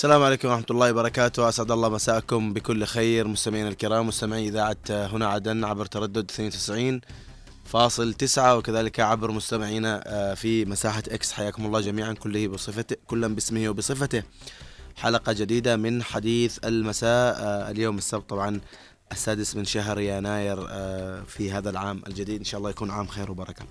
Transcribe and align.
السلام 0.00 0.22
عليكم 0.22 0.48
ورحمة 0.48 0.66
الله 0.70 0.90
وبركاته. 0.90 1.48
أسعد 1.48 1.70
الله 1.70 1.88
مساءكم 1.88 2.52
بكل 2.52 2.84
خير. 2.84 3.28
مستمعينا 3.28 3.68
الكرام 3.68 4.06
مستمعي 4.06 4.48
إذاعة 4.48 4.76
هنا 4.90 5.26
عدن 5.26 5.64
عبر 5.64 5.86
تردد 5.86 6.30
92 6.30 7.00
فاصل 7.64 8.14
تسعة 8.14 8.56
وكذلك 8.56 9.00
عبر 9.00 9.30
مستمعينا 9.30 10.02
آه، 10.06 10.34
في 10.34 10.64
مساحة 10.64 11.02
إكس 11.08 11.32
حياكم 11.32 11.66
الله 11.66 11.80
جميعا 11.80 12.12
كله 12.12 12.48
بصفته 12.48 12.96
كلا 13.06 13.28
باسمه 13.28 13.68
وبصفته. 13.68 14.22
حلقة 14.96 15.32
جديدة 15.32 15.76
من 15.76 16.02
حديث 16.02 16.58
المساء 16.64 17.36
آه، 17.36 17.70
اليوم 17.70 17.98
السبت 17.98 18.30
طبعا 18.30 18.60
السادس 19.12 19.56
من 19.56 19.64
شهر 19.64 20.00
يناير 20.00 20.66
آه، 20.68 21.22
في 21.22 21.52
هذا 21.52 21.70
العام 21.70 22.02
الجديد. 22.06 22.38
إن 22.38 22.44
شاء 22.44 22.58
الله 22.58 22.70
يكون 22.70 22.90
عام 22.90 23.06
خير 23.06 23.30
وبركة. 23.30 23.64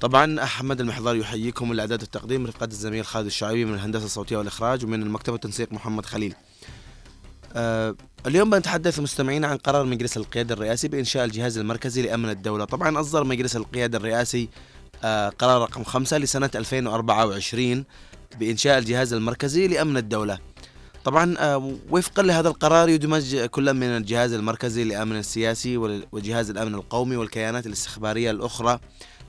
طبعا 0.00 0.42
أحمد 0.42 0.80
المحضار 0.80 1.16
يحييكم 1.16 1.72
الأعداد 1.72 2.02
والتقديم 2.02 2.46
رفقة 2.46 2.64
الزميل 2.64 3.06
خالد 3.06 3.26
الشعيبي 3.26 3.64
من 3.64 3.74
الهندسة 3.74 4.04
الصوتية 4.04 4.36
والإخراج 4.36 4.84
ومن 4.84 5.02
المكتب 5.02 5.32
والتنسيق 5.32 5.72
محمد 5.72 6.06
خليل. 6.06 6.34
آه 7.54 7.94
اليوم 8.26 8.50
بنتحدث 8.50 9.00
مستمعينا 9.00 9.46
عن 9.46 9.56
قرار 9.56 9.84
مجلس 9.84 10.16
القيادة 10.16 10.54
الرئاسي 10.54 10.88
بإنشاء 10.88 11.24
الجهاز 11.24 11.58
المركزي 11.58 12.02
لأمن 12.02 12.30
الدولة، 12.30 12.64
طبعا 12.64 13.00
أصدر 13.00 13.24
مجلس 13.24 13.56
القيادة 13.56 13.98
الرئاسي 13.98 14.48
آه 15.04 15.28
قرار 15.28 15.62
رقم 15.62 15.84
خمسة 15.84 16.18
لسنة 16.18 16.50
2024 16.54 17.84
بإنشاء 18.40 18.78
الجهاز 18.78 19.12
المركزي 19.12 19.68
لأمن 19.68 19.96
الدولة. 19.96 20.38
طبعا 21.04 21.34
آه 21.38 21.76
وفقا 21.90 22.22
لهذا 22.22 22.48
القرار 22.48 22.88
يدمج 22.88 23.36
كل 23.36 23.74
من 23.74 23.86
الجهاز 23.86 24.32
المركزي 24.32 24.84
للامن 24.84 25.18
السياسي 25.18 25.76
وجهاز 26.12 26.50
الأمن 26.50 26.74
القومي 26.74 27.16
والكيانات 27.16 27.66
الاستخبارية 27.66 28.30
الأخرى 28.30 28.80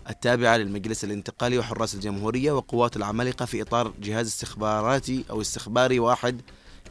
التابعة 0.09 0.57
للمجلس 0.57 1.03
الانتقالي 1.03 1.57
وحراس 1.57 1.95
الجمهورية 1.95 2.51
وقوات 2.51 2.97
العمالقة 2.97 3.45
في 3.45 3.61
إطار 3.61 3.93
جهاز 4.01 4.27
استخباراتي 4.27 5.25
أو 5.29 5.41
استخباري 5.41 5.99
واحد 5.99 6.41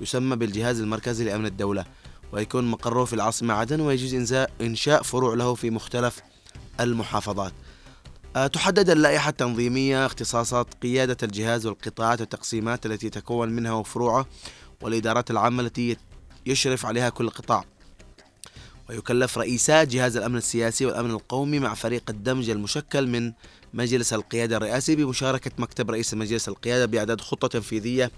يسمى 0.01 0.37
بالجهاز 0.37 0.81
المركزي 0.81 1.25
لأمن 1.25 1.47
الدولة 1.47 1.85
ويكون 2.33 2.65
مقره 2.65 3.05
في 3.05 3.13
العاصمة 3.13 3.55
عدن 3.55 3.81
ويجوز 3.81 4.45
إنشاء 4.61 5.03
فروع 5.03 5.35
له 5.35 5.55
في 5.55 5.71
مختلف 5.71 6.23
المحافظات. 6.81 7.53
آه، 8.37 8.47
تحدد 8.47 8.91
اللائحة 8.91 9.31
التنظيمية 9.31 10.07
اختصاصات 10.07 10.75
قيادة 10.83 11.17
الجهاز 11.23 11.67
والقطاعات 11.67 12.21
والتقسيمات 12.21 12.87
التي 12.87 13.11
تكون 13.11 13.49
منها 13.49 13.73
وفروعه 13.73 14.27
والإدارات 14.83 15.31
العامة 15.31 15.63
التي 15.63 15.97
يشرف 16.47 16.87
عليها 16.87 17.09
كل 17.09 17.31
قطاع. 17.31 17.65
ويكلف 18.89 19.39
رئيسات 19.39 19.89
جهاز 19.89 20.17
الأمن 20.17 20.37
السياسي 20.37 20.87
والأمن 20.87 21.11
القومي 21.11 21.59
مع 21.59 21.75
فريق 21.75 22.03
الدمج 22.09 22.51
المشكل 22.51 23.07
من 23.07 23.33
مجلس 23.75 24.13
القيادة 24.13 24.57
الرئاسي 24.57 24.97
بمشاركة 24.97 25.51
مكتب 25.59 25.91
رئيس 25.91 26.15
مجلس 26.15 26.49
القيادة 26.49 26.87
بإعداد 26.87 27.21
خطة 27.21 27.49
تنفيذية 27.49 28.11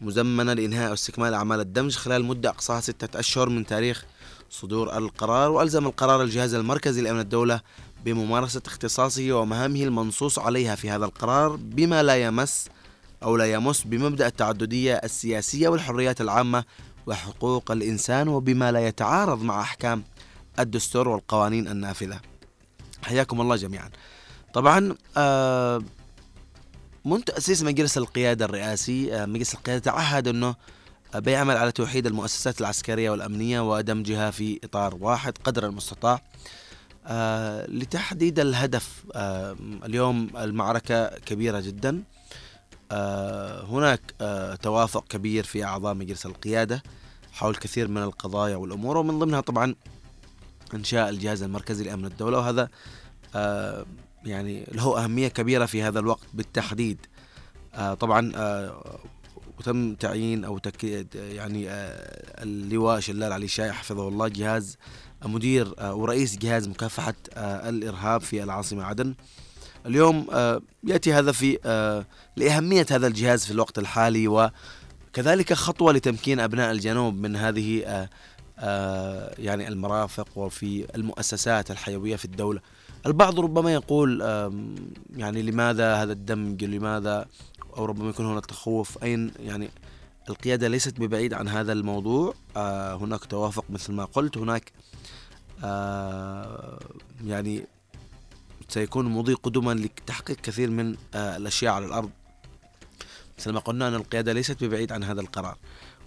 مزمنة 0.00 0.52
لإنهاء 0.52 0.90
واستكمال 0.90 1.34
أعمال 1.34 1.60
الدمج 1.60 1.96
خلال 1.96 2.24
مدة 2.24 2.50
أقصاها 2.50 2.80
ستة 2.80 3.18
أشهر 3.18 3.48
من 3.48 3.66
تاريخ 3.66 4.04
صدور 4.50 4.98
القرار 4.98 5.50
وألزم 5.50 5.86
القرار 5.86 6.22
الجهاز 6.22 6.54
المركزي 6.54 7.02
لأمن 7.02 7.20
الدولة 7.20 7.60
بممارسة 8.04 8.62
اختصاصه 8.66 9.32
ومهامه 9.32 9.82
المنصوص 9.82 10.38
عليها 10.38 10.74
في 10.74 10.90
هذا 10.90 11.04
القرار 11.04 11.56
بما 11.56 12.02
لا 12.02 12.16
يمس 12.16 12.68
أو 13.22 13.36
لا 13.36 13.52
يمس 13.52 13.82
بمبدأ 13.82 14.26
التعددية 14.26 14.94
السياسية 14.94 15.68
والحريات 15.68 16.20
العامة 16.20 16.64
وحقوق 17.06 17.70
الإنسان 17.70 18.28
وبما 18.28 18.72
لا 18.72 18.86
يتعارض 18.86 19.42
مع 19.42 19.60
أحكام 19.60 20.04
الدستور 20.58 21.08
والقوانين 21.08 21.68
النافذة. 21.68 22.20
حياكم 23.02 23.40
الله 23.40 23.56
جميعا. 23.56 23.90
طبعا 24.54 24.94
آه، 25.16 25.82
منذ 27.04 27.20
تأسيس 27.20 27.62
مجلس 27.62 27.98
القيادة 27.98 28.44
الرئاسي 28.44 29.14
آه، 29.14 29.26
مجلس 29.26 29.54
القيادة 29.54 29.80
تعهد 29.80 30.28
أنه 30.28 30.54
بيعمل 31.14 31.56
على 31.56 31.72
توحيد 31.72 32.06
المؤسسات 32.06 32.60
العسكرية 32.60 33.10
والأمنية 33.10 33.60
ودمجها 33.60 34.30
في 34.30 34.60
إطار 34.64 34.94
واحد 35.00 35.38
قدر 35.44 35.66
المستطاع 35.66 36.22
آه، 37.06 37.66
لتحديد 37.70 38.40
الهدف 38.40 39.04
اليوم 39.84 40.30
المعركة 40.36 41.08
كبيرة 41.08 41.60
جدا. 41.60 42.02
هناك 42.92 44.00
آه، 44.20 44.54
توافق 44.54 45.08
كبير 45.08 45.44
في 45.44 45.64
أعضاء 45.64 45.94
مجلس 45.94 46.26
القيادة 46.26 46.82
حول 47.32 47.56
كثير 47.56 47.88
من 47.88 48.02
القضايا 48.02 48.56
والأمور 48.56 48.96
ومن 48.96 49.18
ضمنها 49.18 49.40
طبعا 49.40 49.74
إنشاء 50.74 51.08
الجهاز 51.08 51.42
المركزي 51.42 51.84
لأمن 51.84 52.04
الدولة 52.04 52.38
وهذا 52.38 52.68
آه، 53.34 53.86
يعني 54.24 54.66
له 54.72 55.04
أهمية 55.04 55.28
كبيرة 55.28 55.66
في 55.66 55.82
هذا 55.82 55.98
الوقت 55.98 56.26
بالتحديد. 56.34 57.06
طبعا 58.00 58.32
وتم 59.58 59.94
تعيين 59.94 60.44
أو 60.44 60.58
تك 60.58 60.84
يعني 61.14 61.66
اللواء 62.42 63.00
شلال 63.00 63.32
علي 63.32 63.48
شاي 63.48 63.72
حفظه 63.72 64.08
الله 64.08 64.28
جهاز 64.28 64.76
مدير 65.24 65.74
ورئيس 65.80 66.36
جهاز 66.38 66.68
مكافحة 66.68 67.14
الإرهاب 67.36 68.20
في 68.20 68.42
العاصمة 68.42 68.84
عدن. 68.84 69.14
اليوم 69.86 70.26
آه، 70.32 70.60
يأتي 70.84 71.12
هذا 71.12 71.32
في 71.32 71.58
آه، 71.64 72.04
لأهمية 72.36 72.86
هذا 72.90 73.06
الجهاز 73.06 73.44
في 73.44 73.50
الوقت 73.50 73.78
الحالي 73.78 74.28
وكذلك 74.28 75.52
خطوة 75.52 75.92
لتمكين 75.92 76.40
أبناء 76.40 76.72
الجنوب 76.72 77.14
من 77.14 77.36
هذه 77.36 77.82
آه، 78.58 79.34
يعني 79.38 79.68
المرافق 79.68 80.28
وفي 80.36 80.86
المؤسسات 80.94 81.70
الحيوية 81.70 82.16
في 82.16 82.24
الدولة. 82.24 82.60
البعض 83.06 83.40
ربما 83.40 83.72
يقول 83.72 84.20
يعني 85.16 85.42
لماذا 85.42 85.94
هذا 85.94 86.12
الدمج 86.12 86.64
لماذا؟ 86.64 87.26
أو 87.76 87.84
ربما 87.84 88.10
يكون 88.10 88.26
هناك 88.26 88.46
تخوف. 88.46 89.02
أين 89.02 89.32
يعني 89.40 89.68
القيادة 90.28 90.68
ليست 90.68 91.00
ببعيد 91.00 91.34
عن 91.34 91.48
هذا 91.48 91.72
الموضوع؟ 91.72 92.34
هناك 93.00 93.24
توافق 93.24 93.64
مثل 93.70 93.92
ما 93.92 94.04
قلت. 94.04 94.38
هناك 94.38 94.72
يعني 97.24 97.66
سيكون 98.68 99.06
مضي 99.06 99.34
قدما 99.34 99.74
لتحقيق 99.74 100.36
كثير 100.36 100.70
من 100.70 100.96
آه، 101.14 101.36
الأشياء 101.36 101.72
على 101.72 101.86
الأرض. 101.86 102.10
مثل 103.38 103.50
ما 103.50 103.60
قلنا 103.60 103.88
أن 103.88 103.94
القيادة 103.94 104.32
ليست 104.32 104.64
ببعيد 104.64 104.92
عن 104.92 105.04
هذا 105.04 105.20
القرار. 105.20 105.56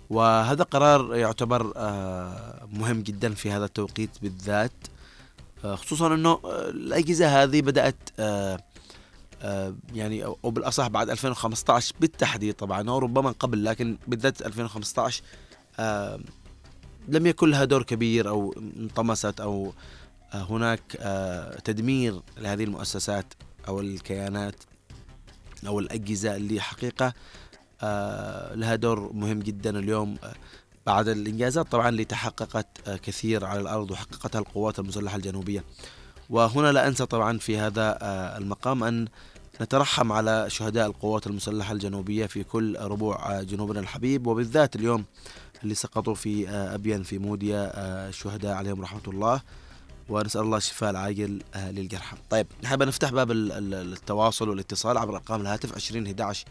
وهذا 0.10 0.64
قرار 0.64 1.16
يعتبر 1.16 1.74
آه، 1.76 2.68
مهم 2.74 3.02
جدا 3.02 3.34
في 3.34 3.52
هذا 3.52 3.66
التوقيت 3.66 4.10
بالذات 4.22 4.72
آه، 5.66 5.76
خصوصا 5.76 6.14
أنه 6.14 6.40
الأجهزة 6.46 7.44
هذه 7.44 7.62
بدأت 7.62 8.10
يعني 9.94 10.26
أو 10.26 10.52
بالأصح 10.52 10.88
بعد 10.88 11.10
2015 11.10 11.96
بالتحديد 12.00 12.54
طبعا 12.54 12.90
أو 12.90 12.98
ربما 12.98 13.32
قبل 13.32 13.66
لكن 13.66 13.98
بالذات 14.08 14.42
2015 14.42 15.24
لم 17.08 17.28
يكن 17.28 17.50
لها 17.50 17.66
دور 17.66 17.84
كبير 17.84 18.30
أو 18.30 18.54
انطمست 18.78 19.42
أو 19.42 19.74
هناك 20.34 20.82
آه، 21.00 21.60
تدمير 21.60 22.22
لهذه 22.38 22.64
المؤسسات 22.64 23.34
أو 23.68 23.80
الكيانات 23.80 24.56
أو 25.68 25.80
الأجهزة 25.80 26.36
اللي 26.36 26.62
حقيقة 26.62 27.14
آه، 27.82 28.56
لها 28.56 28.76
دور 28.76 29.14
مهم 29.14 29.40
جدا 29.40 29.80
اليوم 29.80 30.18
آه، 30.24 30.34
بعد 30.86 31.08
الإنجازات 31.08 31.72
طبعا 31.72 31.90
اللي 31.90 32.06
تحققت 32.06 32.68
كثير 32.90 33.46
على 33.46 33.60
الأرض 33.60 33.92
وحققتها 33.92 34.40
القوات 34.40 34.80
المسلحة 34.80 35.16
الجنوبية. 35.16 35.64
وهنا 36.30 36.72
لا 36.72 36.88
أنسى 36.88 37.06
طبعا 37.06 37.38
في 37.38 37.58
هذا 37.58 37.98
المقام 38.38 38.84
أن 38.84 39.08
نترحم 39.62 40.12
على 40.12 40.46
شهداء 40.50 40.88
القوات 40.88 41.28
المسلحة 41.28 41.74
الجنوبية 41.74 42.26
في 42.26 42.44
كل 42.44 42.78
ربوع 42.80 43.42
جنوبنا 43.42 43.80
الحبيب 43.80 44.28
وبالذات 44.28 44.76
اليوم 44.76 45.06
اللي 45.64 45.76
سقطوا 45.76 46.16
في 46.16 46.50
ابين 46.50 47.04
في 47.04 47.18
موديا 47.18 47.72
الشهداء 48.10 48.54
عليهم 48.54 48.82
رحمة 48.82 49.02
الله. 49.08 49.42
ونسأل 50.10 50.42
الله 50.42 50.58
الشفاء 50.58 50.90
العاجل 50.90 51.42
آه، 51.56 51.72
للجرحى. 51.72 52.18
طيب 52.30 52.48
نحب 52.64 52.84
نفتح 52.84 53.12
باب 53.12 53.32
التواصل 53.32 54.50
والاتصال 54.50 54.98
عبر 54.98 55.16
أرقام 55.16 55.42
الهاتف 55.42 55.76
20 55.76 56.06
11 56.06 56.46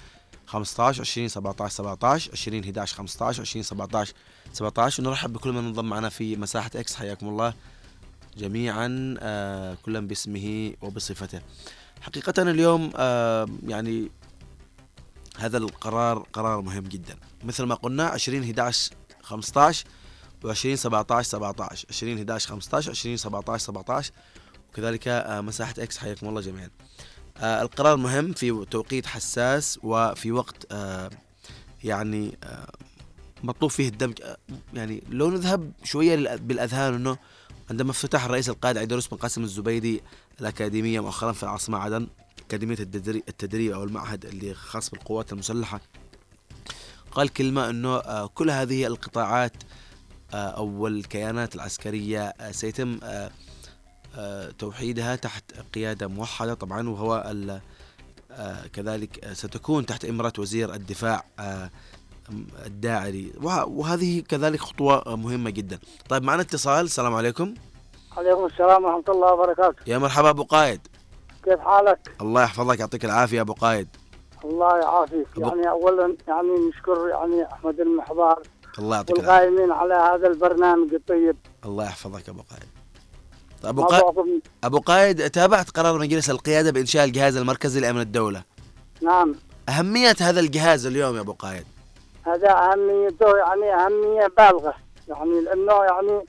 15 0.46 1.00
20 1.00 1.28
17 1.28 1.74
17 1.74 2.30
20 2.32 2.64
11 2.64 2.96
15 2.96 3.40
20 3.40 3.62
17 3.62 4.14
17 4.52 5.02
ونرحب 5.02 5.32
بكل 5.32 5.52
من 5.52 5.58
انضم 5.58 5.84
معنا 5.84 6.08
في 6.08 6.36
مساحة 6.36 6.70
إكس 6.76 6.94
حياكم 6.94 7.28
الله 7.28 7.54
جميعا 8.36 9.14
آه 9.20 9.76
كلا 9.84 10.00
باسمه 10.00 10.72
وبصفته. 10.82 11.40
حقيقه 12.00 12.42
اليوم 12.42 12.90
آه 12.96 13.46
يعني 13.66 14.10
هذا 15.38 15.58
القرار 15.58 16.18
قرار 16.32 16.60
مهم 16.60 16.84
جدا 16.84 17.16
مثل 17.44 17.64
ما 17.64 17.74
قلنا 17.74 18.04
20 18.04 18.42
11 18.42 18.92
15 19.22 19.84
و20 20.44 20.74
17 20.74 21.22
17 21.22 21.86
20 21.90 22.18
11 22.18 22.48
15 22.48 22.90
20 22.90 23.16
17 23.16 23.64
17 23.64 24.12
وكذلك 24.72 25.08
آه، 25.08 25.40
مساحة 25.40 25.74
إكس 25.78 25.98
حياكم 25.98 26.28
الله 26.28 26.40
جميعا. 26.40 26.70
آه، 27.36 27.62
القرار 27.62 27.96
مهم 27.96 28.32
في 28.32 28.64
توقيت 28.70 29.06
حساس 29.06 29.78
وفي 29.82 30.32
وقت 30.32 30.66
آه، 30.72 31.10
يعني 31.84 32.38
مطلوب 33.42 33.70
فيه 33.70 33.88
الدمج. 33.88 34.18
يعني 34.74 35.02
لو 35.10 35.30
نذهب 35.30 35.72
شوية 35.84 36.36
بالأذهان 36.36 36.94
أنه 36.94 37.16
عندما 37.70 37.90
افتتح 37.90 38.24
الرئيس 38.24 38.48
القائد 38.48 38.78
عيدروس 38.78 39.08
بن 39.08 39.16
قاسم 39.16 39.42
الزبيدي 39.42 40.02
الأكاديمية 40.40 41.00
مؤخرا 41.00 41.32
في 41.32 41.42
العاصمة 41.42 41.78
عدن 41.78 42.08
أكاديمية 42.46 42.76
التدريب 43.08 43.72
أو 43.72 43.84
المعهد 43.84 44.24
اللي 44.24 44.54
خاص 44.54 44.90
بالقوات 44.90 45.32
المسلحة 45.32 45.80
تقال 47.10 47.28
كلمة 47.28 47.70
أنه 47.70 48.26
كل 48.26 48.50
هذه 48.50 48.86
القطاعات 48.86 49.52
أو 50.34 50.86
الكيانات 50.86 51.54
العسكرية 51.54 52.20
آه، 52.40 52.50
سيتم 52.50 52.98
آه، 53.02 53.30
آه، 54.18 54.50
توحيدها 54.50 55.16
تحت 55.16 55.44
قيادة 55.74 56.06
موحدة 56.08 56.54
طبعا 56.54 56.88
وهو 56.88 57.14
آه، 58.30 58.66
كذلك 58.72 59.24
آه، 59.24 59.32
ستكون 59.32 59.86
تحت 59.86 60.04
إمرة 60.04 60.32
وزير 60.38 60.74
الدفاع 60.74 61.24
آه، 61.38 61.70
الداعري. 62.66 63.32
وه- 63.42 63.64
وهذه 63.68 64.20
كذلك 64.20 64.60
خطوة 64.60 65.02
آه، 65.06 65.16
مهمة 65.16 65.50
جدا. 65.50 65.78
طيب 66.08 66.22
معنا 66.22 66.42
اتصال. 66.42 66.84
السلام 66.84 67.14
عليكم. 67.14 67.54
عليكم 68.16 68.46
السلام 68.46 68.84
ورحمة 68.84 69.04
الله 69.14 69.32
وبركاته. 69.32 69.76
يا 69.86 69.98
مرحبا 69.98 70.30
أبو 70.30 70.42
قائد 70.44 70.80
كيف 71.44 71.60
حالك؟ 71.60 71.98
الله 72.20 72.42
يحفظك 72.42 72.80
يعطيك 72.80 73.04
العافية 73.04 73.40
أبو 73.40 73.52
قائد 73.52 73.88
الله 74.44 74.78
يعافيك. 74.78 75.26
يعني 75.36 75.68
أولا 75.70 76.16
يعني 76.28 76.48
نشكر 76.68 77.08
يعني 77.08 77.52
أحمد 77.52 77.80
المحضار 77.80 78.42
الله 78.78 78.96
يعطيك 78.96 79.18
العافية. 79.18 79.46
والقائمين 79.46 79.72
على 79.72 79.94
هذا 79.94 80.26
البرنامج 80.28 80.94
الطيب. 80.94 81.36
الله 81.64 81.84
يحفظك 81.84 82.28
أبو 82.28 82.42
قائد 82.50 82.64
طيب 83.62 83.78
أبو 83.78 83.82
قائد 83.84 84.42
أبو 84.64 84.78
قائد 84.78 85.30
تابعت 85.30 85.70
قرار 85.70 85.98
مجلس 85.98 86.30
القيادة 86.30 86.70
بإنشاء 86.70 87.04
الجهاز 87.04 87.36
المركزي 87.36 87.80
لأمن 87.80 88.00
الدولة؟ 88.00 88.42
نعم. 89.02 89.34
أهمية 89.68 90.16
هذا 90.20 90.40
الجهاز 90.40 90.86
اليوم 90.86 91.16
يا 91.16 91.20
أبو 91.20 91.32
قائد 91.32 91.64
هذا 92.26 92.50
أهميته 92.50 93.36
يعني 93.36 93.74
أهمية 93.74 94.26
بالغة. 94.38 94.74
يعني 95.08 95.40
لأنه 95.40 95.72
يعني 95.72 96.24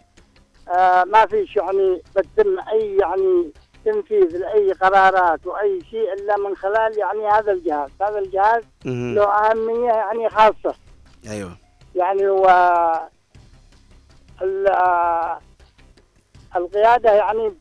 آه 0.69 1.03
ما 1.03 1.25
فيش 1.25 1.55
يعني 1.55 2.01
بتم 2.15 2.59
أي 2.71 2.97
يعني 2.97 3.51
تنفيذ 3.85 4.37
لأي 4.37 4.71
قرارات 4.71 5.47
وأي 5.47 5.79
شيء 5.91 6.13
إلا 6.13 6.37
من 6.37 6.55
خلال 6.55 6.97
يعني 6.97 7.27
هذا 7.27 7.51
الجهاز. 7.51 7.89
هذا 8.01 8.19
الجهاز. 8.19 8.63
له 8.85 9.23
أهمية 9.23 9.91
يعني 9.91 10.29
خاصة. 10.29 10.75
أيوه. 11.27 11.57
يعني 11.95 12.23
ال- 14.41 14.67
آه، 14.67 15.39
القيادة 16.55 17.11
يعني 17.11 17.53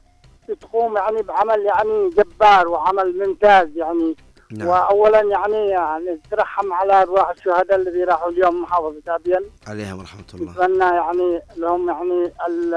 بتقوم 0.48 0.96
يعني 0.96 1.22
بعمل 1.22 1.60
يعني 1.66 2.10
جبار 2.10 2.69
وعمل 2.69 3.19
ممتاز 3.28 3.76
يعني. 3.76 4.16
نعم. 4.52 4.69
وأولا 4.69 5.20
يعني 5.22 5.69
يعني 5.69 6.10
نترحم 6.10 6.72
على 6.72 7.02
أرواح 7.02 7.28
الشهداء 7.30 7.76
الذي 7.76 8.04
راحوا 8.04 8.30
اليوم 8.30 8.62
محافظة 8.62 9.02
أبين 9.08 9.50
عليهم 9.66 10.00
رحمة 10.00 10.25
الله. 10.34 10.52
نتمنى 10.52 10.84
يعني 10.96 11.42
لهم 11.56 11.88
يعني 11.88 12.32
ال- 12.48 12.75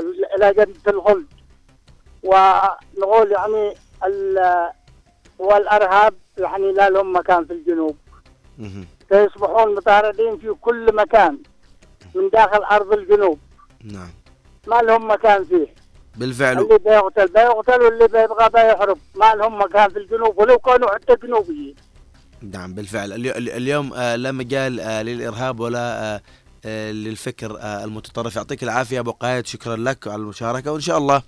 ال- 0.00 0.26
إلى 0.36 0.54
جنة 0.54 0.74
الخلد 0.94 1.26
ونقول 2.22 3.32
يعني 3.32 3.74
ال- 4.06 4.70
والأرهاب 5.38 6.14
يعني 6.38 6.72
لا 6.72 6.90
لهم 6.90 7.16
مكان 7.16 7.44
في 7.44 7.52
الجنوب. 7.52 7.96
سيصبحون 9.12 9.74
مطاردين 9.74 10.38
في 10.38 10.54
كل 10.60 10.94
مكان 10.96 11.38
من 12.14 12.28
داخل 12.32 12.62
أرض 12.70 12.92
الجنوب. 12.92 13.38
نعم. 13.84 14.10
ما 14.66 14.82
لهم 14.82 15.10
مكان 15.10 15.44
فيه. 15.44 15.74
بالفعل. 16.16 16.58
اللي 16.58 16.78
بيقتل 16.78 17.32
بيقتل 17.32 17.82
واللي 17.82 18.08
بيبغى 18.08 18.48
بيهرب 18.48 18.98
ما 19.14 19.34
لهم 19.34 19.60
مكان 19.62 19.90
في 19.90 19.98
الجنوب 19.98 20.38
ولو 20.38 20.58
كانوا 20.58 20.94
حتى 20.94 21.16
جنوبيين. 21.26 21.74
نعم 22.42 22.74
بالفعل. 22.74 23.12
اليو- 23.12 23.36
ال- 23.36 23.50
اليوم 23.50 23.92
آه، 23.94 24.16
لا 24.16 24.32
مجال 24.32 24.80
آه، 24.80 25.02
للإرهاب 25.02 25.60
ولا 25.60 26.14
آه، 26.64 26.92
للفكر 26.92 27.58
المتطرف. 27.62 28.36
يعطيك 28.36 28.62
العافية 28.62 29.00
أبو 29.00 29.10
قائد 29.10 29.46
شكرا 29.46 29.76
لك 29.76 30.06
على 30.08 30.16
المشاركة. 30.16 30.72
وإن 30.72 30.80
شاء 30.80 30.98
الله 30.98 31.22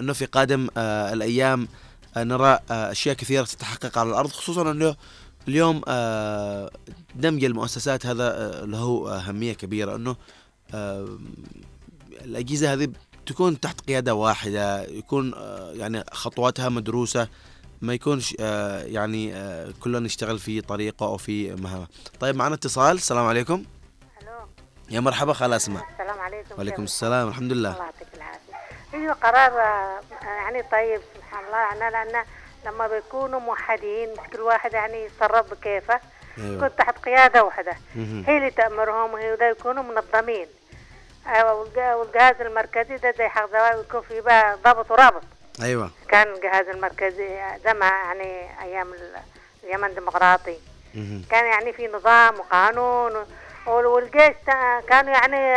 أنه 0.00 0.12
في 0.12 0.24
قادم 0.26 0.68
الأيام 1.12 1.68
نرى 2.16 2.58
أشياء 2.70 3.14
كثيرة 3.16 3.44
تتحقق 3.44 3.98
على 3.98 4.08
الأرض 4.10 4.28
خصوصا 4.30 4.70
أنه 4.70 4.96
اليوم 5.48 5.82
آه، 5.88 6.70
دمج 7.14 7.44
المؤسسات 7.44 8.06
هذا 8.06 8.28
آه، 8.36 8.64
له 8.64 9.16
أهمية 9.16 9.52
كبيرة 9.52 9.96
أنه 9.96 10.16
آه، 10.74 11.18
الأجهزة 12.24 12.72
هذه 12.72 12.88
تكون 13.26 13.60
تحت 13.60 13.80
قيادة 13.80 14.14
واحدة 14.14 14.82
يكون 14.82 15.34
آه، 15.34 15.72
يعني 15.72 16.04
خطواتها 16.12 16.68
مدروسة 16.68 17.28
ما 17.82 17.94
يكونش 17.94 18.36
آه، 18.40 18.82
يعني 18.82 19.34
آه، 19.34 19.72
كلنا 19.80 19.98
نشتغل 20.00 20.38
في 20.38 20.60
طريقة 20.60 21.06
أو 21.06 21.16
في 21.16 21.54
مهمة 21.54 21.86
طيب 22.20 22.36
معنا 22.36 22.54
اتصال. 22.54 22.96
السلام 22.96 23.24
عليكم. 23.26 23.64
ألو. 24.22 24.30
يا 24.90 25.00
مرحبا 25.00 25.32
خالة 25.32 25.56
أسماء. 25.56 25.82
السلام 25.92 26.18
عليكم. 26.20 26.54
وعليكم 26.56 26.82
السلام. 26.82 27.28
الحمد 27.28 27.52
الله 27.52 27.70
لله 27.70 27.84
يعطيك 27.84 28.08
العافية. 28.14 28.54
أيوه 28.94 29.12
قرار 29.12 29.60
آه، 29.60 30.00
يعني 30.24 30.62
طيب 30.72 31.00
سبحان 31.16 31.44
الله. 31.46 31.58
يعني 31.58 31.90
لأن 32.10 32.24
لما 32.66 32.86
بيكونوا 32.86 33.40
موحدين 33.40 34.08
مش 34.12 34.30
كل 34.32 34.40
واحد 34.40 34.72
يعني 34.72 35.04
يتصرف 35.04 35.50
بكيفه. 35.50 36.00
أيوة. 36.38 36.54
يكون 36.56 36.76
تحت 36.76 36.98
قيادة 36.98 37.44
واحدة. 37.44 37.72
هي 38.26 38.36
اللي 38.36 38.50
تأمرهم 38.50 39.12
وهي 39.12 39.36
ده 39.36 39.46
يكونوا 39.50 39.82
منظمين. 39.82 40.46
والج- 41.26 41.78
والجهاز 41.96 42.40
المركزي 42.40 42.96
ده 42.96 43.10
زي 43.18 43.28
حق 43.28 43.48
يكون 43.80 44.00
في 44.02 44.20
بقى 44.20 44.56
ضابط 44.64 44.90
ورابط. 44.90 45.22
أيوة. 45.62 45.90
كان 46.08 46.26
الجهاز 46.34 46.68
المركزي 46.68 47.28
زي 47.64 47.74
ما 47.74 47.86
يعني 47.86 48.46
أيام 48.62 48.92
ال- 48.92 49.16
اليمن 49.64 49.84
الديمقراطي. 49.88 50.58
كان 51.30 51.44
يعني 51.46 51.72
في 51.72 51.88
نظام 51.88 52.38
وقانون 52.40 53.12
وال- 53.66 53.86
والجيش 53.86 54.34
كانوا 54.88 55.12
يعني 55.12 55.54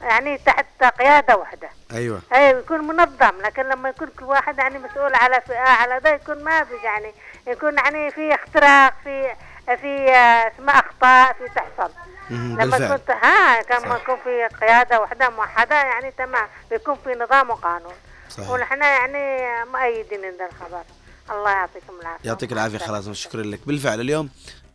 يعني 0.00 0.38
تحت 0.38 0.84
قيادة 0.98 1.36
واحدة. 1.36 1.68
أيوة. 1.92 2.20
أيوه 2.32 2.58
يكون 2.60 2.80
منظم 2.80 3.40
لكن 3.44 3.62
لما 3.68 3.88
يكون 3.88 4.08
كل 4.18 4.24
واحد 4.24 4.58
يعني 4.58 4.78
مسؤول 4.78 5.14
على 5.14 5.40
فئة 5.46 5.58
على 5.58 6.00
ده 6.00 6.10
يكون 6.14 6.44
ما 6.44 6.64
في 6.64 6.74
يعني 6.84 7.12
يكون 7.46 7.74
يعني 7.78 8.10
في 8.10 8.34
اختراق 8.34 8.94
في 9.04 9.34
في 9.66 10.10
آه، 10.10 10.52
اسمها 10.54 10.74
أخطاء 10.78 11.32
في 11.32 11.44
تحصل. 11.54 11.90
لما 12.30 12.96
كنت 12.96 13.10
ها 13.10 13.62
كان 13.62 13.80
صح. 13.80 13.86
ما 13.88 13.96
يكون 13.96 14.16
في 14.24 14.48
قيادة 14.60 15.00
واحدة 15.00 15.30
موحدة 15.30 15.74
يعني 15.76 16.10
تمام 16.10 16.48
بيكون 16.70 16.96
في 17.04 17.10
نظام 17.14 17.50
وقانون. 17.50 17.92
صحيح. 18.30 18.50
ونحن 18.50 18.82
يعني 18.82 19.44
مؤيدين 19.72 20.24
هذا 20.24 20.46
الخبر. 20.46 20.82
الله 21.30 21.50
يعطيكم 21.50 22.00
العافية. 22.00 22.28
يعطيك 22.28 22.52
العافية 22.52 22.78
خلاص 22.78 23.08
شكرا 23.10 23.42
لك. 23.42 23.60
بالفعل 23.66 24.00
اليوم 24.00 24.30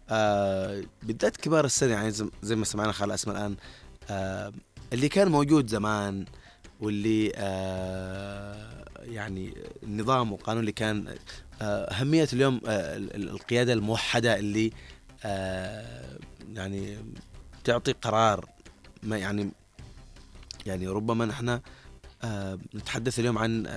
آه 0.09 0.81
بالذات 1.03 1.37
كبار 1.37 1.65
السن 1.65 1.89
يعني 1.89 2.11
زي- 2.41 2.55
ما 2.55 2.65
سمعنا 2.65 2.91
خالة 2.91 3.13
أسماء 3.13 3.37
الآن 3.37 3.55
آه 4.11 4.51
اللي 4.93 5.09
كان 5.09 5.27
موجود 5.27 5.67
زمان 5.67 6.25
واللي 6.79 7.31
آه 7.35 8.85
يعني 9.01 9.53
النظام 9.83 10.31
والقانون 10.31 10.59
اللي 10.59 10.71
كان 10.71 11.15
آه 11.61 11.65
أهمية 11.91 12.27
اليوم 12.33 12.61
آه 12.65 12.97
ال- 12.97 13.15
ال- 13.15 13.29
القيادة 13.29 13.73
الموحدة 13.73 14.39
اللي 14.39 14.71
يعني 16.53 16.97
تعطي 17.63 17.91
قرار 17.91 18.45
ما 19.03 19.17
يعني 19.17 19.51
يعني 20.65 20.87
ربما 20.87 21.25
نحن 21.25 21.59
نتحدث 22.75 23.19
اليوم 23.19 23.37
عن 23.37 23.67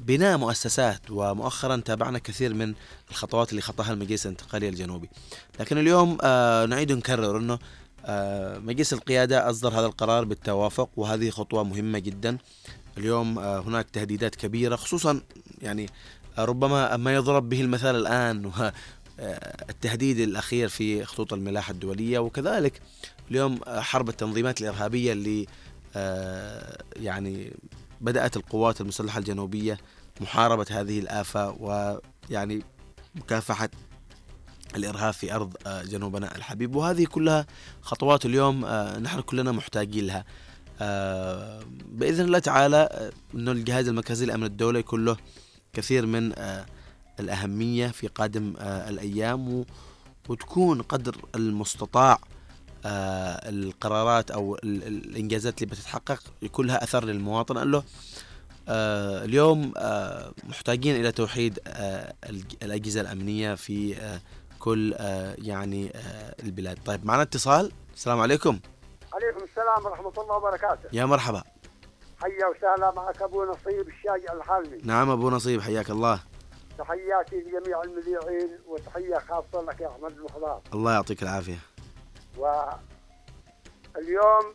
بناء 0.00 0.38
مؤسسات 0.38 1.10
ومؤخرا 1.10 1.76
تابعنا 1.76 2.18
كثير 2.18 2.54
من 2.54 2.74
الخطوات 3.10 3.50
اللي 3.50 3.62
خطاها 3.62 3.92
المجلس 3.92 4.26
الانتقالي 4.26 4.68
الجنوبي. 4.68 5.10
لكن 5.60 5.78
اليوم 5.78 6.18
نعيد 6.70 6.92
نكرر 6.92 7.38
إنه 7.38 7.58
مجلس 8.58 8.92
القيادة 8.92 9.50
أصدر 9.50 9.68
هذا 9.68 9.86
القرار 9.86 10.24
بالتوافق 10.24 10.90
وهذه 10.96 11.30
خطوة 11.30 11.64
مهمة 11.64 11.98
جدا. 11.98 12.38
اليوم 12.98 13.38
آه، 13.38 13.60
هناك 13.60 13.90
تهديدات 13.90 14.34
كبيرة 14.34 14.76
خصوصا 14.76 15.20
يعني 15.62 15.86
آه، 16.38 16.44
ربما 16.44 16.96
ما 16.96 17.14
يضرب 17.14 17.48
به 17.48 17.60
المثال 17.60 17.96
الآن 17.96 18.50
آه، 19.20 19.64
التهديد 19.70 20.18
الأخير 20.18 20.68
في 20.68 21.04
خطوط 21.04 21.32
الملاحة 21.32 21.70
الدولية. 21.70 22.18
وكذلك 22.18 22.80
اليوم 23.30 23.60
آه، 23.66 23.80
حرب 23.80 24.08
التنظيمات 24.08 24.60
الإرهابية 24.60 25.12
اللي 25.12 25.46
آه، 25.96 26.82
يعني 26.96 27.52
بدأت 28.00 28.36
القوات 28.36 28.80
المسلحة 28.80 29.18
الجنوبية 29.18 29.78
محاربة 30.20 30.66
هذه 30.70 30.98
الآفة 30.98 31.50
ويعني 31.50 32.62
مكافحة 33.14 33.68
الإرهاب 34.76 35.12
في 35.14 35.34
أرض 35.34 35.56
آه، 35.66 35.82
جنوبنا 35.82 36.36
الحبيب. 36.36 36.76
وهذه 36.76 37.04
كلها 37.04 37.46
خطوات 37.82 38.26
اليوم 38.26 38.64
آه، 38.64 38.98
نحن 38.98 39.20
كلنا 39.20 39.52
محتاجين 39.52 40.06
لها. 40.06 40.24
آه، 40.80 41.60
بإذن 41.88 42.24
الله 42.24 42.38
تعالى 42.38 43.10
أنه 43.34 43.52
الجهاز 43.52 43.88
المركزي 43.88 44.26
لأمن 44.26 44.44
الدولة 44.44 44.78
يكون 44.78 45.04
له 45.04 45.16
كثير 45.72 46.06
من 46.06 46.32
الأهمية 47.20 47.88
في 47.88 48.06
قادم 48.06 48.54
الأيام. 48.60 49.64
وتكون 50.28 50.82
قدر 50.82 51.16
المستطاع 51.34 52.18
القرارات 52.86 54.30
أو 54.30 54.54
ال- 54.54 54.84
ال- 54.84 55.04
الإنجازات 55.10 55.62
اللي 55.62 55.74
بتتحقق 55.74 56.22
يكون 56.42 56.66
لها 56.66 56.84
أثر 56.84 57.04
للمواطن. 57.04 57.58
قال 57.58 57.70
له 57.70 57.82
اليوم 59.24 59.72
محتاجين 60.48 60.96
إلى 60.96 61.12
توحيد 61.12 61.58
الأجهزة 62.62 63.00
الأمنية 63.00 63.54
في 63.54 63.94
كل 64.58 64.94
آه، 64.98 65.34
يعني 65.38 65.92
آه، 65.96 66.34
البلاد. 66.42 66.78
طيب 66.86 67.06
معنا 67.06 67.22
اتصال. 67.22 67.72
السلام 67.94 68.20
عليكم. 68.20 68.60
عليكم 69.12 69.44
السلام 69.44 69.84
ورحمة 69.84 70.12
الله 70.22 70.36
وبركاته. 70.36 70.88
يا 70.92 71.04
مرحبا. 71.04 71.42
حيا 72.22 72.46
وسهلا 72.46 72.92
معك 72.96 73.22
أبو 73.22 73.44
نصيب 73.44 73.88
الشاجع 73.88 74.32
الحالمي 74.32 74.78
نعم 74.84 75.10
أبو 75.10 75.30
نصيب 75.30 75.60
حياك 75.60 75.90
الله. 75.90 76.20
تحياتي 76.78 77.36
لجميع 77.36 77.82
المذيعين 77.82 78.58
وتحية 78.66 79.18
خاصة 79.18 79.62
لك 79.62 79.80
يا 79.80 79.88
أحمد 79.88 80.12
المخضار 80.12 80.62
الله 80.74 80.92
يعطيك 80.92 81.22
العافية. 81.22 81.58
واليوم 82.36 84.54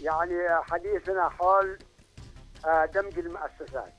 يعني 0.00 0.34
حديثنا 0.62 1.28
حول 1.28 1.78
آه، 2.66 2.84
دمج 2.84 3.18
المؤسسات. 3.18 3.94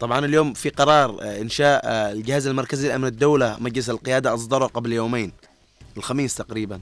طبعا 0.00 0.18
اليوم 0.18 0.52
في 0.54 0.70
قرار 0.70 1.22
آه، 1.22 1.40
إنشاء 1.40 1.80
آه، 1.84 2.12
الجهاز 2.12 2.46
المركزي 2.46 2.88
لأمن 2.88 3.04
الدولة 3.04 3.56
مجلس 3.60 3.90
القيادة 3.90 4.34
أصدره 4.34 4.66
قبل 4.66 4.92
يومين 4.92 5.32
الخميس 5.96 6.34
تقريبا. 6.34 6.80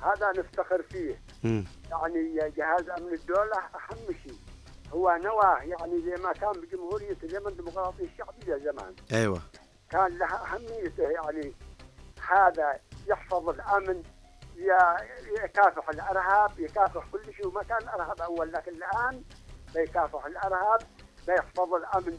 هذا 0.00 0.32
نفتخر 0.38 0.82
فيه. 0.90 1.20
مم. 1.44 1.64
يعني 1.90 2.38
جهاز 2.56 2.88
أمن 2.98 3.12
الدولة 3.14 3.58
أهم 3.58 4.14
شيء. 4.24 4.36
هو 4.94 5.18
نواه 5.24 5.58
يعني 5.58 6.02
زي 6.02 6.22
ما 6.22 6.32
كان 6.32 6.52
بجمهوريه 6.52 7.16
اليمن 7.22 7.46
الديمقراطيه 7.46 8.04
الشعبية 8.04 8.64
زمان. 8.64 8.94
أيوه. 9.12 9.40
كان 9.90 10.18
لها 10.18 10.44
أهميته 10.46 11.02
يعني 11.02 11.52
هذا 12.28 12.78
يحفظ 13.06 13.48
الأمن 13.48 14.02
يكافح 15.44 15.88
الأرهاب 15.88 16.50
يكافح 16.58 17.04
كل 17.12 17.34
شيء. 17.36 17.46
وما 17.46 17.62
كان 17.62 17.78
الأرهاب 17.78 18.20
أول 18.20 18.52
لكن 18.52 18.72
الآن 18.72 19.22
بيكافح 19.74 20.26
الأرهاب. 20.26 20.80
بيحفظ 21.26 21.74
الأمن 21.74 22.18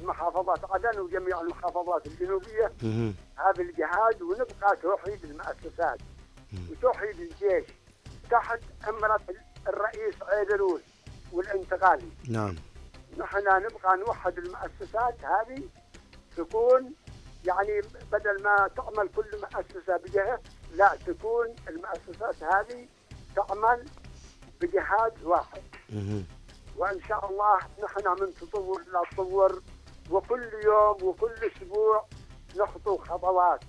بمحافظات 0.00 0.70
عدن 0.70 1.00
وجميع 1.00 1.40
المحافظات 1.40 2.06
الجنوبية. 2.06 2.72
مهم. 2.82 3.14
هذا 3.36 3.62
الجهاز 3.62 4.22
ونبقى 4.22 4.76
توحيد 4.82 5.24
المؤسسات. 5.24 5.98
وتوحيد 6.70 7.20
الجيش 7.20 7.64
تحت 8.30 8.60
أمرة 8.88 9.20
الرئيس 9.68 10.14
عيدروس 10.22 10.80
والانتقالي 11.32 12.08
نعم. 12.28 12.56
نحن 13.18 13.38
نبقى 13.38 13.96
نوحد 13.96 14.38
المؤسسات 14.38 15.16
هذه 15.24 15.62
تكون 16.36 16.94
يعني 17.44 17.80
بدل 18.12 18.42
ما 18.42 18.70
تعمل 18.76 19.08
كل 19.16 19.24
مؤسسة 19.42 19.96
بجهة 19.96 20.40
لا 20.74 20.96
تكون 21.06 21.54
المؤسسات 21.68 22.42
هذه 22.42 22.86
تعمل 23.36 23.86
بجهاز 24.60 25.12
واحد. 25.24 25.62
وإن 26.78 27.00
شاء 27.08 27.30
الله 27.30 27.58
نحن 27.84 28.22
من 28.22 28.34
تطور 28.34 28.80
إلى 28.80 29.00
تطور 29.12 29.62
وكل 30.10 30.50
يوم 30.64 30.96
وكل 31.04 31.34
أسبوع 31.56 32.04
نخطو 32.56 32.96
خطوات 32.98 33.60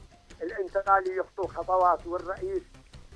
الانتقالي 0.41 1.15
يخطو 1.17 1.47
خطوات 1.47 2.07
والرئيس 2.07 2.63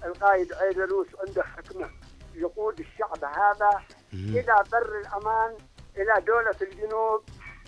القائد 0.05 0.53
عيدروس 0.53 1.07
عنده 1.27 1.43
حكمة 1.43 1.89
يقود 2.35 2.79
الشعب 2.79 3.23
هذا. 3.23 3.69
إلى 4.13 4.63
بر 4.71 4.99
الأمان 4.99 5.57
إلى 5.97 6.25
دولة 6.25 6.55
الجنوب 6.61 7.23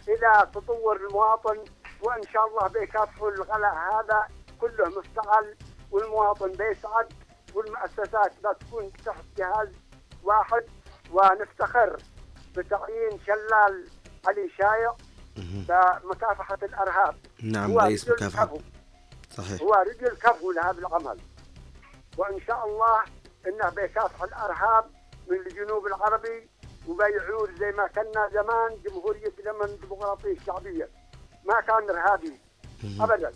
إلى 0.07 0.47
تطور 0.53 0.95
المواطن 0.95 1.63
وإن 2.03 2.23
شاء 2.33 2.47
الله 2.47 2.67
بيكافحوا 2.67 3.31
الغلاء 3.31 3.73
هذا 3.75 4.27
كله 4.61 4.85
مفتعل 4.85 5.55
والمواطن 5.91 6.51
بيسعد 6.51 7.13
والمؤسسات 7.55 8.31
بتكون 8.45 8.91
تحت 9.05 9.23
جهاز 9.37 9.69
واحد 10.23 10.63
ونفتخر 11.13 11.97
بتعيين 12.57 13.19
شلال 13.25 13.87
علي 14.27 14.49
شايع 14.57 14.93
مهم. 15.37 15.65
بمكافحة 16.03 16.57
الأرهاب. 16.63 17.15
نعم 17.43 17.71
هو 17.71 17.79
رئيس 17.79 18.03
رجل 18.09 18.13
مكافحة. 18.15 18.45
كفو. 18.45 18.59
صحيح. 19.37 19.61
هو 19.61 19.73
رجل 19.73 20.15
كفو 20.17 20.51
لهذا 20.51 20.79
العمل. 20.79 21.19
وإن 22.17 22.39
شاء 22.47 22.65
الله 22.67 23.01
إنه 23.47 23.69
بيكافح 23.69 24.23
الأرهاب 24.23 24.85
من 25.27 25.37
الجنوب 25.47 25.85
العربي 25.87 26.49
وبيعود 26.87 27.49
زي 27.59 27.71
ما 27.71 27.87
كنا 27.87 28.29
زمان 28.33 28.77
جمهورية 28.85 29.33
اليمن 29.39 29.65
الديمقراطية 29.75 30.31
الشعبية. 30.31 30.89
ما 31.45 31.61
كان 31.61 31.89
إرهابي 31.97 32.33
مهم. 32.83 33.01
ابدا. 33.01 33.31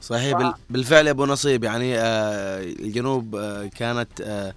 صحيح 0.00 0.38
بال- 0.38 0.54
بالفعل 0.70 1.06
يا 1.06 1.10
أبو 1.12 1.24
نصيب 1.26 1.64
يعني 1.64 1.98
آه، 1.98 2.60
الجنوب 2.62 3.36
آه، 3.36 3.66
كانت 3.78 4.20
آه، 4.20 4.54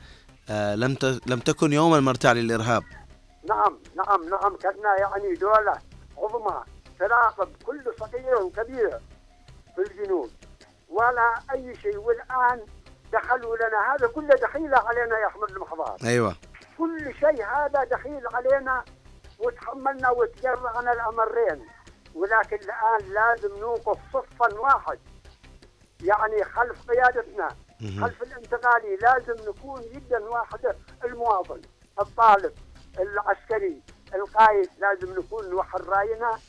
لم 0.49 0.95
ت- 0.95 1.21
لم 1.27 1.39
تكن 1.39 1.73
يوما 1.73 1.99
مرتع 1.99 2.31
للإرهاب. 2.31 2.83
نعم 3.49 3.79
نعم 3.95 4.29
نعم 4.29 4.57
كنا 4.57 4.95
يعني 4.99 5.33
دوله 5.33 5.73
عظمى 6.17 6.63
تراقب 6.99 7.49
كل 7.65 7.83
صغير 7.99 8.41
وكبير 8.41 8.99
في 9.75 9.81
الجنوب 9.91 10.29
ولا 10.89 11.33
أي 11.53 11.75
شيء 11.75 11.97
والآن 11.97 12.65
دخلوا 13.13 13.55
لنا. 13.57 13.93
هذا 13.95 14.07
كله 14.07 14.35
دخيله 14.35 14.77
علينا 14.77 15.17
يا 15.19 15.27
أحمد 15.27 15.49
المحضار 15.51 15.97
أيوه. 16.03 16.35
كل 16.77 17.13
شيء 17.19 17.45
هذا 17.45 17.83
دخيل 17.91 18.21
علينا 18.33 18.83
وتحملنا 19.39 20.09
وتجرعنا 20.09 20.91
الأمرين. 20.93 21.65
ولكن 22.15 22.55
الآن 22.55 23.13
لازم 23.13 23.59
نوقف 23.59 23.99
صفا 24.13 24.59
واحد 24.59 24.99
يعني 26.03 26.43
خلف 26.43 26.91
قيادتنا. 26.91 27.47
خلف 27.81 28.21
الانتقالي 28.21 28.97
لازم 29.01 29.49
نكون 29.49 29.81
جدا 29.93 30.19
واحدة 30.19 30.75
المواطن 31.05 31.61
الطالب 32.01 32.53
العسكري 32.99 33.81
القائد 34.15 34.69
لازم 34.79 35.19
نكون 35.19 35.49
نوحد 35.49 35.81
رأينا 35.81 36.39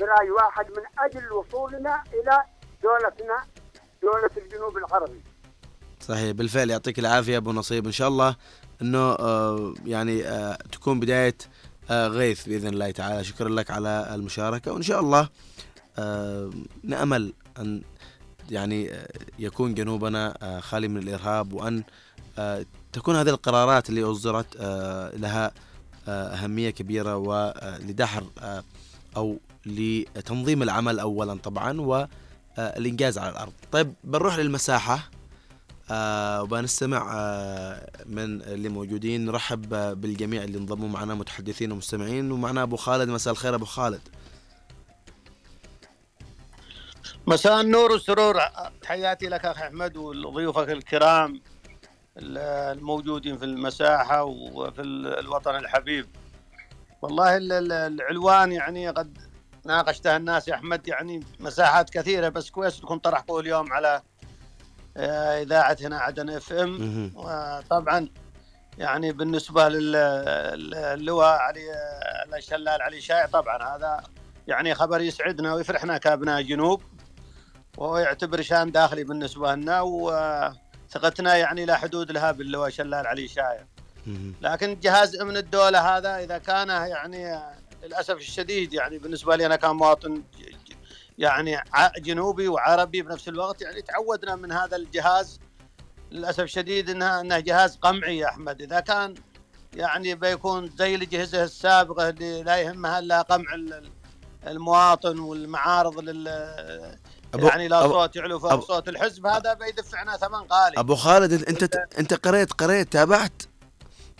برأي 0.00 0.30
واحد 0.30 0.66
من 0.70 0.82
أجل 0.98 1.32
وصولنا 1.32 2.02
إلى 2.12 2.44
دولتنا 2.82 3.44
دولة 4.02 4.30
الجنوب 4.36 4.76
العربي. 4.76 5.20
صحيح 6.00 6.30
بالفعل. 6.30 6.70
يعطيك 6.70 6.98
العافية 6.98 7.36
أبو 7.36 7.52
نصيب. 7.52 7.86
إن 7.86 7.92
شاء 7.92 8.08
الله 8.08 8.36
إنه 8.82 8.98
آه، 8.98 9.74
يعني 9.86 10.24
آه، 10.28 10.58
تكون 10.72 11.00
بداية 11.00 11.36
آه، 11.90 12.08
غيث 12.08 12.48
بإذن 12.48 12.68
الله 12.68 12.90
تعالى. 12.90 13.24
شكرا 13.24 13.48
لك 13.48 13.70
على 13.70 14.10
المشاركة. 14.14 14.72
وإن 14.72 14.82
شاء 14.82 15.00
الله 15.00 15.28
آه، 15.98 16.50
نأمل 16.84 17.32
أن 17.58 17.82
يعني 18.50 18.92
آه، 18.92 19.08
يكون 19.38 19.74
جنوبنا 19.74 20.36
آه، 20.42 20.60
خالي 20.60 20.88
من 20.88 20.96
الإرهاب 20.96 21.52
وأن 21.52 21.82
آه، 22.38 22.66
تكون 22.92 23.16
هذه 23.16 23.28
القرارات 23.28 23.90
اللي 23.90 24.04
أصدرت 24.04 24.56
لها 25.16 25.52
أهمية 26.08 26.70
كبيرة 26.70 27.16
ولدحر 27.16 28.24
أو 29.16 29.38
لتنظيم 29.66 30.62
العمل 30.62 30.98
اولا 30.98 31.34
طبعا 31.34 31.80
والانجاز 31.80 33.18
على 33.18 33.30
الأرض. 33.30 33.52
طيب 33.72 33.94
بنروح 34.04 34.38
للمساحة 34.38 35.10
وبنستمع 36.40 37.14
من 38.06 38.42
اللي 38.42 38.68
موجودين. 38.68 39.24
نرحب 39.24 39.68
بالجميع 40.00 40.44
اللي 40.44 40.58
انضموا 40.58 40.88
معنا 40.88 41.14
متحدثين 41.14 41.72
ومستمعين. 41.72 42.32
ومعنا 42.32 42.62
أبو 42.62 42.76
خالد. 42.76 43.08
مساء 43.08 43.32
الخير 43.32 43.54
أبو 43.54 43.64
خالد. 43.64 44.00
مساء 47.26 47.60
النور 47.60 47.92
والسرور. 47.92 48.40
تحياتي 48.82 49.26
لك 49.26 49.44
أخي 49.44 49.62
أحمد 49.66 49.96
وضيوفك 49.96 50.70
الكرام 50.70 51.40
الموجودين 52.18 53.38
في 53.38 53.44
المساحة 53.44 54.24
وفي 54.24 54.82
الوطن 55.20 55.56
الحبيب. 55.56 56.06
والله 57.02 57.36
ال- 57.36 57.52
ال- 57.52 57.72
العلوان 57.72 58.52
يعني 58.52 58.88
قد 58.88 59.18
ناقشتها 59.64 60.16
الناس 60.16 60.48
يا 60.48 60.54
أحمد 60.54 60.88
يعني 60.88 61.24
مساحات 61.40 61.90
كثيرة 61.90 62.28
بس 62.28 62.50
كويس 62.50 62.80
تكون 62.80 62.98
طرحته 62.98 63.40
اليوم 63.40 63.72
على 63.72 64.02
آه، 64.96 65.42
إذاعة 65.42 65.76
هنا 65.80 65.98
عدن 65.98 66.30
إف 66.30 66.52
إم. 66.52 67.12
وطبعا 67.14 68.08
يعني 68.78 69.12
بالنسبة 69.12 69.68
للواء 69.68 71.38
علي 71.38 71.60
الشلال 72.36 72.82
علي 72.82 73.00
شايع 73.00 73.26
طبعا 73.26 73.76
هذا 73.76 74.02
يعني 74.48 74.74
خبر 74.74 75.00
يسعدنا 75.00 75.54
ويفرحنا 75.54 75.98
كأبناء 75.98 76.42
جنوب. 76.42 76.82
وهو 77.76 77.98
يعتبر 77.98 78.42
شان 78.42 78.72
داخلي 78.72 79.04
بالنسبة 79.04 79.54
لنا 79.54 79.80
وثقتنا 79.80 81.36
يعني 81.36 81.64
لا 81.64 81.76
حدود 81.76 82.12
لها 82.12 82.32
باللواء 82.32 82.70
شلال 82.70 83.06
علي 83.06 83.28
شايع. 83.28 83.66
لكن 84.42 84.80
جهاز 84.80 85.16
أمن 85.16 85.36
الدولة 85.36 85.96
هذا 85.96 86.16
إذا 86.18 86.38
كان 86.38 86.68
يعني 86.68 87.40
للأسف 87.82 88.16
الشديد 88.16 88.72
يعني 88.74 88.98
بالنسبة 88.98 89.36
لي 89.36 89.46
أنا 89.46 89.56
كمواطن 89.56 90.22
يعني 91.18 91.60
جنوبي 91.98 92.48
وعربي 92.48 93.02
بنفس 93.02 93.28
الوقت 93.28 93.62
يعني 93.62 93.82
تعودنا 93.82 94.36
من 94.36 94.52
هذا 94.52 94.76
الجهاز. 94.76 95.40
للأسف 96.10 96.40
الشديد 96.40 96.90
انها 96.90 97.20
إنه 97.20 97.38
جهاز 97.38 97.76
قمعي 97.76 98.18
يا 98.18 98.28
أحمد. 98.28 98.62
إذا 98.62 98.80
كان 98.80 99.14
يعني 99.74 100.14
بيكون 100.14 100.70
زي 100.78 100.94
الاجهزه 100.94 101.44
السابقة 101.44 102.08
اللي 102.08 102.42
لا 102.42 102.56
يهمها 102.56 102.98
إلا 102.98 103.22
قمع 103.22 103.54
ال- 103.54 103.90
المواطن 104.46 105.18
والمعارض 105.18 106.00
لل 106.00 106.28
أبو- 107.36 107.44
يعني 107.44 107.68
لا 107.68 107.80
أبو- 107.82 107.92
صوت 107.92 108.16
يعلو 108.16 108.38
فوق 108.38 108.66
صوت 108.68 108.88
الحزب 108.88 109.26
هذا 109.26 109.54
بيدفعنا 109.54 110.16
ثمن 110.16 110.34
غالي. 110.52 110.74
أبو 110.80 110.94
خالد 110.94 111.32
انت 111.48 111.74
انت 111.98 112.14
قريت 112.14 112.52
قريت 112.52 112.92
تابعت؟ 112.92 113.42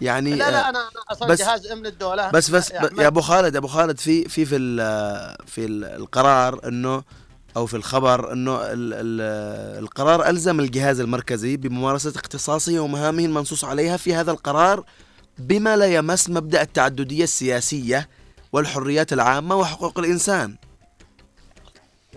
يعني 0.00 0.34
لا 0.34 0.48
آه، 0.48 0.50
لا 0.50 0.68
أنا 0.68 0.78
أنا 0.78 0.88
أصلا 1.10 1.28
بس- 1.28 1.38
جهاز 1.38 1.66
أمن 1.66 1.86
الدولة. 1.86 2.30
بس 2.30 2.50
بس 2.50 2.70
يا 2.70 2.78
أحمد، 2.78 2.98
يا 2.98 3.06
أبو 3.06 3.20
خالد 3.20 3.56
أبو 3.56 3.66
خالد 3.66 3.98
في 4.00 4.28
في 4.28 4.44
في 4.44 4.56
في 5.46 5.64
ال- 5.66 5.84
القرار 5.84 6.60
انه 6.68 7.02
أو 7.56 7.66
في 7.66 7.76
الخبر 7.76 8.32
إنه 8.32 8.56
ال- 8.56 8.70
ال- 8.72 9.82
القرار 9.84 10.26
ألزم 10.28 10.60
الجهاز 10.60 11.00
المركزي 11.00 11.56
بممارسة 11.56 12.12
اختصاصه 12.16 12.78
ومهامه 12.80 13.24
المنصوص 13.24 13.64
عليها 13.64 13.96
في 13.96 14.14
هذا 14.14 14.30
القرار 14.30 14.84
بما 15.38 15.76
لا 15.76 15.86
يمس 15.86 16.30
مبدأ 16.30 16.62
التعددية 16.62 17.24
السياسية 17.24 18.08
والحريات 18.52 19.12
العامة 19.12 19.54
وحقوق 19.56 19.98
الإنسان. 19.98 20.56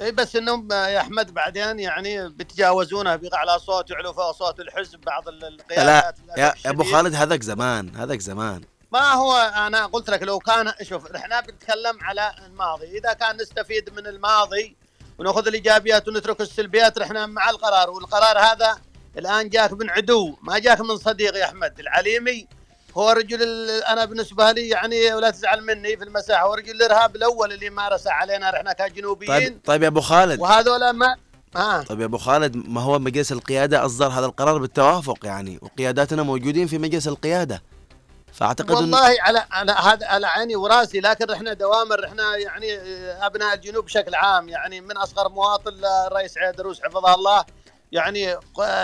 اي 0.02 0.12
بس 0.12 0.36
إنهم 0.36 0.72
آه، 0.72 0.88
يا 0.88 1.00
أحمد 1.02 1.34
بعدين 1.34 1.80
يعني 1.80 2.30
بيتجاوزونه 2.30 3.16
بيعلى 3.16 3.60
صوت 3.60 3.92
يعلو 3.92 4.14
فوق 4.14 4.32
صوت 4.32 4.60
الحزب 4.60 5.00
بعض 5.02 5.28
ال- 5.28 5.40
لا 5.40 5.48
القيادات 5.48 6.16
يا 6.38 6.54
يا 6.66 6.70
ابو. 6.70 6.84
خالد 6.84 7.16
هذاك 7.16 7.42
زمان 7.44 7.96
هذاك 7.96 8.20
زمان. 8.20 8.62
ما 8.92 9.14
هو 9.14 9.34
أنا 9.38 9.86
قلت 9.86 10.10
لك 10.10 10.24
لو 10.24 10.40
كان 10.40 10.74
شوف 10.82 11.12
إحنا 11.16 11.40
بنتكلم 11.42 11.98
على 12.02 12.32
الماضي. 12.46 12.98
إذا 12.98 13.14
كان 13.14 13.38
نستفيد 13.38 13.90
من 13.94 14.08
الماضي 14.08 14.76
ونأخذ 15.18 15.48
الإيجابيات 15.48 16.08
ونترك 16.08 16.42
السلبيات 16.42 16.98
إحنا 16.98 17.26
مع 17.26 17.50
القرار. 17.50 17.90
والقرار 17.90 18.38
هذا 18.40 18.78
الآن 19.18 19.50
جاك 19.50 19.74
من 19.74 19.90
عدو 19.90 20.38
ما 20.42 20.60
جاك 20.60 20.82
من 20.82 20.98
صديق 20.98 21.36
يا 21.36 21.46
أحمد. 21.46 21.80
العليمي 21.80 22.48
هو 22.98 23.10
رجل 23.12 23.70
أنا 23.70 24.06
بالنسبة 24.06 24.52
لي 24.52 24.70
يعني 24.70 25.14
ولا 25.14 25.30
تزعل 25.30 25.64
مني 25.64 25.98
في 25.98 26.04
المساحة 26.04 26.46
هو 26.48 26.54
رجل 26.54 26.72
الإرهاب 26.72 27.16
الأول 27.16 27.54
اللي 27.54 27.70
مارسه 27.70 28.12
علينا 28.12 28.56
إحنا 28.58 28.74
كجنوبيين. 28.74 29.30
طيب 29.40 29.60
طيب 29.66 29.84
يا 29.84 29.88
أبو 29.88 30.02
خالد. 30.02 30.40
وهذول 30.40 30.90
ما 30.90 31.16
ها 31.56 31.82
طيب 31.84 32.00
يا 32.00 32.06
أبو 32.06 32.18
خالد 32.18 32.56
ما 32.56 32.82
هو 32.82 33.00
مجلس 33.00 33.32
القيادة 33.32 33.86
أصدر 33.86 34.08
هذا 34.08 34.26
القرار 34.26 34.58
بالتوافق 34.58 35.18
يعني 35.26 35.60
وقياداتنا 35.62 36.24
موجودين 36.24 36.68
في 36.68 36.78
مجلس 36.78 37.08
القيادة. 37.08 37.62
فأعتقد 38.34 38.70
إن- 38.70 38.76
والله 38.76 39.16
على 39.22 39.46
على 39.52 39.72
هذا 39.72 40.08
على 40.08 40.28
عيني 40.28 40.56
وراسي 40.56 41.00
لكن 41.00 41.30
إحنا 41.32 41.54
دوامر 41.54 42.06
إحنا 42.06 42.36
يعني 42.38 42.74
آه، 42.78 43.26
أبناء 43.26 43.54
الجنوب 43.56 43.86
بشكل 43.86 44.16
عام 44.16 44.50
يعني 44.50 44.82
من 44.82 44.98
أصغر 44.98 45.30
مواطن 45.30 45.72
للرئيس 45.72 46.38
عيدروس 46.38 46.82
حفظه 46.82 47.16
الله. 47.16 47.46
يعني 47.92 48.36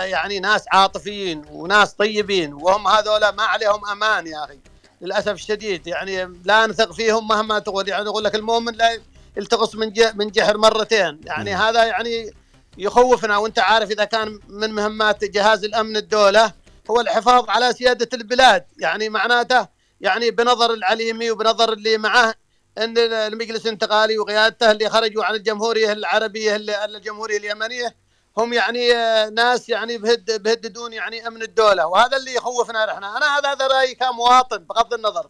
يعني 0.04 0.40
ناس 0.40 0.64
عاطفيين 0.72 1.44
وناس 1.50 1.92
طيبين 1.92 2.52
وهم 2.52 2.88
هذولا 2.88 3.30
ما 3.30 3.42
عليهم 3.42 3.86
أمان 3.86 4.26
يا 4.26 4.44
أخي 4.44 4.58
للأسف 5.00 5.32
الشديد. 5.32 5.86
يعني 5.86 6.40
لا 6.44 6.66
نثق 6.66 6.92
فيهم 6.92 7.28
مهما 7.28 7.58
تقول 7.58 7.88
يعني 7.88 8.04
يقول 8.04 8.24
لك 8.24 8.34
المؤمن 8.34 8.72
لا 8.72 9.00
يلتقص 9.36 9.74
من 9.74 9.92
من 10.14 10.30
جحر 10.30 10.56
مرتين. 10.58 11.20
يعني 11.24 11.54
مم. 11.54 11.60
هذا 11.60 11.84
يعني 11.84 12.34
يخوفنا 12.78 13.36
وأنت 13.36 13.58
عارف 13.58 13.90
إذا 13.90 14.04
كان 14.04 14.40
من 14.48 14.70
مهمات 14.70 15.24
جهاز 15.24 15.64
الأمن 15.64 15.96
الدولة 15.96 16.52
هو 16.90 17.00
الحفاظ 17.00 17.50
على 17.50 17.72
سيادة 17.72 18.08
البلاد. 18.14 18.64
يعني 18.78 19.08
معناته 19.08 19.68
يعني 20.00 20.30
بنظر 20.30 20.74
العليمي 20.74 21.30
وبنظر 21.30 21.72
اللي 21.72 21.98
معه 21.98 22.34
إن 22.78 22.98
المجلس 22.98 23.66
الانتقالي 23.66 24.18
وقيادته 24.18 24.70
اللي 24.70 24.90
خرجوا 24.90 25.24
عن 25.24 25.34
الجمهورية 25.34 25.92
العربية 25.92 26.56
الجمهورية 26.56 27.36
اليمنية 27.36 27.94
هم 28.38 28.52
يعني 28.52 28.92
آه، 28.92 29.28
ناس 29.28 29.68
يعني 29.68 29.98
بهد 29.98 30.42
بهددون 30.42 30.92
يعني 30.92 31.26
أمن 31.26 31.42
الدولة. 31.42 31.86
وهذا 31.86 32.16
اللي 32.16 32.34
يخوفنا 32.34 32.92
إحنا 32.92 33.16
أنا 33.16 33.38
هذا 33.38 33.52
هذا 33.52 33.66
رأيي 33.66 33.94
كمواطن 33.94 34.58
بغض 34.58 34.94
النظر. 34.94 35.26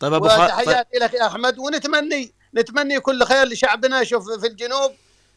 طيب 0.00 0.12
أبو 0.14 0.28
خالد 0.28 0.50
طيب 0.50 0.58
وتحياتي 0.68 0.98
لك 0.98 1.14
يا 1.14 1.26
أحمد. 1.26 1.58
ونتمني 1.58 2.32
نتمني 2.54 3.00
كل 3.00 3.24
خير 3.24 3.46
لشعبنا 3.46 4.04
شوف 4.04 4.30
في 4.30 4.46
الجنوب. 4.46 4.92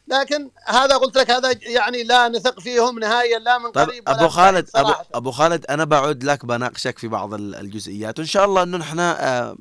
لكن 0.08 0.50
هذا 0.66 0.98
قلت 0.98 1.18
لك 1.18 1.32
هذا 1.32 1.52
يعني 1.62 2.04
لا 2.04 2.28
نثق 2.28 2.60
فيهم 2.60 3.00
نهائيا 3.00 3.40
لا 3.40 3.58
من 3.58 3.72
طيب 3.72 3.90
قريب 3.90 4.10
أبو 4.10 4.28
خالد 4.28 4.70
بعيد 4.74 4.86
ابو. 4.88 4.94
أبو 5.14 5.32
خالد 5.32 5.66
أنا 5.66 5.84
بعد 5.84 6.24
لك 6.24 6.46
بناقشك 6.46 7.00
في 7.00 7.08
بعض 7.08 7.34
ال- 7.34 7.56
الجزئيات. 7.56 8.20
وإن 8.20 8.28
شاء 8.28 8.46
الله 8.46 8.64
إنه 8.64 8.82
إحنا 8.82 9.28
آه، 9.40 9.58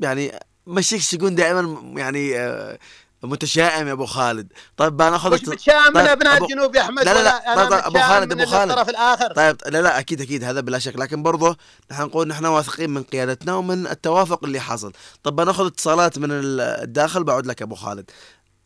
يعني 0.00 0.38
مشيك 0.66 1.02
تكون 1.06 1.34
دائما 1.34 1.92
يعني 2.00 2.38
آه، 2.38 2.78
متشائم 3.22 3.88
يا 3.88 3.92
أبو 3.92 4.06
خالد. 4.06 4.52
طيب 4.76 4.96
بناخذ 4.96 5.34
مش 5.34 5.48
متشائم 5.48 5.86
من 5.86 5.92
طيب، 5.94 6.06
ابناء 6.06 6.38
أبو- 6.38 6.42
الجنوب 6.42 6.76
يا 6.76 6.80
أحمد 6.82 7.04
لا، 7.04 7.14
لا، 7.14 7.22
لا، 7.22 7.54
طيب، 7.56 7.70
طيب، 7.70 7.86
متشائم 7.86 8.08
خالد، 8.08 8.32
أبو 8.32 8.46
خالد. 8.46 8.70
الطرف 8.70 8.88
الآخر. 8.88 9.32
طيب 9.32 9.56
لا 9.66 9.82
لا 9.82 9.98
أكيد 9.98 10.20
أكيد 10.20 10.44
هذا 10.44 10.60
بلا 10.60 10.78
شك. 10.78 10.96
لكن 10.96 11.22
برضه 11.22 11.56
نحن 11.90 12.02
نقول 12.02 12.28
نحن 12.28 12.46
واثقين 12.46 12.90
من 12.90 13.02
قيادتنا 13.02 13.54
ومن 13.54 13.86
التوافق 13.86 14.44
اللي 14.44 14.60
حصل. 14.60 14.92
طب 15.22 15.36
بناخذ 15.36 15.66
اتصالات 15.66 16.18
من 16.18 16.30
ال- 16.30 16.60
الداخل 16.60 17.24
بعد 17.24 17.46
لك 17.46 17.60
يا 17.60 17.66
أبو 17.66 17.74
خالد. 17.74 18.10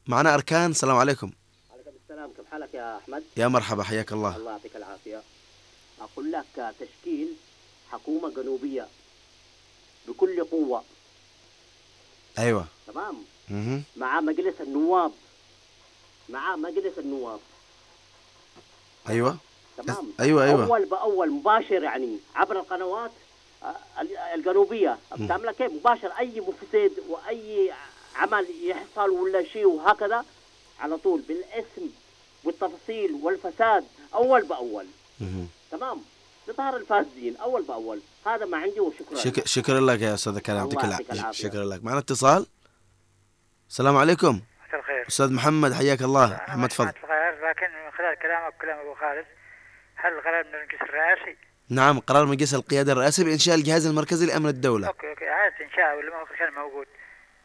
معنا 0.07 0.35
أركان 0.35 0.71
السلام 0.71 0.97
عليكم. 0.97 1.31
عليكم 1.73 1.91
السلام 2.05 2.31
كيف 2.37 2.47
حالك 2.51 2.75
يا 2.75 2.99
أحمد؟ 2.99 3.23
يا 3.37 3.49
مرحبا 3.49 3.83
حياك 3.83 4.13
الله. 4.13 4.37
الله 4.37 4.51
يعطيك 4.51 4.77
العافية. 4.77 5.23
أقول 6.01 6.33
لك 6.33 6.75
تشكيل 6.81 7.29
حكومة 7.93 8.31
جنوبية 8.43 8.87
بكل 10.09 10.45
قوة. 10.51 10.83
أيوه. 12.39 12.67
تمام. 12.87 13.15
مع 13.97 14.21
مجلس 14.21 14.55
النواب. 14.61 15.13
مع 16.29 16.57
مجلس 16.57 16.99
النواب. 16.99 17.41
أيوه. 19.09 19.37
تمام. 19.77 20.13
أيوة، 20.21 20.45
أيوة. 20.45 20.67
أول 20.67 20.85
بأول 20.85 21.31
مباشر 21.31 21.83
يعني 21.83 22.19
عبر 22.35 22.61
القنوات 22.61 23.11
آه، 23.63 23.77
ال- 24.01 24.17
الجنوبية. 24.17 24.99
بتعمل 25.19 25.51
كيف 25.51 25.73
مباشر 25.73 26.13
أي 26.19 26.41
مفسد 26.41 26.93
وأي 27.09 27.73
عمل 28.17 28.47
يحصل 28.63 29.11
ولا 29.11 29.45
شيء 29.45 29.67
وهكذا 29.67 30.25
على 30.81 30.97
طول 30.97 31.21
بالاسم 31.21 31.91
والتفاصيل 32.45 33.13
والفساد. 33.23 33.85
أول 34.15 34.43
بأول. 34.45 34.87
تمام. 35.71 35.99
لظهر 36.49 36.77
الفاسدين. 36.77 37.37
أول 37.37 37.63
بأول. 37.63 38.01
هذا 38.27 38.45
ما 38.45 38.57
عندي 38.57 38.81
وشكرا. 38.81 39.19
شك... 39.19 39.47
شكرا 39.47 39.81
لك 39.81 40.01
يا 40.03 40.15
أستاذ 40.15 40.33
الله 40.49 40.59
يعطيك 40.61 40.85
العافية. 41.13 41.49
شكرا 41.49 41.65
لك. 41.65 41.85
معنا 41.85 41.99
اتصال؟ 41.99 42.47
السلام 43.73 43.97
عليكم. 43.97 44.41
مساء 44.69 44.81
الخير. 44.81 45.09
أستاذ 45.09 45.33
محمد 45.33 45.73
حياك 45.73 46.03
الله. 46.03 46.41
محمد 46.49 46.69
تفضل. 46.69 46.89
لكن 46.89 47.67
من 47.85 47.91
خلال 47.99 48.15
كلامك 48.23 48.55
وكلام 48.55 48.79
أبو 48.79 48.95
خالد 48.95 49.25
هل 49.97 50.13
القرار 50.13 50.45
من 50.45 50.55
المجلس 50.55 50.83
الرئاسي؟ 50.83 51.37
نعم 51.69 51.99
قرار 51.99 52.27
مجلس 52.27 52.55
القيادة 52.55 52.93
الرئاسي 52.93 53.25
بإنشاء 53.25 53.55
الجهاز 53.55 53.87
المركزي 53.87 54.27
لأمن 54.27 54.49
الدولة. 54.49 54.87
أوكي 54.89 55.11
أوكي. 55.11 55.29
إعادة 55.29 55.55
إنشاء 55.65 55.99
ولا 55.99 56.11
ما 56.11 56.25
كان 56.39 56.55
موجود. 56.55 56.87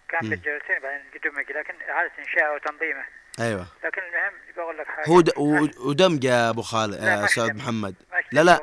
كان 0.10 0.22
في. 0.22 0.36
الجلسين 0.36 0.80
بعدين 0.84 1.02
دمج 1.24 1.52
لكن 1.52 1.74
إعادة 1.90 2.12
إنشاء 2.20 2.56
وتنظيمه. 2.56 3.04
أيوه. 3.40 3.68
لكن 3.86 4.02
المهم 4.02 4.34
بقول 4.58 4.78
لك 4.78 4.88
حاجة. 4.88 5.10
هو 5.10 5.22
د... 5.22 5.30
و- 5.38 5.90
ودمج 5.90 6.24
يا 6.24 6.50
أبو 6.50 6.62
خالد 6.62 6.94
لا، 6.94 7.22
آه، 7.22 7.26
أستاذ. 7.26 7.54
محمد. 7.54 7.96
لا، 8.32 8.44
لا. 8.44 8.60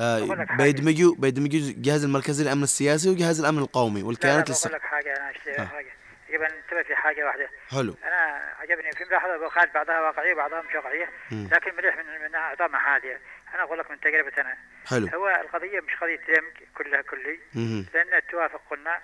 آه،. 0.00 0.46
بيدمجوا 0.58 1.14
بيدمجوا 1.18 1.60
الجهاز 1.60 2.04
المركزي 2.04 2.44
للامن 2.44 2.62
السياسي 2.62 3.10
وجهاز 3.10 3.40
الأمن 3.40 3.58
القومي 3.58 4.02
والكيانات 4.02 4.50
لا 4.50 4.56
بقول 4.62 4.72
لك 4.72 4.82
حاجة 4.82 5.16
أنا 5.16 5.32
آه. 5.58 5.64
حاجة. 5.64 5.93
يجب 6.34 6.42
ان 6.42 6.54
ننتبه 6.56 6.82
في 6.82 6.96
حاجة 6.96 7.24
واحدة 7.26 7.48
حلو 7.70 7.96
أنا 8.04 8.42
عجبني 8.60 8.92
في 8.92 9.04
ملاحظه 9.04 9.48
خالد 9.48 9.72
بعضها 9.72 10.00
واقعية 10.00 10.32
وبعضها 10.32 10.62
مش 10.62 10.74
واقعية 10.74 11.08
مم. 11.30 11.48
لكن 11.52 11.74
مليح 11.76 11.96
من 11.96 12.20
من 12.28 12.34
اعطاء 12.34 12.68
محاذير 12.68 13.18
أنا 13.54 13.62
أقول 13.62 13.78
لك 13.78 13.90
من 13.90 14.00
تجربة 14.00 14.32
أنا 14.38 14.56
حلو 14.90 15.06
هو 15.06 15.28
القضية 15.28 15.80
مش 15.80 15.96
قضية 15.96 16.16
دمج 16.28 16.52
كلها 16.76 17.02
كلي 17.02 17.38
مهم. 17.54 17.86
لأن 17.94 18.14
التوافق 18.14 18.60
قلنا 18.70 19.00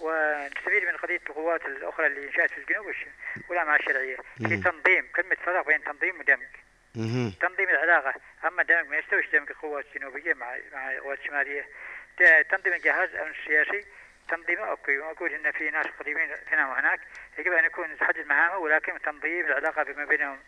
ونستفيد 0.00 0.84
من 0.84 0.96
قضية 0.96 1.20
القوات 1.28 1.66
الأخرى 1.66 2.06
اللي 2.06 2.26
انشأت 2.26 2.50
في 2.50 2.58
الجنوب 2.58 2.86
والجماعه 3.48 3.76
الشرعية 3.76 4.16
في 4.16 4.56
مم. 4.56 4.62
تنظيم 4.62 5.06
كلمة 5.16 5.36
فرق 5.44 5.66
بين 5.66 5.84
تنظيم 5.84 6.20
ودمج. 6.20 6.46
تنظيم 7.40 7.68
العلاقة 7.68 8.14
أما 8.44 8.62
دمج 8.62 8.86
ما 8.88 8.96
يستويش 8.98 9.26
دمج 9.32 9.50
القوات 9.50 9.84
الجنوبية 9.94 10.34
مع 10.34 10.56
مع 10.72 10.92
القوات 10.92 11.18
الشمالية 11.18 11.66
تنظيم 12.50 12.72
الجهاز 12.72 13.08
السياسي 13.14 13.84
تنظيمه 14.28 14.64
okay 14.64 14.96
موجود 14.96 15.32
إن 15.32 15.52
في 15.52 15.70
ناس 15.70 15.86
قديمين 16.00 16.28
هنا 16.52 16.68
وهناك 16.68 17.00
يجب 17.38 17.52
أن 17.52 17.64
يكون 17.64 17.98
تحدد 18.00 18.26
مهامه 18.26 18.56
ولكن 18.56 18.98
تنظيم 19.04 19.46
العلاقة 19.46 19.82
بما 19.82 20.04
بينهم 20.04 20.38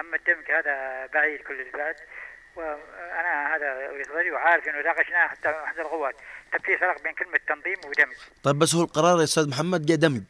أما 0.00 0.16
الدمج 0.16 0.50
هذا 0.50 1.06
بعيد 1.06 1.40
كل 1.40 1.60
البعد 1.60 1.96
وأنا 2.56 3.56
هذا 3.56 3.90
وجهه 3.90 4.10
نظري 4.10 4.30
وعارف 4.30 4.68
إنه 4.68 4.80
ناقشناه 4.82 5.26
حتى 5.28 5.48
أحد 5.48 5.78
القوات. 5.78 6.14
طيب 6.52 6.62
في 6.62 6.78
فرق 6.78 7.02
بين 7.02 7.12
كلمة 7.12 7.40
تنظيم 7.48 7.76
ودمج. 7.86 8.16
طيب 8.44 8.58
بس 8.58 8.74
هو 8.74 8.82
القرار 8.82 9.18
يا 9.18 9.24
أستاذ 9.24 9.48
محمد 9.48 9.86
جاء 9.86 9.96
دمج. 9.96 10.22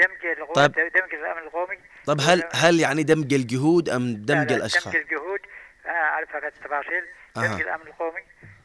دمج 0.00 0.26
القوات 0.26 0.74
طيب. 0.74 0.92
دمج 0.92 1.14
الأمن 1.14 1.42
القومي. 1.42 1.78
طب 2.06 2.20
هل 2.20 2.48
هل 2.54 2.80
يعني 2.80 3.02
دمج 3.02 3.34
الجهود 3.34 3.88
أم 3.88 4.14
دمج 4.16 4.50
لا، 4.50 4.56
الأشخاص؟ 4.56 4.92
دمج 4.92 4.96
الجهود. 4.96 5.40
أنا 5.86 5.98
أعرف 5.98 6.36
هذه 6.36 6.46
التفاصيل. 6.46 7.04
دمج 7.36 7.60
الأمن 7.60 7.86
القومي. 7.86 8.22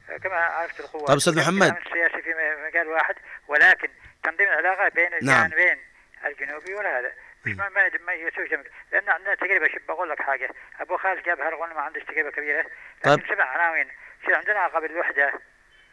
آه، 0.09 0.17
كما 0.17 0.35
عرفت 0.35 0.79
القوات. 0.79 1.07
طيب 1.07 1.17
أستاذ 1.17 1.33
دمج 1.33 1.43
محمد. 1.43 1.77
السياسي 1.77 2.21
في 2.21 2.33
مجال 2.67 2.87
واحد. 2.87 3.15
ولكن 3.49 3.89
تنظيم 4.23 4.47
العلاقة 4.47 4.89
بين 4.89 5.09
نعم. 5.21 5.45
الجانبين 5.45 5.77
الجنوبي 6.25 6.73
ولا 6.73 6.99
هذا. 6.99 7.11
مش 7.45 7.55
ما 7.55 7.69
ما 8.05 8.13
يسوي 8.13 8.63
لأن 8.91 9.09
عندنا 9.09 9.35
تجربه 9.35 9.67
شوف 9.67 9.81
بقول 9.87 10.09
لك 10.09 10.21
حاجة. 10.21 10.49
أبو 10.79 10.97
خالد 10.97 11.23
جاب 11.23 11.41
هرغون 11.41 11.69
ما 11.69 11.81
عندش 11.81 12.01
تجربه 12.03 12.31
كبيرة. 12.31 12.65
لكن 13.05 13.15
طيب. 13.15 13.27
سبع 13.29 13.43
عناوين. 13.43 13.87
يصير 14.23 14.35
عندنا 14.35 14.67
قبل 14.67 14.85
الوحدة 14.91 15.33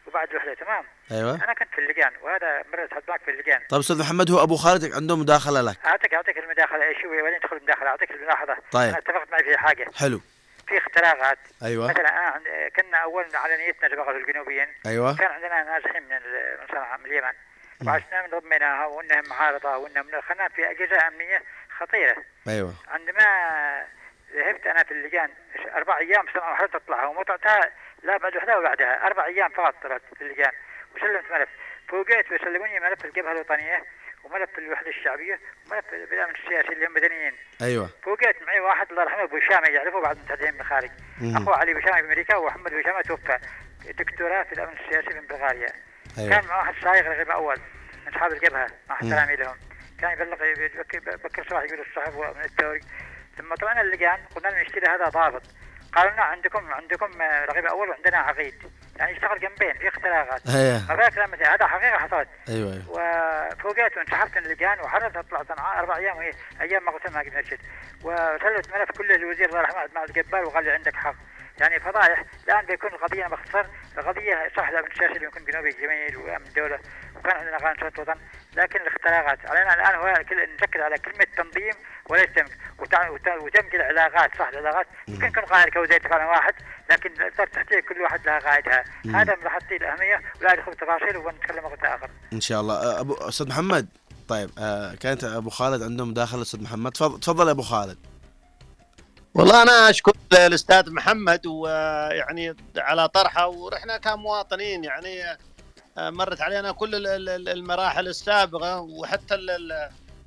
وبعد 0.07 0.31
الوحدة. 0.31 0.55
تمام؟ 0.55 0.85
أيوه. 1.11 1.45
أنا 1.45 1.55
كنت 1.55 1.69
في 1.75 1.81
اللجان 1.81 2.13
وهذا 2.23 2.63
مرة 2.73 2.87
تحط 2.87 3.03
معك 3.09 3.21
في 3.21 3.31
اللجان. 3.31 3.61
طيب 3.69 3.81
أستاذ 3.81 4.01
محمد 4.01 4.31
هو 4.31 4.43
أبو 4.43 4.57
خالد 4.57 4.95
عنده 4.95 5.17
مداخلة 5.17 5.61
لك. 5.63 5.77
اعطيك 5.87 6.15
أعطيك 6.15 6.39
المداخلة. 6.39 6.85
هو؟ 6.85 7.21
وبعدين 7.21 7.41
تدخل 7.41 7.57
المداخلة؟ 7.57 7.89
أعطيك 7.89 8.11
الملاحظة. 8.11 8.57
طيب. 8.73 8.89
أنا 8.89 8.99
اتفقت 8.99 9.31
معي 9.33 9.45
في 9.45 9.59
حاجة. 9.59 9.91
حلو. 10.01 10.21
في 10.69 10.79
اختراقات 10.79 11.39
أيوه. 11.63 11.91
مثلا 11.91 12.41
كنا 12.77 12.99
أول 12.99 13.37
على 13.37 13.57
نيتنا 13.57 13.89
تبغى 13.89 14.17
الجنوبيين. 14.17 14.69
أيوه. 14.87 15.17
كان 15.17 15.31
عندنا 15.31 15.63
نازحين 15.63 16.03
من 16.03 16.21
من 16.61 16.67
صنعاء 16.71 16.99
من 16.99 17.07
اليمن. 17.07 17.33
وعشنا 17.87 18.23
من 18.23 18.41
ضمناها 18.41 18.87
وإنها 18.87 19.23
معارضه 19.31 19.77
وإنها 19.77 20.03
من 20.03 20.21
خلنا 20.21 20.49
في 20.49 20.71
أجهزة 20.71 21.09
أمنية 21.09 21.43
خطيرة. 21.79 22.17
أيوه. 22.49 22.75
عندما 22.89 23.87
ذهبت 24.35 24.67
أنا 24.67 24.83
في 24.83 24.91
اللجان 24.91 25.31
أربع 25.75 25.99
أيام 25.99 26.27
صنعوا 26.35 26.57
حتى 26.57 26.79
تطلعها 26.79 27.07
ومتعتها 27.07 27.71
لا 28.03 28.17
بعد 28.17 28.37
وحدها 28.37 28.57
وبعدها 28.57 29.07
أربع 29.07 29.27
أيام 29.27 29.49
فقط 29.49 29.75
طلعت 29.83 30.03
في 30.17 30.23
اللجان. 30.23 30.53
وسلمت 30.97 31.33
ملف. 31.33 31.49
فوجئت 31.89 32.33
وسلموني 32.33 32.81
ملف 32.81 33.05
الجبهة 33.05 33.33
الوطنية. 33.33 33.85
وملف 34.27 34.59
الوحدة 34.59 34.89
الشعبية 34.89 35.41
وملف 35.67 35.85
بالامن 35.91 36.35
السياسي 36.35 36.69
اللي 36.69 36.87
هم 36.87 36.95
مدنيين. 36.95 37.33
أيوه. 37.63 37.91
فوجئت 38.03 38.43
معي 38.43 38.61
واحد 38.61 38.91
الله 38.91 39.03
يرحمه 39.03 39.23
أبو 39.23 39.41
شامه 39.41 39.69
يعرفه 39.69 40.01
بعض 40.01 40.17
المتحدثين 40.17 40.55
من 40.55 40.61
الخارج. 40.61 40.91
مم. 41.21 41.37
اخوه 41.37 41.57
علي 41.57 41.73
أبو 41.73 41.81
شامه 41.81 42.01
في 42.01 42.07
أمريكا 42.07 42.37
ومحمد 42.37 42.73
أبو 42.73 42.83
شامه 42.83 43.03
توفى 43.03 43.39
دكتوراه 43.99 44.43
في 44.43 44.53
الأمن 44.53 44.73
السياسي 44.73 45.21
من 45.21 45.27
بلغاريا. 45.27 45.69
أيوه. 46.19 46.31
كان 46.31 46.45
معه 46.47 46.59
واحد 46.59 46.75
صايغ 46.83 47.09
رغيب 47.09 47.31
أول 47.31 47.57
من 48.07 48.15
أصحاب 48.15 48.33
الجبهه 48.33 48.67
مع. 48.89 48.95
احترامي 48.95 49.37
لهم. 49.37 49.57
كان 50.01 50.13
يبلغ 50.13 50.37
بكر 51.25 51.47
صباح 51.51 51.63
يقول 51.63 51.81
الصحف 51.81 52.37
من 52.37 52.45
الثوري 52.45 52.81
ثم 53.39 53.55
طلعنا 53.55 53.81
اللجان 53.81 54.19
قلنا 54.35 54.49
لهم 54.49 54.61
نشتري 54.61 54.87
هذا 54.87 55.05
ضابط. 55.05 55.43
قالوا 55.93 56.13
لنا 56.13 56.23
عندكم 56.23 56.73
عندكم 56.73 57.23
آه، 57.23 57.45
رغيب 57.45 57.67
أول 57.67 57.89
وعندنا 57.89 58.19
عقيد. 58.19 58.55
يعني 58.99 59.13
يشتغل 59.13 59.41
جنبين 59.41 59.75
في 59.75 59.89
اختلاقات 59.89 60.41
أيوه 60.49 60.87
ما 60.89 60.95
بالك 60.95 61.19
لما 61.19 61.55
هذا 61.55 61.67
حقيقة 61.67 61.99
حصلت. 61.99 62.29
أيوه 62.49 62.73
أيوه. 62.73 62.85
وفوجئت 62.89 63.97
وانسحبت 63.97 64.39
من 64.39 64.45
اللجان 64.45 64.81
وحررت 64.81 65.17
أطلع 65.17 65.43
صنعاء 65.43 65.79
أربع 65.79 65.97
أيام 65.97 66.17
وهي 66.17 66.31
أيام 66.61 66.85
ما 66.85 66.91
قلت 66.91 67.11
ما 67.11 67.21
قد 67.21 67.35
نشد 67.35 67.59
وسلمت 68.05 68.75
ملف 68.75 68.91
كله 68.99 69.17
للوزير 69.17 69.49
الله 69.49 69.61
يرحمه 69.61 69.89
مع 69.95 70.05
الجبار 70.05 70.45
وقال 70.45 70.65
لي 70.65 70.71
عندك 70.71 70.95
حق. 70.95 71.15
يعني 71.61 71.81
فضايح 71.81 72.25
الآن 72.45 72.67
بيكون 72.67 72.91
القضية 72.91 73.27
باختصار 73.27 73.67
القضية 73.99 74.51
صح 74.57 74.69
السياسي 74.69 75.17
اللي 75.17 75.27
يكون 75.27 75.45
جنوبي 75.45 75.71
جميل 75.71 76.17
وأمن 76.17 76.53
دولة. 76.57 76.79
وكان 77.17 77.37
عندنا 77.37 77.57
قانون 77.57 77.77
صوت 77.81 77.99
وطن. 77.99 78.21
لكن 78.57 78.81
الاختلاقات 78.81 79.39
علينا 79.51 79.75
الآن 79.75 79.95
هو 79.95 80.25
كل 80.29 80.37
نركز 80.61 80.81
على 80.81 80.99
كلمة 80.99 81.27
تنظيم 81.37 81.75
وليس 82.11 82.27
تمك 82.37 82.59
وتع- 82.79 83.09
وت- 83.11 83.43
وتمك 83.43 83.75
العلاقات 83.75 84.31
صح 84.39 84.49
العلاقات. 84.49 84.87
يمكن 85.09 85.27
يكون 85.27 85.43
قائد 85.45 85.73
كوزير 85.73 86.09
فعلا 86.09 86.25
واحد 86.27 86.55
لكن 86.91 87.11
صار 87.37 87.47
تحتيه 87.47 87.81
كل 87.81 88.03
واحد 88.03 88.27
لها 88.27 88.39
قائدها. 88.39 88.85
هذا 89.15 89.37
ملاحظتي 89.37 89.77
الأهمية. 89.77 90.21
ولا 90.41 90.53
أدخل 90.53 90.73
في 90.73 90.79
تفاصيل 90.79 91.17
ونتكلم 91.17 91.65
وقت 91.65 91.85
آخر. 91.85 92.11
إن 92.33 92.41
شاء 92.41 92.61
الله. 92.61 93.01
ابو 93.01 93.15
أستاذ 93.15 93.49
محمد. 93.49 93.89
طيب 94.29 94.51
آه 94.59 94.95
كانت 94.95 95.25
أبو 95.25 95.51
خالد 95.51 95.83
عندهم 95.83 96.15
داخل 96.15 96.43
أستاذ 96.43 96.63
محمد. 96.63 96.93
تفضل 96.93 97.21
تفضل 97.21 97.47
يا 97.47 97.53
أبو 97.53 97.63
خالد. 97.63 97.99
والله 99.35 99.63
أنا 99.63 99.91
أشكر 99.91 100.13
الأستاذ 100.33 100.93
محمد 100.93 101.47
ويعني 101.47 102.57
على 102.77 103.09
طرحه 103.09 103.47
ورحنا 103.49 103.99
كمواطنين. 103.99 104.85
يعني 104.85 105.23
مرت 105.99 106.41
علينا 106.41 106.73
كل 106.73 106.95
ال- 106.95 107.07
ال- 107.07 107.29
ال- 107.29 107.49
المراحل 107.49 108.09
السابقة 108.09 108.81
وحتى 108.81 109.35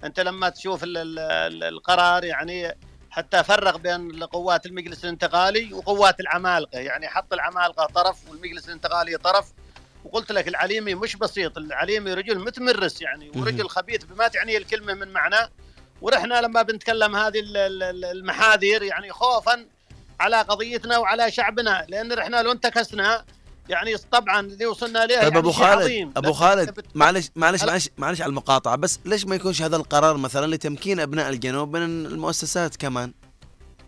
أنت 0.04 0.20
لما 0.20 0.50
تشوف 0.50 0.84
ال- 0.84 0.98
ال- 0.98 1.20
ال- 1.20 1.64
القرار 1.64 2.24
يعني 2.24 2.76
حتى 3.12 3.44
فرق 3.44 3.78
بين 3.78 4.24
قوات 4.24 4.66
المجلس 4.66 5.04
الانتقالي 5.04 5.74
وقوات 5.74 6.20
العمالقة. 6.20 6.80
يعني 6.80 7.08
حط 7.08 7.34
العمالقة 7.34 7.86
طرف 7.86 8.30
والمجلس 8.30 8.68
الانتقالي 8.68 9.18
طرف. 9.18 9.52
وقلت 10.06 10.32
لك 10.32 10.48
العليمي 10.48 10.96
مش 10.96 11.16
بسيط 11.16 11.58
العليمي 11.58 12.14
رجل 12.14 12.40
متمرس 12.40 13.02
يعني 13.02 13.32
ورجل 13.36 13.70
خبيث 13.70 14.04
بما 14.04 14.28
تعنيه 14.28 14.58
الكلمة 14.58 14.94
من 14.94 15.08
معناه. 15.08 15.50
ورحنا 16.02 16.42
لما 16.42 16.62
بنتكلم 16.62 17.16
هذه 17.16 17.40
ال- 17.40 17.58
ال- 17.58 17.84
ال- 17.84 18.06
المحاذير 18.06 18.84
يعني 18.84 19.12
خوفا 19.12 19.66
على 20.20 20.42
قضيتنا 20.42 20.98
وعلى 20.98 21.32
شعبنا 21.32 21.86
لأن 21.90 22.14
رحنا 22.14 22.42
لو 22.44 22.52
انتكسنا 22.52 23.26
يعني 23.70 23.98
طبعا 23.98 24.40
اللي 24.40 24.66
وصلنا 24.66 25.00
له 25.00 25.06
طيب 25.06 25.24
يعني 25.24 25.38
أبو 25.38 25.52
خالد 25.52 25.82
عظيم. 25.82 26.14
أبو 26.18 26.34
خالد 26.34 26.86
معلش 26.96 27.30
معلش 27.36 27.64
معلش 27.64 27.90
معلش 27.98 28.22
على 28.22 28.30
المقاطعة 28.30 28.76
بس 28.76 29.00
ليش 29.06 29.26
ما 29.26 29.36
يكونش 29.36 29.62
هذا 29.62 29.76
القرار 29.76 30.18
مثلا 30.18 30.56
لتمكين 30.56 31.00
أبناء 31.00 31.30
الجنوب 31.30 31.76
من 31.78 32.06
المؤسسات 32.06 32.76
كمان؟ 32.76 33.14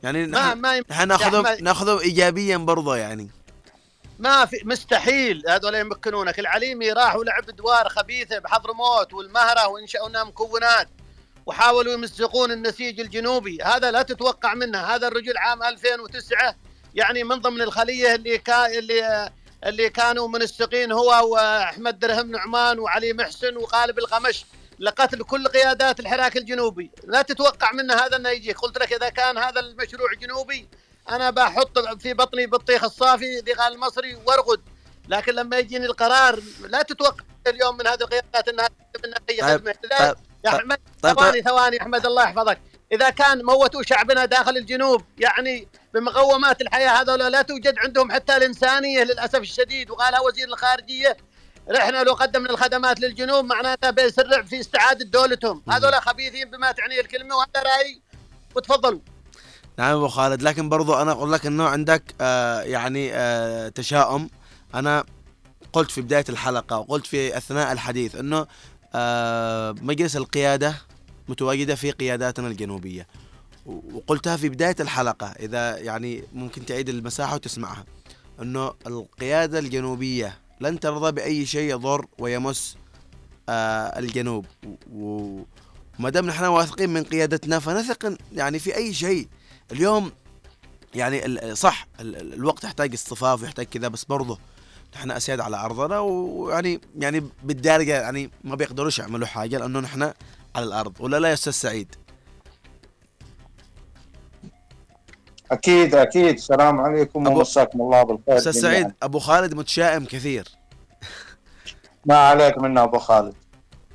يعني 0.04 0.28
ما 0.28 0.40
نحن 0.54 0.60
ما 0.60 0.80
نحن 0.90 1.08
ناخذهم 1.08 1.46
أحمد- 1.46 1.62
ناخذهم 1.62 2.00
ايجابيا 2.00 2.58
برضه 2.58 2.96
يعني. 2.98 3.30
ما 4.20 4.46
في 4.46 4.58
مستحيل. 4.66 5.44
هذول 5.50 5.76
يمكنونك 5.76 6.40
العليمي 6.40 6.92
راح 6.92 7.16
ولعب 7.16 7.50
ادوار 7.50 7.90
خبيثة 7.90 8.40
بحضرموت 8.40 9.14
والمهرة 9.14 9.68
وإنشأوا 9.68 10.10
لنا 10.10 10.24
مكونات 10.24 10.88
وحاولوا 11.46 11.94
يمزقون 11.94 12.52
النسيج 12.52 13.00
الجنوبي. 13.00 13.58
هذا 13.64 13.92
لا 13.92 14.02
تتوقع 14.02 14.54
منه. 14.54 14.78
هذا 14.80 15.08
الرجل 15.08 15.38
عام 15.38 15.64
2009 15.64 16.56
يعني 16.96 17.24
من 17.24 17.36
ضمن 17.40 17.62
الخلية 17.62 18.16
اللي 18.16 18.38
كا 18.38 18.78
اللي 18.80 19.30
اللي 19.66 19.90
كانوا 19.90 20.28
منسقين 20.28 20.92
هو 20.92 21.34
وأحمد 21.34 22.00
درهم 22.00 22.32
نعمان 22.32 22.80
وعلي 22.80 23.14
محسن 23.14 23.58
وغالب 23.58 24.00
القمش. 24.00 24.46
لقتل 24.80 25.24
كل 25.24 25.48
قيادات 25.48 26.00
الحراك 26.00 26.38
الجنوبي. 26.38 26.92
لا 27.04 27.22
تتوقع 27.22 27.72
منه 27.72 27.94
هذا 27.94 28.16
إنه 28.18 28.30
يجيك 28.30 28.60
قلت 28.60 28.78
لك 28.78 28.94
إذا 28.94 29.10
كان 29.10 29.38
هذا 29.38 29.60
المشروع 29.60 30.14
جنوبي 30.14 30.68
أنا 31.10 31.30
بحط 31.30 31.80
في 31.80 32.14
بطني 32.14 32.48
بطيخ 32.48 32.84
الصافي 32.84 33.40
ذغال 33.40 33.74
المصري 33.74 34.16
وارغد. 34.16 34.62
لكن 35.08 35.34
لما 35.34 35.58
يجيني 35.58 35.86
القرار 35.86 36.40
لا 36.68 36.82
تتوقع 36.82 37.24
اليوم 37.48 37.78
من 37.78 37.88
هذه 37.88 38.02
القيادات 38.02 38.48
إنها 38.48 38.70
منها 39.06 39.18
أي 39.30 39.38
طيب، 39.38 39.60
خدمة. 39.60 39.76
طيب، 39.90 40.16
يا 40.46 40.52
طيب، 40.52 40.60
احمد 40.60 40.80
طيب. 41.02 41.16
ثواني 41.16 41.42
ثواني 41.42 41.82
أحمد 41.82 42.06
الله 42.06 42.24
يحفظك. 42.24 42.60
إذا 42.92 43.10
كان 43.10 43.46
موتوا 43.46 43.84
شعبنا 43.84 44.26
داخل 44.26 44.58
الجنوب 44.58 45.02
يعني 45.18 45.68
بمقومات 45.94 46.62
الحياة 46.62 47.02
هذول 47.02 47.20
لا 47.20 47.42
توجد 47.42 47.76
عندهم 47.78 48.12
حتى 48.12 48.38
الإنسانية 48.38 49.04
للأسف 49.04 49.40
الشديد 49.40 49.92
وقالها 49.92 50.20
وزير 50.20 50.48
الخارجية 50.48 51.18
رحنا 51.70 52.04
لو 52.04 52.14
قدمنا 52.14 52.50
الخدمات 52.50 53.00
للجنوب 53.00 53.46
معناتها 53.46 53.92
بيسرع 53.92 54.42
في 54.42 54.60
استعادة 54.60 55.06
دولتهم. 55.06 55.64
هذول 55.70 55.94
خبيثين 55.94 56.50
بما 56.52 56.72
تعنيه 56.72 57.02
الكلمة 57.02 57.36
وهذا 57.36 57.70
رايي 57.70 58.02
وتفضلوا. 58.56 59.00
نعم 59.78 59.96
أبو 59.96 60.08
خالد 60.08 60.42
لكن 60.42 60.70
برضو 60.70 60.94
أنا 60.94 61.12
أقول 61.12 61.32
لك 61.32 61.46
إنه 61.46 61.68
عندك 61.68 62.04
آه 62.22 62.62
يعني 62.62 63.14
آه 63.14 63.70
تشاؤم. 63.70 64.30
أنا 64.76 65.04
قلت 65.74 65.92
في 65.92 66.02
بداية 66.02 66.26
الحلقة 66.30 66.78
وقلت 66.78 67.06
في 67.06 67.38
أثناء 67.38 67.72
الحديث 67.72 68.16
إنه 68.16 68.48
آه 68.96 69.76
مجلس 69.82 70.16
القيادة 70.16 70.76
متواجدة 71.30 71.76
في 71.76 71.92
قياداتنا 71.92 72.48
الجنوبية. 72.48 73.08
وقلتها 73.66 74.38
في 74.38 74.50
بداية 74.50 74.76
الحلقة 74.80 75.28
إذا 75.28 75.78
يعني 75.78 76.24
ممكن 76.34 76.66
تعيد 76.66 76.90
المساحة 76.90 77.36
وتسمعها 77.36 77.86
إنه 78.42 78.74
القيادة 78.88 79.60
الجنوبية 79.60 80.40
لن 80.62 80.80
ترضى 80.80 81.12
بأي 81.12 81.46
شيء 81.46 81.70
يضر 81.76 82.06
ويمس 82.20 82.78
آه 83.50 84.00
الجنوب. 84.00 84.46
وما 84.94 86.10
دام 86.10 86.26
نحن 86.26 86.44
واثقين 86.44 86.90
من 86.90 87.04
قيادتنا 87.04 87.60
فنثق 87.60 88.16
يعني 88.34 88.60
في 88.60 88.76
أي 88.76 88.94
شيء. 88.94 89.28
اليوم 89.72 90.12
يعني 90.96 91.56
صح 91.56 91.88
ال- 92.00 92.16
ال- 92.16 92.34
الوقت 92.34 92.64
يحتاج 92.64 92.94
اصطفاف 92.94 93.42
ويحتاج 93.42 93.66
كذا 93.66 93.88
بس 93.88 94.04
برضه 94.06 94.40
نحن 94.96 95.12
أسياد 95.12 95.40
على 95.40 95.58
أرضنا 95.58 96.00
ويعني 96.00 96.82
يعني 97.00 97.24
بالدارجة 97.44 98.02
يعني 98.02 98.30
ما 98.44 98.56
بيقدروش 98.56 99.00
يعملوا 99.00 99.28
حاجة 99.28 99.58
لأنه 99.58 99.80
نحن 99.80 100.14
على 100.56 100.66
الأرض 100.66 100.94
ولا 101.02 101.20
لا 101.20 101.30
يا 101.30 101.34
أستاذ 101.34 101.54
سعيد؟ 101.54 101.96
أكيد 105.52 105.96
أكيد. 105.96 106.36
السلام 106.36 106.80
عليكم 106.82 107.28
ومساكم 107.28 107.82
الله 107.82 108.04
بالخير 108.04 108.38
أستاذ. 108.38 108.52
سعيد 108.52 108.94
أبو 109.04 109.20
خالد 109.20 109.54
متشائم 109.54 110.06
كثير. 110.06 110.48
ما 112.06 112.16
عليك 112.18 112.58
منا 112.58 112.84
أبو 112.84 112.98
خالد. 113.00 113.34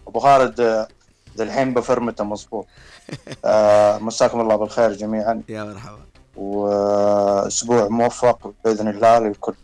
أبو 0.07 0.19
خالد 0.19 0.61
آه، 0.61 0.89
ذا 1.37 1.45
الحين 1.45 1.75
بفرمته 1.75 2.25
مظبوط 2.25 2.67
آه، 3.45 3.99
مساكم 3.99 4.41
الله 4.41 4.57
بالخير 4.57 4.93
جميعا. 4.93 5.43
يا 5.49 5.65
مرحبا. 5.65 6.07
وأسبوع 6.37 7.89
موفق 7.89 8.53
بإذن 8.65 8.89
الله 8.89 9.19
للكل. 9.19 9.55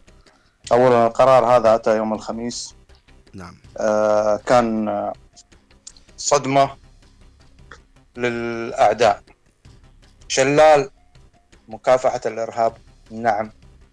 اولا 0.72 1.06
القرار 1.06 1.44
هذا 1.46 1.74
أتى 1.74 1.96
يوم 1.96 2.12
الخميس. 2.14 2.74
نعم. 3.34 3.56
آه، 3.78 4.36
كان 4.36 5.12
صدمة 6.16 6.70
للأعداء. 8.16 9.22
شلال 10.28 10.90
مكافحة 11.68 12.20
الإرهاب؟ 12.26 12.76
نعم. 13.10 13.52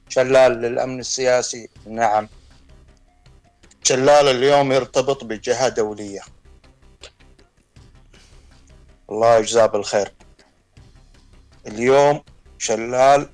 شلال 0.09 0.51
للأمن 0.51 0.99
السياسي؟ 0.99 1.69
نعم. 1.85 2.29
شلال 3.83 4.27
اليوم 4.27 4.71
يرتبط 4.71 5.23
بجهة 5.23 5.69
دولية. 5.69 6.21
الله 9.09 9.37
يجزاه 9.37 9.65
بالخير. 9.65 10.13
اليوم 11.67 12.23
شلال 12.57 13.29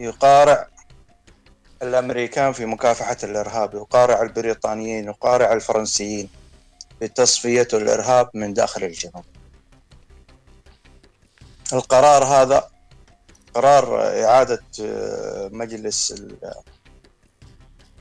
يقارع 0.00 0.68
الأمريكان 1.82 2.52
في 2.52 2.66
مكافحة 2.66 3.16
الإرهاب 3.22 3.74
يقارع 3.74 4.22
البريطانيين 4.22 5.04
يقارع 5.04 5.52
الفرنسيين 5.52 6.28
في 6.98 7.08
تصفية 7.08 7.68
الإرهاب 7.72 8.30
من 8.34 8.54
داخل 8.54 8.84
الجنوب. 8.84 9.24
القرار 11.72 12.24
هذا 12.24 12.68
قرار 13.54 14.00
إعادة 14.24 14.62
آه، 14.80 15.48
مجلس 15.52 16.12
ال- 16.12 16.36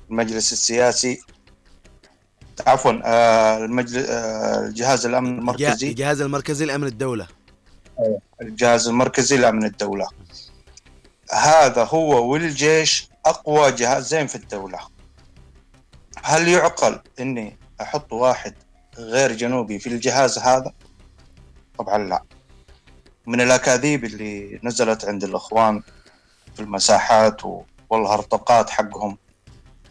المجلس 0.10 0.54
السياسي. 0.54 1.22
عفوا 2.68 2.92
آه، 3.04 3.58
المجلس 3.66 4.10
آه، 4.10 4.60
الجهاز 4.68 5.06
الأمن 5.06 5.40
المركزي. 5.40 5.90
الجهاز 5.90 6.22
المركزي 6.22 6.66
لأمن 6.66 6.88
الدولة. 6.88 7.28
الجهاز 8.42 8.88
المركزي 8.88 9.38
لأمن 9.38 9.66
الدولة. 9.66 10.08
هذا 11.32 11.84
هو 11.84 12.32
والجيش 12.32 13.10
أقوى 13.26 13.72
جهازين 13.72 14.28
في 14.28 14.36
الدولة. 14.36 14.80
هل 16.24 16.48
يعقل 16.48 17.00
أني 17.20 17.58
أحط 17.82 18.14
واحد 18.14 18.54
غير 18.98 19.32
جنوبي 19.32 19.80
في 19.80 19.88
الجهاز 19.90 20.38
هذا؟ 20.40 20.74
طبعا 21.80 21.98
لا. 21.98 22.24
من 23.28 23.42
الأكاذيب 23.42 24.06
اللي 24.06 24.60
نزلت 24.64 25.06
عند 25.06 25.24
الإخوان 25.24 25.82
في 26.56 26.60
المساحات 26.60 27.42
والهرطقات 27.90 28.70
حقهم 28.70 29.18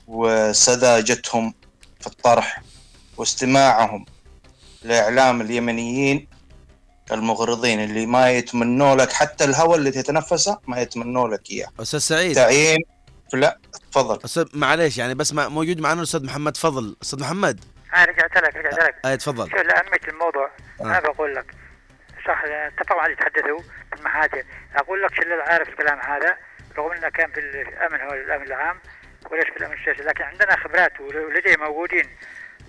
وسذاجتهم 0.07 1.55
في 2.01 2.07
الطرح 2.07 2.63
واستماعهم 3.17 4.07
لإعلام 4.83 5.41
اليمنيين 5.41 6.29
المغرضين 7.13 7.85
اللي 7.85 8.07
ما 8.07 8.31
يتمنوا 8.31 8.97
لك 8.97 9.13
حتى 9.13 9.45
الهواء 9.45 9.79
اللي 9.79 9.91
تتنفسه 9.91 10.59
ما 10.67 10.81
يتمنوا 10.81 11.29
لك 11.29 11.51
إياه. 11.51 11.69
أستاذ 11.81 11.99
سعيد. 11.99 12.35
تعيين 12.35 12.79
لا 13.33 13.59
تفضل. 13.93 14.19
أستاذ 14.25 14.45
معليش 14.55 14.99
يعني 14.99 15.15
بس 15.15 15.33
ما 15.33 15.49
موجود 15.49 15.81
معنا 15.81 15.99
الأستاذ 16.01 16.25
محمد 16.25 16.57
فضل 16.57 16.97
أستاذ 17.03 17.21
محمد. 17.21 17.65
ها 17.93 18.05
رجعت 18.05 18.37
لك 18.37 18.57
رجعت 18.57 18.79
لك. 18.79 18.95
اي 19.07 19.17
تفضل. 19.17 19.45
شوف 19.51 19.55
لأهمية 19.55 20.09
الموضوع. 20.09 20.51
آه. 20.81 20.85
أنا 20.85 21.01
بقول 21.01 21.35
لك 21.35 21.55
صح 22.31 22.45
على 22.97 23.13
يتحدثوا 23.13 23.61
بالمحاجر 23.91 24.43
أقول 24.77 25.03
لك 25.03 25.15
شلال 25.15 25.41
عارف 25.41 25.69
الكلام 25.69 26.01
هذا 26.01 26.37
رغم 26.79 26.93
أنه 26.93 27.09
كان 27.09 27.31
في 27.31 27.41
الأمن 27.41 28.01
هو 28.01 28.13
الأمن 28.13 28.47
العام 28.47 28.81
وليش 29.31 29.49
في 29.49 29.57
الأمن 29.57 29.75
السياسي 29.75 30.03
لكن 30.03 30.25
عندنا 30.25 30.57
خبرات 30.57 31.01
ولدي 31.01 31.57
موجودين 31.57 32.05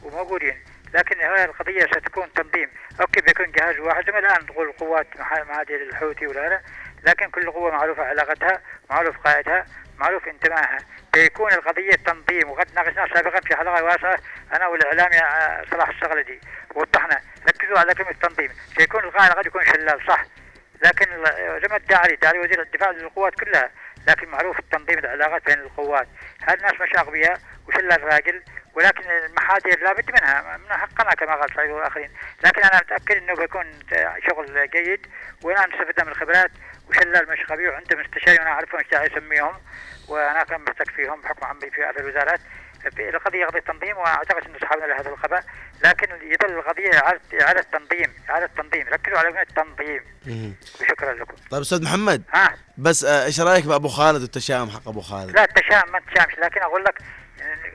وموجودين. 0.03 0.63
لكن 0.93 1.21
هذه 1.21 1.43
القضية 1.43 1.85
ستكون 1.85 2.33
تنظيم. 2.33 2.69
أوكي 3.01 3.21
بيكون 3.21 3.51
جهاز 3.51 3.79
واحد 3.79 4.09
ما 4.09 4.19
الآن 4.19 4.45
تقول 4.45 4.71
قوات 4.71 5.07
مع 5.19 5.61
هذه 5.61 5.75
الحوثي 5.75 6.27
ولا 6.27 6.49
لا 6.49 6.61
لكن 7.03 7.29
كل 7.29 7.51
قوة 7.51 7.71
معروفة 7.71 8.03
علاقتها 8.03 8.61
معروف 8.89 9.17
قائدها. 9.17 9.65
معروف 10.01 10.27
انتمائها 10.27 10.77
بيكون 11.13 11.51
القضية 11.51 11.91
تنظيم 11.91 12.49
وقد 12.49 12.75
ناقشنا 12.75 13.07
سابقا 13.13 13.41
في 13.41 13.55
حلقة 13.55 13.83
واسعة. 13.83 14.17
أنا 14.53 14.67
والإعلامي 14.67 15.17
صلاح 15.71 15.89
الشغلدي 15.89 16.39
وضحنا. 16.75 17.21
ركزوا 17.47 17.79
على 17.79 17.93
كلمة 17.93 18.11
تنظيم. 18.11 18.51
سيكون 18.77 19.03
القائد 19.03 19.31
قد 19.31 19.45
يكون 19.45 19.65
شلال 19.65 20.01
صح. 20.07 20.25
لكن 20.85 21.05
زي 21.61 21.67
ما 21.69 21.75
ادعى 21.75 22.13
ادعى 22.13 22.39
وزير 22.39 22.61
الدفاع 22.61 22.91
للقوات 22.91 23.35
كلها. 23.35 23.71
لكن 24.07 24.27
معروف 24.27 24.59
التنظيم 24.59 24.99
العلاقات 24.99 25.45
بين 25.45 25.59
القوات. 25.59 26.07
هذه 26.41 26.57
الناس 26.57 26.73
مش 26.73 26.95
اغبياء 26.97 27.39
وشلال 27.67 28.03
راجل. 28.03 28.43
ولكن 28.73 29.11
المحاذير 29.11 29.83
لابد 29.83 30.11
منها. 30.11 30.57
من 30.57 30.73
حقنا 30.73 31.09
كما 31.13 31.35
قال 31.35 31.55
سعيد 31.55 31.71
والاخرين 31.71 32.09
لكن 32.43 32.61
أنا 32.61 32.77
متأكد 32.77 33.17
إنه 33.17 33.35
بيكون 33.35 33.79
شغل 34.29 34.69
جيد. 34.69 35.07
وأنا 35.43 35.59
استفدنا 35.59 36.05
من 36.05 36.11
الخبرات. 36.11 36.51
وشلال 36.91 37.29
مش 37.31 37.39
غبي 37.51 37.67
وعندهم 37.69 37.99
استشاري 37.99 38.37
وأنا 38.37 38.49
أعرفهم 38.49 38.79
إيش 38.79 39.11
اسميهم 39.11 39.53
وأنا 40.07 40.43
كان 40.43 40.61
محتك 40.61 40.91
فيهم 40.91 41.21
بحكم 41.21 41.45
عمري 41.45 41.71
في 41.71 41.81
هذه 41.81 41.99
الوزارات. 41.99 42.39
في 42.95 43.09
القضية 43.09 43.45
قضيه 43.45 43.59
تنظيم 43.59 43.97
وأعتقد 43.97 44.43
ان 44.45 44.55
اصحابنا 44.55 44.85
لهذا 44.85 45.09
الخباء 45.09 45.43
لكن 45.83 46.07
يظل 46.21 46.59
القضية 46.59 46.93
اعاده 46.93 47.21
اعاده 47.41 47.61
تنظيم 47.71 48.13
اعاده 48.29 48.49
تنظيم 48.57 48.87
ركزوا 48.87 49.17
على 49.17 49.29
كلمه 49.31 49.43
تنظيم 49.43 50.01
مهم. 50.25 50.55
وشكرا 50.81 51.13
لكم. 51.13 51.35
طيب 51.51 51.61
أستاذ 51.61 51.83
محمد 51.83 52.23
ها؟ 52.33 52.55
بس 52.77 53.03
آه، 53.03 53.25
إيش 53.25 53.39
رأيك 53.41 53.65
بأبو 53.65 53.87
خالد 53.87 54.21
والتشاؤم 54.21 54.69
حق 54.69 54.87
أبو 54.87 55.01
خالد؟ 55.01 55.31
لا 55.31 55.43
التشاؤم 55.43 55.91
ما 55.91 55.99
تشامش 55.99 56.33
لكن 56.39 56.61
أقول 56.61 56.83
لك 56.83 57.01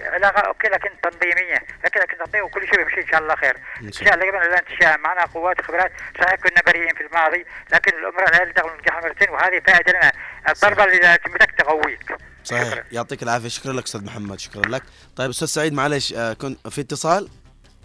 علاقه 0.01 0.41
أوكي 0.41 0.69
لكن 0.69 0.91
تنظيمية. 1.03 1.59
لكن 1.85 2.01
لكن 2.01 2.19
تنظيم 2.25 2.45
وكل 2.45 2.69
شيء 2.69 2.77
بيمشي 2.77 3.01
إن 3.01 3.09
شاء 3.09 3.21
الله 3.21 3.37
خير. 3.37 3.57
إن 3.83 3.93
شاء 3.93 4.15
الله. 4.15 4.27
قبل 4.27 4.51
لا 4.51 4.61
نتشائم 4.61 5.01
معنا 5.01 5.25
قوات 5.25 5.61
خبرات. 5.61 5.93
صحيح 6.19 6.35
كنا 6.35 6.63
بريئين 6.67 6.95
في 6.95 7.07
الماضي 7.07 7.47
لكن 7.73 7.99
الأمور 7.99 8.31
لا 8.31 8.53
تدخل 8.53 8.75
الجحر 8.79 9.03
مرتين 9.03 9.31
وهذه 9.31 9.61
فائدة 9.67 9.93
لنا. 9.93 10.13
الضربة 10.49 10.85
اللي 10.85 11.19
تمتك 11.25 11.53
تقويك 11.59 12.17
صحيح. 12.45 12.71
شكراً. 12.71 12.85
يعطيك 12.93 13.23
العافية. 13.23 13.49
شكرا 13.49 13.73
لك 13.73 13.85
أستاذ 13.85 14.05
محمد. 14.05 14.39
شكرا 14.39 14.63
لك. 14.63 14.83
طيب 15.17 15.31
أستاذ 15.31 15.47
سعيد 15.49 15.73
معلش 15.73 16.13
آه، 16.13 16.33
كنت 16.33 16.69
في 16.69 16.81
اتصال. 16.81 17.29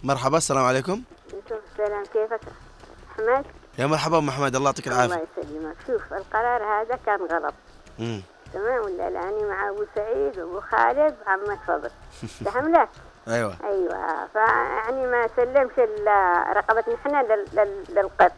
مرحبا 0.03 0.37
السلام 0.37 0.65
عليكم. 0.65 1.03
السلام. 1.27 2.03
كيفك؟ 2.03 2.41
حماد 3.17 3.45
يا 3.79 3.85
مرحبا 3.85 4.17
أم 4.17 4.25
محمد. 4.25 4.55
الله 4.55 4.69
يعطيك 4.69 4.87
العافية. 4.87 5.15
الله 5.15 5.27
يسلمك. 5.37 5.75
شوف 5.87 6.13
القرار 6.13 6.63
هذا 6.63 6.99
كان 7.05 7.19
غلط. 7.19 7.53
مم. 7.99 8.21
تمام 8.53 8.83
ولا 8.85 9.09
لاني 9.09 9.43
مع 9.45 9.69
أبو 9.69 9.85
سعيد 9.95 10.39
وأبو 10.39 10.61
خالد 10.61 11.15
وعمك 11.27 11.59
فضل 11.67 11.89
فهم 12.45 12.71
لك 12.75 12.89
أيوه. 13.27 13.53
أيوه. 13.63 14.27
فيعني 14.33 15.07
ما 15.07 15.27
سلمش 15.35 15.79
رقبتنا 16.55 17.23
لل- 17.23 17.85
للقط 17.89 18.31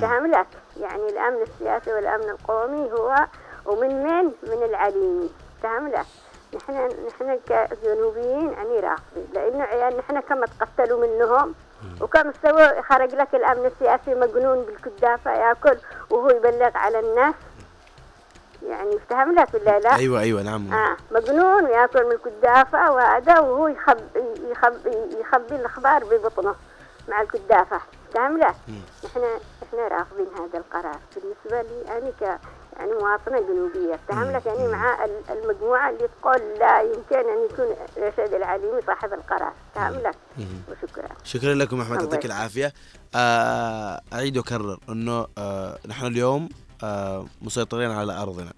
فهم 0.00 0.26
لك 0.26 0.46
يعني 0.80 1.08
الأمن 1.08 1.42
السياسي 1.42 1.92
والأمن 1.92 2.30
القومي 2.30 2.92
هو 2.92 3.14
ومن 3.66 4.04
من 4.04 4.24
من 4.24 4.62
العليمي 4.62 5.30
فهم 5.62 5.88
لك 5.88 6.06
نحن 6.56 6.88
نحن 7.06 7.38
كجنوبيين 7.48 8.52
يعني 8.52 8.80
رافضين 8.80 9.26
لأنه 9.34 9.64
عيال 9.64 9.96
نحن 9.98 10.20
كم 10.20 10.44
تقتلوا 10.44 11.06
منهم 11.06 11.54
وكم 12.00 12.32
سووا 12.42 12.82
خرج 12.82 13.14
لك 13.14 13.34
الأمن 13.34 13.66
السياسي 13.66 14.14
مجنون 14.14 14.62
بالكدافة 14.62 15.30
يأكل 15.32 15.76
وهو 16.10 16.30
يبلغ 16.30 16.70
على 16.74 17.00
الناس. 17.00 17.34
يعني 18.68 18.96
افتهم 18.96 19.34
لك 19.34 19.54
ولا 19.54 19.78
لا؟ 19.78 19.94
أيوه 19.96 20.20
أيوه 20.20 20.42
نعم. 20.42 20.72
آه 20.72 20.96
مجنون 21.10 21.64
وياكل 21.64 22.04
من 22.06 22.12
الكدافة 22.12 22.90
وهذا 22.92 23.38
وهو 23.38 23.68
يخبي 23.68 24.00
يخبي 24.50 24.90
يخبي 25.20 25.54
الأخبار 25.56 26.04
ببطنه 26.04 26.54
مع 27.08 27.20
الكدافة. 27.22 27.80
فاهم 28.14 28.38
له؟ 28.38 28.54
نحن 29.04 29.20
إحنا 29.62 29.88
رافضين 29.98 30.26
هذا 30.38 30.58
القرار. 30.58 30.98
بالنسبة 31.16 31.62
لي 31.70 31.98
أنا 31.98 32.10
ك 32.20 32.40
يعني 32.76 32.92
مواطنة 32.92 33.40
جنوبية. 33.40 33.98
فاهم 34.08 34.30
لك 34.32 34.46
يعني 34.46 34.68
مع 34.68 35.04
ال- 35.04 35.22
المجموعة 35.30 35.90
اللي 35.90 36.08
تقول 36.20 36.40
لا 36.58 36.80
يمكن 36.82 37.16
أن 37.18 37.44
يكون 37.50 37.66
رشيد 37.98 38.34
العليمي 38.34 38.80
صاحب 38.86 39.12
القرار. 39.12 39.52
لك؟ 39.76 40.14
وشكرا. 40.70 41.08
شكرا 41.24 41.54
لكم 41.54 41.80
أحمد 41.80 42.02
يعطيك. 42.02 42.24
العافية. 42.26 42.72
آه، 43.14 44.00
أعيد 44.12 44.36
وأكرر 44.38 44.78
إنه 44.88 45.26
آه، 45.38 45.78
نحن 45.88 46.06
اليوم 46.06 46.48
مسيطرين 47.42 47.90
على 47.90 48.12
أرضنا. 48.12 48.52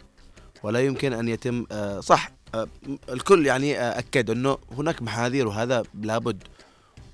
ولا 0.63 0.81
يمكن 0.81 1.13
أن 1.13 1.29
يتم 1.29 1.67
آه، 1.73 2.01
صح 2.01 2.31
آه، 2.55 2.69
الكل 3.09 3.47
يعني 3.47 3.79
آه، 3.79 3.99
أكد 3.99 4.31
أنه 4.31 4.59
هناك 4.73 5.03
محاذير 5.03 5.49
وهذا 5.49 5.83
لابد. 5.95 6.43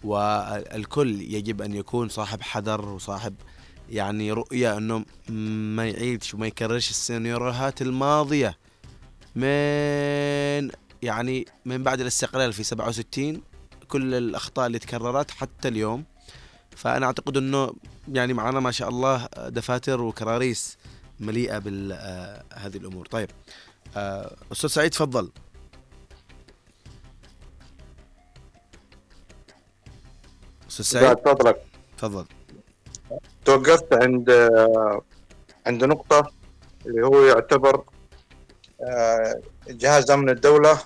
والكل 0.04 1.20
يجب 1.20 1.62
أن 1.62 1.74
يكون 1.74 2.08
صاحب 2.08 2.42
حذر 2.42 2.88
وصاحب 2.88 3.34
يعني 3.90 4.32
رؤية 4.32 4.76
أنه 4.76 5.04
ما 5.76 5.88
يعيدش 5.88 6.34
وما 6.34 6.46
يكررش 6.46 6.90
السيناريوهات 6.90 7.82
الماضية. 7.82 8.58
من 9.36 10.70
يعني 11.02 11.46
من 11.64 11.82
بعد 11.82 12.00
الاستقلال 12.00 12.52
في 12.52 12.62
67 12.62 13.42
كل 13.88 14.14
الأخطاء 14.14 14.66
اللي 14.66 14.78
تكررت 14.78 15.30
حتى 15.30 15.68
اليوم. 15.68 16.04
فأنا 16.76 17.06
أعتقد 17.06 17.36
أنه 17.36 17.72
يعني 18.08 18.32
معنا 18.32 18.60
ما 18.60 18.70
شاء 18.70 18.88
الله 18.88 19.26
دفاتر 19.48 20.00
وكراريس. 20.00 20.77
مليئة 21.20 21.58
بهذه 21.58 22.76
الأمور. 22.76 23.06
طيب 23.06 23.30
آه، 23.96 24.36
أستاذ 24.52 24.70
سعيد 24.70 24.90
تفضل. 24.90 25.30
أستاذ 30.68 30.84
سعيد؟ 30.84 31.16
تفضل. 31.98 32.26
توقفت 33.44 33.92
عند 33.92 34.30
عند 35.66 35.84
نقطة 35.84 36.30
اللي 36.86 37.06
هو 37.06 37.24
يعتبر 37.24 37.84
آه، 38.82 39.40
جهاز 39.68 40.10
أمن 40.10 40.28
الدولة 40.28 40.82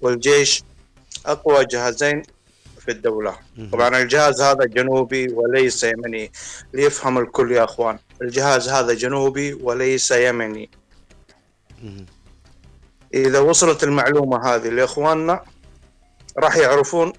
والجيش 0.00 0.62
أقوى 1.26 1.64
جهازين 1.64 2.22
في 2.78 2.90
الدولة. 2.90 3.38
مهم. 3.56 3.70
طبعا 3.70 4.02
الجهاز 4.02 4.40
هذا 4.40 4.64
جنوبي 4.64 5.28
وليس 5.32 5.84
يمني. 5.84 6.32
ليفهم 6.74 7.18
الكل 7.18 7.52
يا 7.52 7.64
أخوان. 7.64 7.98
الجهاز 8.22 8.68
هذا 8.68 8.94
جنوبي 8.94 9.54
وليس 9.54 10.10
يمني. 10.10 10.70
إذا 13.14 13.38
وصلت 13.38 13.84
المعلومة 13.84 14.46
هذه 14.46 14.68
لإخواننا 14.68 15.42
راح 16.38 16.56
يعرفون 16.56 17.12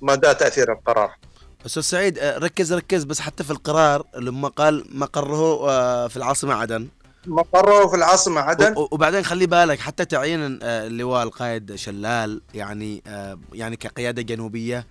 مدى 0.00 0.34
تأثير 0.34 0.72
القرار. 0.72 1.14
أستاذ 1.66 1.82
سعيد 1.82 2.18
آه، 2.18 2.38
ركز 2.38 2.72
ركز 2.72 3.04
بس 3.04 3.20
حتى 3.20 3.44
في 3.44 3.50
القرار 3.50 4.04
لما 4.16 4.48
قال 4.48 4.84
مقره 4.90 5.70
آه، 5.70 6.08
في 6.08 6.16
العاصمة 6.16 6.54
عدن. 6.54 6.88
مقره 7.26 7.86
في 7.86 7.96
العاصمة 7.96 8.40
عدن؟ 8.40 8.74
وبعدين 8.76 9.24
خلي 9.24 9.46
بالك 9.46 9.78
حتى 9.78 10.04
تعيين 10.04 10.58
آه، 10.62 10.86
اللواء 10.86 11.22
القائد 11.22 11.74
شلال 11.74 12.40
يعني 12.54 13.02
يعني 13.52 13.76
كقيادة 13.76 14.22
جنوبية 14.22 14.78
آه، 14.78 14.84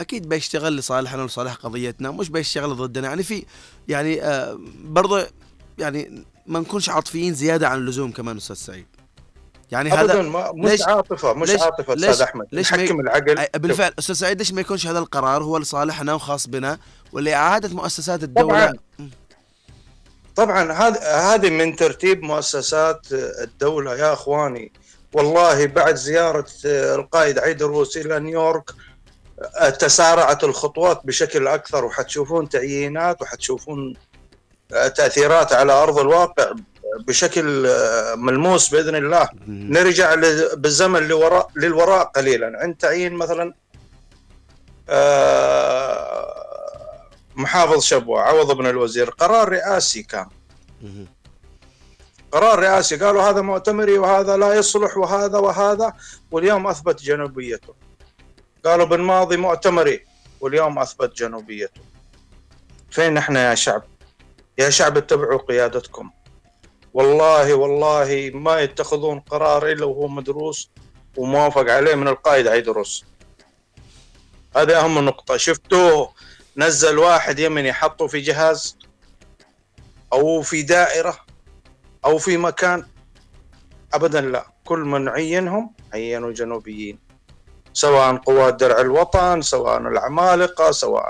أكيد 0.00 0.28
بيشتغل 0.28 0.76
لصالحنا 0.76 1.22
ولصالح 1.22 1.54
قضيتنا 1.54 2.10
مش 2.10 2.28
بيشتغل 2.28 2.76
ضدنا. 2.76 3.08
يعني 3.08 3.22
في 3.22 3.44
يعني 3.88 4.22
آه، 4.22 4.58
برضه 4.84 5.26
يعني 5.78 6.24
ما 6.46 6.60
نكونش 6.60 6.88
عاطفيين 6.88 7.34
زيادة 7.34 7.68
عن 7.68 7.78
اللزوم 7.78 8.12
كمان 8.12 8.36
أستاذ 8.36 8.56
سعيد. 8.56 8.86
يعني 9.70 9.92
ابدا 10.00 10.12
هذا 10.14 10.22
ما 10.22 10.52
مش 10.54 10.70
ليش- 10.70 10.82
عاطفة 10.82 11.34
مش 11.34 11.48
ليش- 11.50 11.60
عاطفة 11.62 11.94
ليش- 11.94 12.04
أستاذ 12.10 12.22
أحمد. 12.26 12.46
ليش 12.52 12.74
نحكم 12.74 13.00
العقل. 13.00 13.38
أي- 13.38 13.58
بالفعل 13.58 13.92
أستاذ 13.98 14.14
سعيد 14.14 14.38
ليش 14.38 14.52
ما 14.52 14.60
يكونش 14.60 14.86
هذا 14.86 14.98
القرار؟ 14.98 15.42
هو 15.44 15.58
لصالحنا 15.58 16.14
وخاص 16.14 16.46
بنا 16.46 16.78
ولإعادة 17.12 17.74
مؤسسات 17.76 18.22
الدولة. 18.22 18.66
طبعاً. 18.66 18.72
طبعا 20.36 20.72
هذه 20.72 20.98
هذه 21.34 21.50
من 21.50 21.76
ترتيب 21.76 22.22
مؤسسات 22.22 23.06
الدولة 23.12 23.96
يا 23.96 24.12
أخواني. 24.12 24.72
والله 25.12 25.66
بعد 25.66 25.94
زيارة 25.96 26.46
القائد 26.64 27.38
عيد 27.38 27.62
الروسي 27.62 28.00
إلى 28.00 28.18
نيويورك 28.20 28.70
تسارعت 29.78 30.44
الخطوات 30.44 31.00
بشكل 31.04 31.48
أكثر 31.48 31.84
وحتشوفون 31.84 32.48
تعيينات 32.48 33.22
وحتشوفون 33.22 33.94
آه، 34.72 34.88
تأثيرات 34.88 35.52
على 35.52 35.72
أرض 35.72 35.98
الواقع 35.98 36.52
بشكل 37.06 37.66
آه، 37.66 38.14
ملموس 38.14 38.68
بإذن 38.68 38.96
الله. 38.96 39.28
نرجع 39.48 40.14
بالزمن 40.54 41.08
لوراء 41.08 41.50
للوراء 41.56 42.04
قليلا. 42.04 42.52
عند 42.60 42.76
تعيين 42.76 43.12
مثلا 43.12 43.54
آه، 44.88 46.34
محافظ 47.36 47.82
شبوة 47.82 48.20
عوض 48.20 48.56
بن 48.56 48.66
الوزير 48.66 49.10
قرار 49.10 49.48
رئاسي 49.48 50.02
كان. 50.02 50.26
قرار 52.32 52.58
رئاسي 52.58 52.96
قالوا 52.96 53.22
هذا 53.22 53.40
مؤتمري 53.40 53.98
وهذا 53.98 54.36
لا 54.36 54.54
يصلح 54.54 54.96
وهذا 54.96 55.38
وهذا 55.38 55.92
واليوم 56.30 56.66
أثبت 56.66 57.02
جنوبيته. 57.02 57.89
قالوا 58.64 58.86
بالماضي 58.86 59.36
مؤتمري 59.36 60.04
واليوم 60.40 60.78
أثبت 60.78 61.16
جنوبيته. 61.16 61.80
فين 62.90 63.16
إحنا 63.16 63.50
يا 63.50 63.54
شعب؟ 63.54 63.82
يا 64.58 64.70
شعب 64.70 64.96
اتبعوا 64.96 65.38
قيادتكم. 65.38 66.10
والله 66.94 67.54
والله 67.54 68.30
ما 68.34 68.60
يتخذون 68.60 69.20
قرار 69.20 69.68
إلا 69.68 69.84
وهو 69.84 70.08
مدروس 70.08 70.70
وموافق 71.16 71.70
عليه 71.70 71.94
من 71.94 72.08
القائد 72.08 72.48
عيدروس. 72.48 73.04
هذه 74.56 74.80
أهم 74.80 75.04
نقطة. 75.04 75.36
شفتوه؟ 75.36 76.12
نزل 76.56 76.98
واحد 76.98 77.38
يمني 77.38 77.72
حطه 77.72 78.06
في 78.06 78.20
جهاز 78.20 78.76
أو 80.12 80.42
في 80.42 80.62
دائرة 80.62 81.20
أو 82.04 82.18
في 82.18 82.36
مكان؟ 82.36 82.86
ابدا 83.94 84.20
لا. 84.20 84.46
كل 84.64 84.78
من 84.78 85.08
عينهم 85.08 85.74
عينوا 85.92 86.32
جنوبيين. 86.32 87.09
سواء 87.72 88.16
قوات 88.16 88.54
درع 88.54 88.80
الوطن 88.80 89.42
سواء 89.42 89.78
العمالقة 89.78 90.70
سواء 90.70 91.04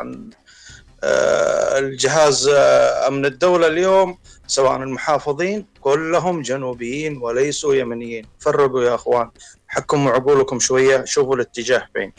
آه، 1.05 1.79
الجهاز 1.79 2.49
آه، 2.49 3.09
أمن 3.09 3.25
الدولة 3.25 3.67
اليوم 3.67 4.19
سواء 4.47 4.77
المحافظين 4.77 5.67
كلهم 5.81 6.43
جنوبيين 6.43 7.17
وليسوا 7.23 7.75
يمنيين. 7.75 8.27
فرقوا 8.39 8.83
يا 8.83 8.95
أخوان. 8.95 9.31
حكموا 9.69 10.13
عقولكم 10.13 10.59
شوية 10.59 11.05
شوفوا 11.05 11.35
الاتجاه 11.37 11.89
فين 11.95 12.13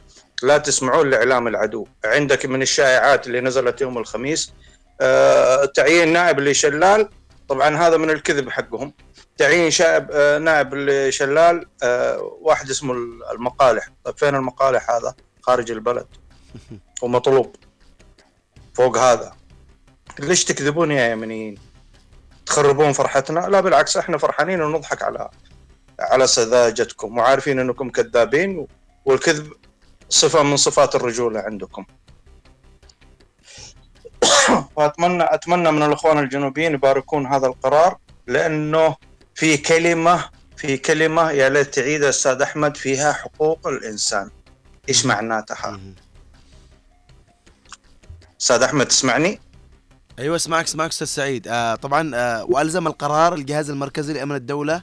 لا 0.44 0.58
تسمعون 0.58 1.10
لإعلام 1.10 1.48
العدو. 1.48 1.88
عندك 2.06 2.46
من 2.46 2.62
الشائعات 2.62 3.28
اللي 3.28 3.42
نزلت 3.42 3.82
يوم 3.82 3.98
الخميس 3.98 4.54
آه، 5.02 5.66
تعيين 5.66 6.14
نائب 6.14 6.40
لشلال 6.40 7.10
طبعا 7.52 7.78
هذا 7.78 7.98
من 7.98 8.10
الكذب 8.10 8.50
حقهم. 8.50 8.94
تعيين 9.38 9.72
شائب 9.72 10.08
آه، 10.12 10.38
نائب 10.38 10.76
لشلال 10.76 11.66
آه، 11.84 12.38
واحد 12.42 12.70
اسمه 12.70 12.94
المقالح. 13.34 13.90
طيب 14.04 14.18
فين 14.18 14.36
المقالح 14.36 14.92
هذا؟ 14.92 15.16
خارج 15.42 15.72
البلد. 15.72 16.08
ومطلوب. 17.04 17.56
فوق 18.74 18.98
هذا. 18.98 19.36
ليش 20.20 20.46
تكذبون 20.46 20.92
يا 20.92 21.12
يمنيين؟ 21.12 21.58
تخربون 22.46 22.92
فرحتنا؟ 22.92 23.40
لا 23.40 23.62
بالعكس 23.62 23.98
إحنا 23.98 24.18
فرحانين 24.18 24.62
ونضحك 24.62 25.04
على 25.04 25.30
على 26.00 26.28
سذاجتكم 26.28 27.18
وعارفين 27.18 27.60
إنكم 27.60 27.90
كذابين 27.90 28.68
والكذب 29.06 29.54
صفة 30.10 30.44
من 30.44 30.58
صفات 30.58 30.96
الرجولة 30.96 31.40
عندكم. 31.40 31.86
واتمنى 34.76 35.24
أتمنى 35.34 35.72
من 35.72 35.84
الأخوان 35.84 36.20
الجنوبيين 36.20 36.74
يباركون 36.74 37.28
هذا 37.28 37.48
القرار 37.48 37.98
لأنه 38.28 38.96
في 39.36 39.58
كلمة 39.58 40.30
في 40.62 40.78
كلمة 40.78 41.32
يا 41.32 41.50
ليت 41.50 41.74
تعيد 41.74 42.04
أستاذ 42.04 42.42
أحمد 42.42 42.78
فيها 42.78 43.14
حقوق 43.14 43.68
الإنسان. 43.68 44.30
إيش 44.90 45.06
معناتها. 45.06 45.80
أستاذ 48.42 48.64
أحمد 48.64 48.88
تسمعني؟ 48.88 49.40
أيوه 50.20 50.36
اسمعك 50.36 50.66
اسمعك 50.66 50.90
أستاذ 50.90 51.08
سعيد. 51.08 51.48
آه 51.48 51.76
طبعا 51.76 52.12
آه 52.16 52.46
وألزم 52.46 52.88
القرار 52.88 53.34
الجهاز 53.34 53.70
المركزي 53.70 54.14
لأمن 54.14 54.36
الدولة 54.36 54.82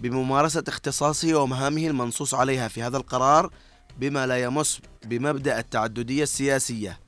بممارسة 0.00 0.64
اختصاصه 0.68 1.34
ومهامه 1.34 1.86
المنصوص 1.86 2.34
عليها 2.34 2.68
في 2.68 2.82
هذا 2.82 2.96
القرار 2.96 3.50
بما 3.98 4.26
لا 4.26 4.42
يمس 4.42 4.80
بمبدأ 5.04 5.58
التعددية 5.58 6.22
السياسية. 6.22 6.98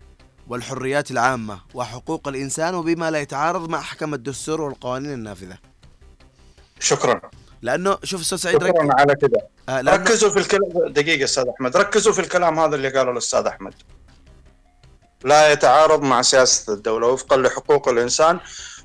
والحريات 0.52 1.10
العامة 1.10 1.60
وحقوق 1.74 2.28
الإنسان 2.28 2.74
وبما 2.74 3.10
لا 3.10 3.18
يتعارض 3.18 3.68
مع 3.68 3.78
أحكام 3.78 4.14
الدستور 4.14 4.60
والقوانين 4.60 5.12
النافذة. 5.12 5.58
شكرا. 6.80 7.20
لأنه 7.62 7.98
شوف 8.04 8.20
أستاذ 8.20 8.38
سعيد 8.38 8.62
رك... 8.62 8.74
شكرا 8.76 8.88
على 9.00 9.14
كده. 9.14 9.48
آه 9.68 9.80
لأنه... 9.80 10.02
ركزوا 10.02 10.30
في 10.30 10.38
الكلام 10.38 10.92
دقيقة 10.92 11.24
أستاذ 11.24 11.44
أحمد. 11.48 11.76
ركزوا 11.76 12.12
في 12.12 12.20
الكلام 12.20 12.58
هذا 12.58 12.76
اللي 12.76 12.88
قاله 12.88 13.10
الأستاذ 13.10 13.46
أحمد. 13.46 13.74
لا 15.24 15.52
يتعارض 15.52 16.02
مع 16.02 16.22
سياسة 16.22 16.72
الدولة 16.72 17.06
وفقا 17.06 17.36
لحقوق 17.36 17.88
الإنسان 17.88 18.40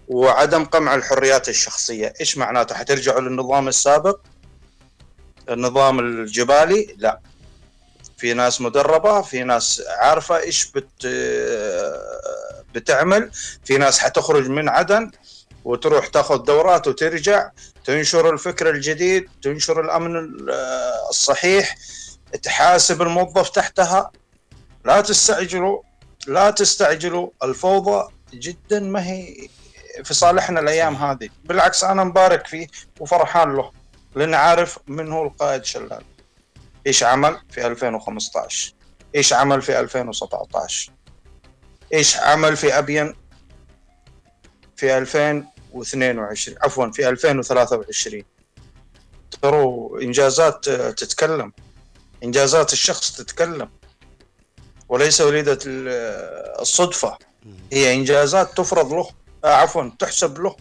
وعدم 0.07 0.65
قمع 0.65 0.95
الحريات 0.95 1.49
الشخصية. 1.49 2.13
إيش 2.19 2.37
معناته؟ 2.37 2.75
حترجعوا 2.75 3.21
للنظام 3.21 3.67
السابق؟ 3.67 4.19
النظام 5.49 5.99
الجبالي؟ 5.99 6.95
لا. 6.97 7.19
في 8.17 8.33
ناس 8.33 8.61
مدربة 8.61 9.21
في 9.21 9.43
ناس 9.43 9.81
عارفة 9.87 10.37
إيش 10.39 10.71
بت 10.71 11.07
بتعمل 12.75 13.31
في 13.65 13.77
ناس 13.77 13.99
حتخرج 13.99 14.49
من 14.49 14.69
عدن 14.69 15.11
وتروح 15.65 16.07
تاخذ 16.07 16.37
دورات 16.37 16.87
وترجع 16.87 17.49
تنشر 17.85 18.33
الفكر 18.33 18.69
الجديد 18.69 19.29
تنشر 19.43 19.81
الأمن 19.81 20.15
ال- 20.15 20.49
الصحيح 21.09 21.75
تحاسب 22.43 23.01
الموظف 23.01 23.49
تحتها. 23.49 24.11
لا 24.85 25.01
تستعجلوا 25.01 25.81
لا 26.27 26.51
تستعجلوا 26.51 27.29
الفوضى 27.43 28.07
جدا 28.33 28.79
ما 28.79 29.07
هي 29.07 29.47
في 30.03 30.13
صالحنا 30.13 30.59
الأيام 30.59 30.95
هذه. 30.95 31.29
بالعكس 31.45 31.83
أنا 31.83 32.03
مبارك 32.03 32.47
فيه 32.47 32.67
وفرحان 32.99 33.55
له 33.55 33.71
لأن 34.15 34.33
عارف 34.33 34.77
من 34.87 35.11
هو 35.11 35.23
القائد 35.27 35.65
شلال. 35.65 36.03
إيش 36.87 37.03
عمل 37.03 37.39
في 37.49 37.67
2015 37.67 38.73
إيش 39.15 39.33
عمل 39.33 39.61
في 39.61 39.79
2017 39.79 40.91
إيش 41.93 42.17
عمل 42.17 42.57
في 42.57 42.77
أبين 42.77 43.15
في 44.75 44.97
2022 44.97 46.57
عفوا 46.63 46.91
في 46.91 47.09
2023 47.09 48.23
ترى 49.41 49.63
إنجازات 50.01 50.67
آه، 50.67 50.91
تتكلم. 50.91 51.53
إنجازات 52.23 52.73
الشخص 52.73 53.11
تتكلم. 53.17 53.69
وليس 54.89 55.21
وليده 55.21 55.59
ال- 55.65 55.87
آه، 55.89 56.61
الصدفة. 56.61 57.17
هي 57.73 57.93
إنجازات 57.93 58.57
تفرض 58.57 58.93
له 58.93 59.09
آه، 59.45 59.53
عفوا 59.53 59.89
تحسب 59.99 60.39
له. 60.41 60.55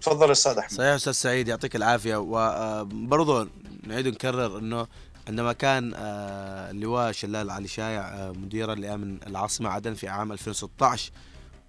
تفضل 0.00 0.30
أستاذ 0.30 0.58
أحمد. 0.58 0.72
صحيح 0.72 0.94
أستاذ 0.94 1.12
سعيد 1.12 1.48
يعطيك 1.48 1.76
العافية. 1.76 2.16
وبرضه 2.16 3.48
نعيد 3.86 4.06
ونكرر 4.06 4.58
إنه 4.58 4.86
عندما 5.28 5.52
كان 5.52 5.92
آه، 5.96 6.70
اللواء 6.70 7.12
شلال 7.12 7.50
علي 7.50 7.68
شايع 7.68 8.08
آه، 8.08 8.32
مديرا 8.32 8.74
لأمن 8.74 9.18
العاصمة 9.26 9.70
عدن 9.70 9.94
في 9.94 10.08
عام 10.08 10.32
2016 10.32 11.10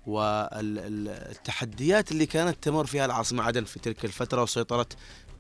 والتحديات 0.08 2.12
اللي 2.12 2.26
كانت 2.26 2.64
تمر 2.64 2.86
فيها 2.86 3.06
العاصمة 3.06 3.44
عدن 3.44 3.64
في 3.64 3.80
تلك 3.80 4.06
الفترة 4.06 4.44
وسيطره 4.44 4.86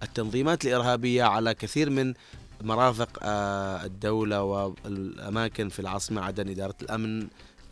التنظيمات 0.04 0.66
الإرهابية 0.66 1.24
على 1.24 1.54
كثير 1.54 1.90
من 1.90 2.14
مرافق 2.62 3.20
آه، 3.24 3.86
الدولة 3.86 4.44
والأماكن 4.44 5.70
في 5.70 5.80
العاصمة 5.80 6.22
عدن 6.22 6.50
إدارة 6.50 6.76
الأمن 6.82 7.28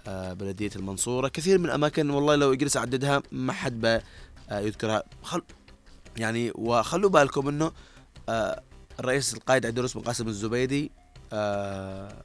آه، 0.08 0.34
بلدية 0.34 0.70
المنصورة. 0.76 1.28
كثير 1.28 1.58
من 1.60 1.66
الأماكن 1.66 2.10
والله 2.10 2.36
لو 2.36 2.54
يجلس 2.54 2.78
أعددها 2.78 3.24
ما 3.32 3.54
حد 3.54 3.86
آه، 3.86 4.02
يذكرها. 4.52 5.04
خل 5.24 5.42
يعني 6.18 6.52
وخلوا 6.56 7.10
بالكم 7.10 7.48
إنه 7.48 7.72
آه، 8.30 8.64
الرئيس 9.00 9.34
القائد 9.34 9.66
عبد 9.66 9.80
بن 9.80 10.02
قاسم 10.02 10.28
الزبيدي 10.28 10.92
آه، 11.34 12.24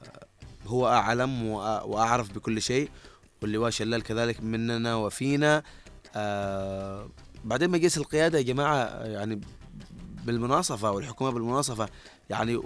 هو 0.67 0.87
أعلم 0.87 1.47
وأعرف 1.47 2.33
بكل 2.33 2.61
شيء 2.61 2.89
واللواء 3.41 3.69
شلال 3.69 4.03
كذلك 4.03 4.43
مننا 4.43 4.95
وفينا. 4.95 5.63
آه، 6.15 7.09
بعدين 7.43 7.69
مجلس 7.69 7.97
القيادة 7.97 8.37
يا 8.37 8.43
جماعة 8.43 8.75
آه، 8.75 9.05
يعني 9.05 9.41
بالمناصفة 10.25 10.91
والحكومة 10.91 11.31
بالمناصفة 11.31 11.89
يعني 12.29 12.61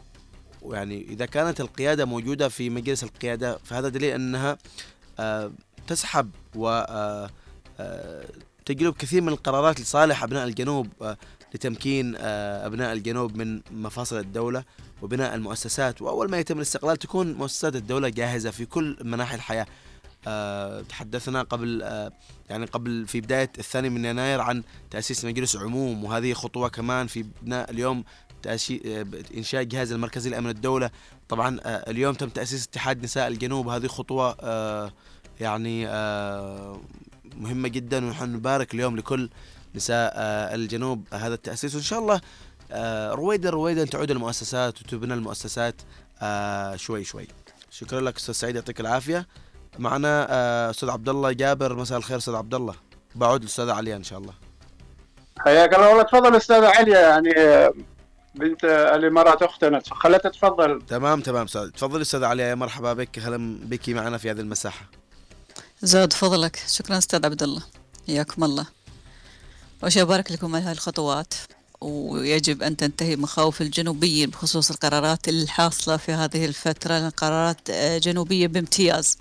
يعني 0.63 1.01
إذا 1.01 1.25
كانت 1.25 1.61
القيادة 1.61 2.05
موجودة 2.05 2.49
في 2.49 2.69
مجلس 2.69 3.03
القيادة 3.03 3.57
فهذا 3.57 3.89
دليل 3.89 4.13
أنها 4.13 4.57
آه، 5.19 5.51
تسحب 5.87 6.31
و 6.55 6.67
آه، 6.67 7.29
آه، 7.79 8.25
تجلب 8.67 8.93
كثير 8.93 9.21
من 9.21 9.29
القرارات 9.29 9.81
لصالح 9.81 10.23
أبناء 10.23 10.47
الجنوب 10.47 10.87
آه، 11.01 11.17
لتمكين 11.53 12.15
آه، 12.17 12.65
أبناء 12.65 12.93
الجنوب 12.93 13.37
من 13.37 13.61
مفاصل 13.71 14.17
الدولة 14.17 14.63
وبناء 15.01 15.35
المؤسسات. 15.35 16.01
وأول 16.01 16.31
ما 16.31 16.37
يتم 16.37 16.57
الاستقلال 16.57 16.97
تكون 16.97 17.33
مؤسسات 17.33 17.75
الدولة 17.75 18.09
جاهزة 18.09 18.51
في 18.51 18.65
كل 18.65 18.97
مناحي 19.01 19.35
الحياة. 19.35 19.65
آه، 20.27 20.81
تحدثنا 20.81 21.41
قبل 21.43 21.81
يعني 22.49 22.65
قبل 22.65 23.07
في 23.07 23.21
بداية 23.21 23.51
الثاني 23.59 23.89
من 23.89 24.05
يناير 24.05 24.41
عن 24.41 24.63
تأسيس 24.91 25.25
مجلس 25.25 25.55
عموم 25.55 26.03
وهذه 26.03 26.33
خطوة 26.33 26.69
كمان 26.69 27.07
في 27.07 27.25
بناء 27.41 27.71
اليوم 27.71 28.03
إنشاء 29.37 29.63
جهاز 29.63 29.91
المركزي 29.91 30.29
لأمن 30.29 30.49
الدولة. 30.49 30.89
طبعا 31.29 31.59
اليوم 31.65 32.13
تم 32.13 32.29
تأسيس 32.29 32.67
اتحاد 32.67 33.03
نساء 33.03 33.27
الجنوب. 33.27 33.67
هذه 33.67 33.87
خطوة 33.87 34.37
يعني 35.39 35.87
مهمة 37.37 37.67
جدا 37.67 38.05
ونحن 38.05 38.33
نبارك 38.33 38.73
اليوم 38.73 38.97
لكل 38.97 39.29
نساء 39.75 40.13
آه، 40.15 40.55
الجنوب 40.55 41.07
هذا 41.13 41.33
التأسيس. 41.33 41.75
وإن 41.75 41.83
شاء 41.83 41.99
الله 41.99 42.21
آه، 42.71 43.11
رويدا 43.11 43.49
رويدا 43.49 43.85
تعود 43.85 44.11
المؤسسات 44.11 44.81
وتبنى 44.81 45.13
المؤسسات 45.13 45.75
آه، 46.21 46.75
شوي 46.75 47.03
شوي. 47.03 47.27
شكرا 47.71 48.01
لك 48.01 48.15
أستاذ 48.15 48.33
سعيد 48.33 48.55
يعطيك 48.55 48.79
العافية. 48.79 49.27
معنا 49.79 50.69
أستاذ 50.69 50.89
عبد 50.89 51.09
الله 51.09 51.31
جابر 51.31 51.75
مساء 51.75 51.97
الخير 51.97 52.17
أستاذ 52.17 52.35
عبد 52.35 52.53
الله 52.53 52.75
بعود 53.15 53.41
الاستاذه 53.41 53.73
عليا 53.73 53.95
إن 53.95 54.03
شاء 54.03 54.19
الله. 54.19 54.33
حياك 55.39 55.75
الله. 55.75 55.89
والله 55.89 56.03
تفضل 56.03 56.35
أستاذ 56.35 56.65
علي 56.65 56.91
يعني 56.91 57.33
بنت 58.35 58.63
الامارات 58.65 59.41
أختنا. 59.41 59.81
خلتها 59.91 60.29
تفضل 60.29 60.81
تمام 60.81 61.21
تمام 61.21 61.45
أستاذ. 61.45 61.69
تفضل 61.69 62.01
أستاذ 62.01 62.23
عليا. 62.23 62.45
يا 62.45 62.55
مرحبا 62.55 62.93
بك. 62.93 63.19
أهلا 63.19 63.59
بك 63.63 63.89
معنا 63.89 64.17
في 64.17 64.31
هذه 64.31 64.39
المساحة. 64.39 64.85
زود 65.81 66.13
فضلك. 66.13 66.63
شكرا 66.67 66.97
أستاذ 66.97 67.25
عبد 67.25 67.43
الله 67.43 67.61
حياكم 68.07 68.43
الله. 68.43 68.65
شيء 69.87 70.01
أبارك 70.01 70.31
لكم 70.31 70.55
على 70.55 70.65
هذه 70.65 70.71
الخطوات. 70.71 71.33
ويجب 71.81 72.63
أن 72.63 72.77
تنتهي 72.77 73.15
مخاوف 73.15 73.61
الجنوبيين 73.61 74.29
بخصوص 74.29 74.71
القرارات 74.71 75.27
الحاصلة 75.27 75.97
في 75.97 76.11
هذه 76.11 76.45
الفترة 76.45 77.09
قرارات 77.09 77.69
آه، 77.69 77.97
جنوبية 77.97 78.47
بامتياز. 78.47 79.17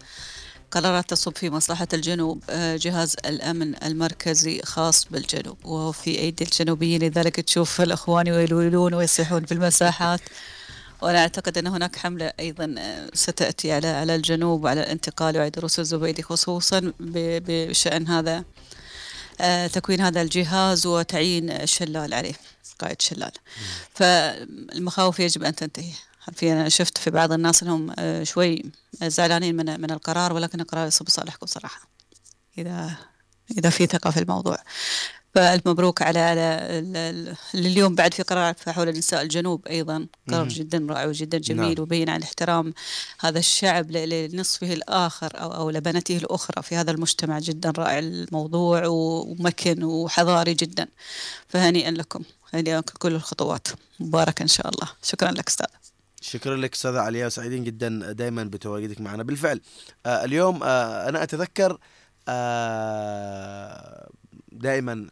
قرارات 0.70 1.10
تصب 1.10 1.36
في 1.36 1.50
مصلحة 1.50 1.88
الجنوب 1.92 2.42
آه، 2.50 2.76
جهاز 2.76 3.16
الأمن 3.26 3.84
المركزي 3.84 4.62
خاص 4.62 5.04
بالجنوب. 5.04 5.56
وهو 5.64 5.92
في 5.92 6.18
أيدي 6.18 6.44
الجنوبيين 6.44 7.02
لذلك 7.02 7.40
تشوف 7.40 7.80
الأخوان 7.80 8.26
يلولون 8.26 8.94
ويصيحون 8.94 9.46
في 9.46 9.52
المساحات. 9.52 10.20
وأنا 11.02 11.18
أعتقد 11.18 11.58
أن 11.58 11.66
هناك 11.66 11.96
حملة 11.96 12.32
أيضا 12.40 12.74
آه، 12.78 13.10
ستأتي 13.14 13.72
على 13.72 13.88
على 13.88 14.14
الجنوب 14.14 14.64
وعلى 14.64 14.80
الانتقال 14.80 15.36
وعلى 15.36 15.50
دروس 15.50 15.78
الزبيدي 15.78 16.22
خصوصا 16.22 16.80
ب- 17.00 17.42
بشأن 17.70 18.08
هذا 18.08 18.44
آه، 19.40 19.66
تكوين 19.66 20.00
هذا 20.00 20.22
الجهاز 20.22 20.86
وتعيين 20.86 21.66
شلال 21.66 22.14
عليه 22.14 22.34
قائد 22.80 23.02
شلال. 23.02 23.32
فالمخاوف 23.94 25.20
يجب 25.20 25.42
أن 25.44 25.54
تنتهي. 25.54 25.92
في 26.32 26.52
أنا 26.52 26.68
شفت 26.68 26.98
في 26.98 27.10
بعض 27.10 27.32
الناس 27.32 27.62
أنهم 27.62 27.94
آه، 27.98 28.22
شوي 28.24 28.62
زعلانين 29.02 29.56
من 29.56 29.80
من 29.80 29.90
القرار 29.90 30.32
ولكن 30.32 30.60
القرار 30.60 30.86
يصب 30.86 31.08
صالحكم 31.08 31.46
صراحة. 31.46 31.88
إذا 32.58 32.96
إذا 33.58 33.70
في 33.70 33.86
ثقة 33.86 34.10
في 34.10 34.20
الموضوع. 34.20 34.58
فالمبروك 35.36 36.02
على 36.02 36.18
على 36.18 36.40
اللي 37.54 37.68
اليوم 37.68 37.94
بعد 37.94 38.14
في 38.14 38.22
قرار 38.22 38.54
حول 38.68 38.88
نساء 38.88 39.22
الجنوب 39.22 39.66
أيضا. 39.66 40.06
قرار. 40.30 40.48
جدا 40.48 40.86
رائع 40.90 41.06
وجدا 41.06 41.38
جميل 41.38 41.74
نعم. 41.74 41.82
وبين 41.82 42.08
عن 42.10 42.22
احترام 42.22 42.74
هذا 43.20 43.38
الشعب 43.38 43.90
لنصفه 43.90 44.72
الآخر 44.72 45.30
أو 45.34 45.54
أو 45.54 45.70
لبنته 45.70 46.16
الأخرى 46.16 46.62
في 46.62 46.76
هذا 46.76 46.90
المجتمع. 46.90 47.38
جدا 47.38 47.72
رائع 47.78 47.98
الموضوع 47.98 48.86
ومكن 48.86 49.84
وحضاري 49.84 50.54
جدا. 50.54 50.88
فهنيئا 51.48 51.90
لكم. 51.90 52.22
هنيئا 52.54 52.78
لكم 52.78 52.94
كل 52.98 53.14
الخطوات. 53.14 53.68
مبارك 54.00 54.42
إن 54.42 54.48
شاء 54.48 54.68
الله. 54.68 54.88
شكرا 55.02 55.30
لك 55.30 55.48
أستاذ 55.48 55.66
شكرا 56.20 56.56
لك 56.56 56.74
أستاذة 56.74 56.98
عليا 56.98 57.26
وسعيدين 57.26 57.64
جدا 57.64 58.12
دائما 58.12 58.44
بتواجدك 58.44 59.00
معنا. 59.00 59.22
بالفعل 59.22 59.60
آه 60.06 60.24
اليوم 60.24 60.62
آه 60.62 61.08
أنا 61.08 61.22
أتذكر 61.22 61.78
آه 62.28 64.08
دائما 64.52 65.08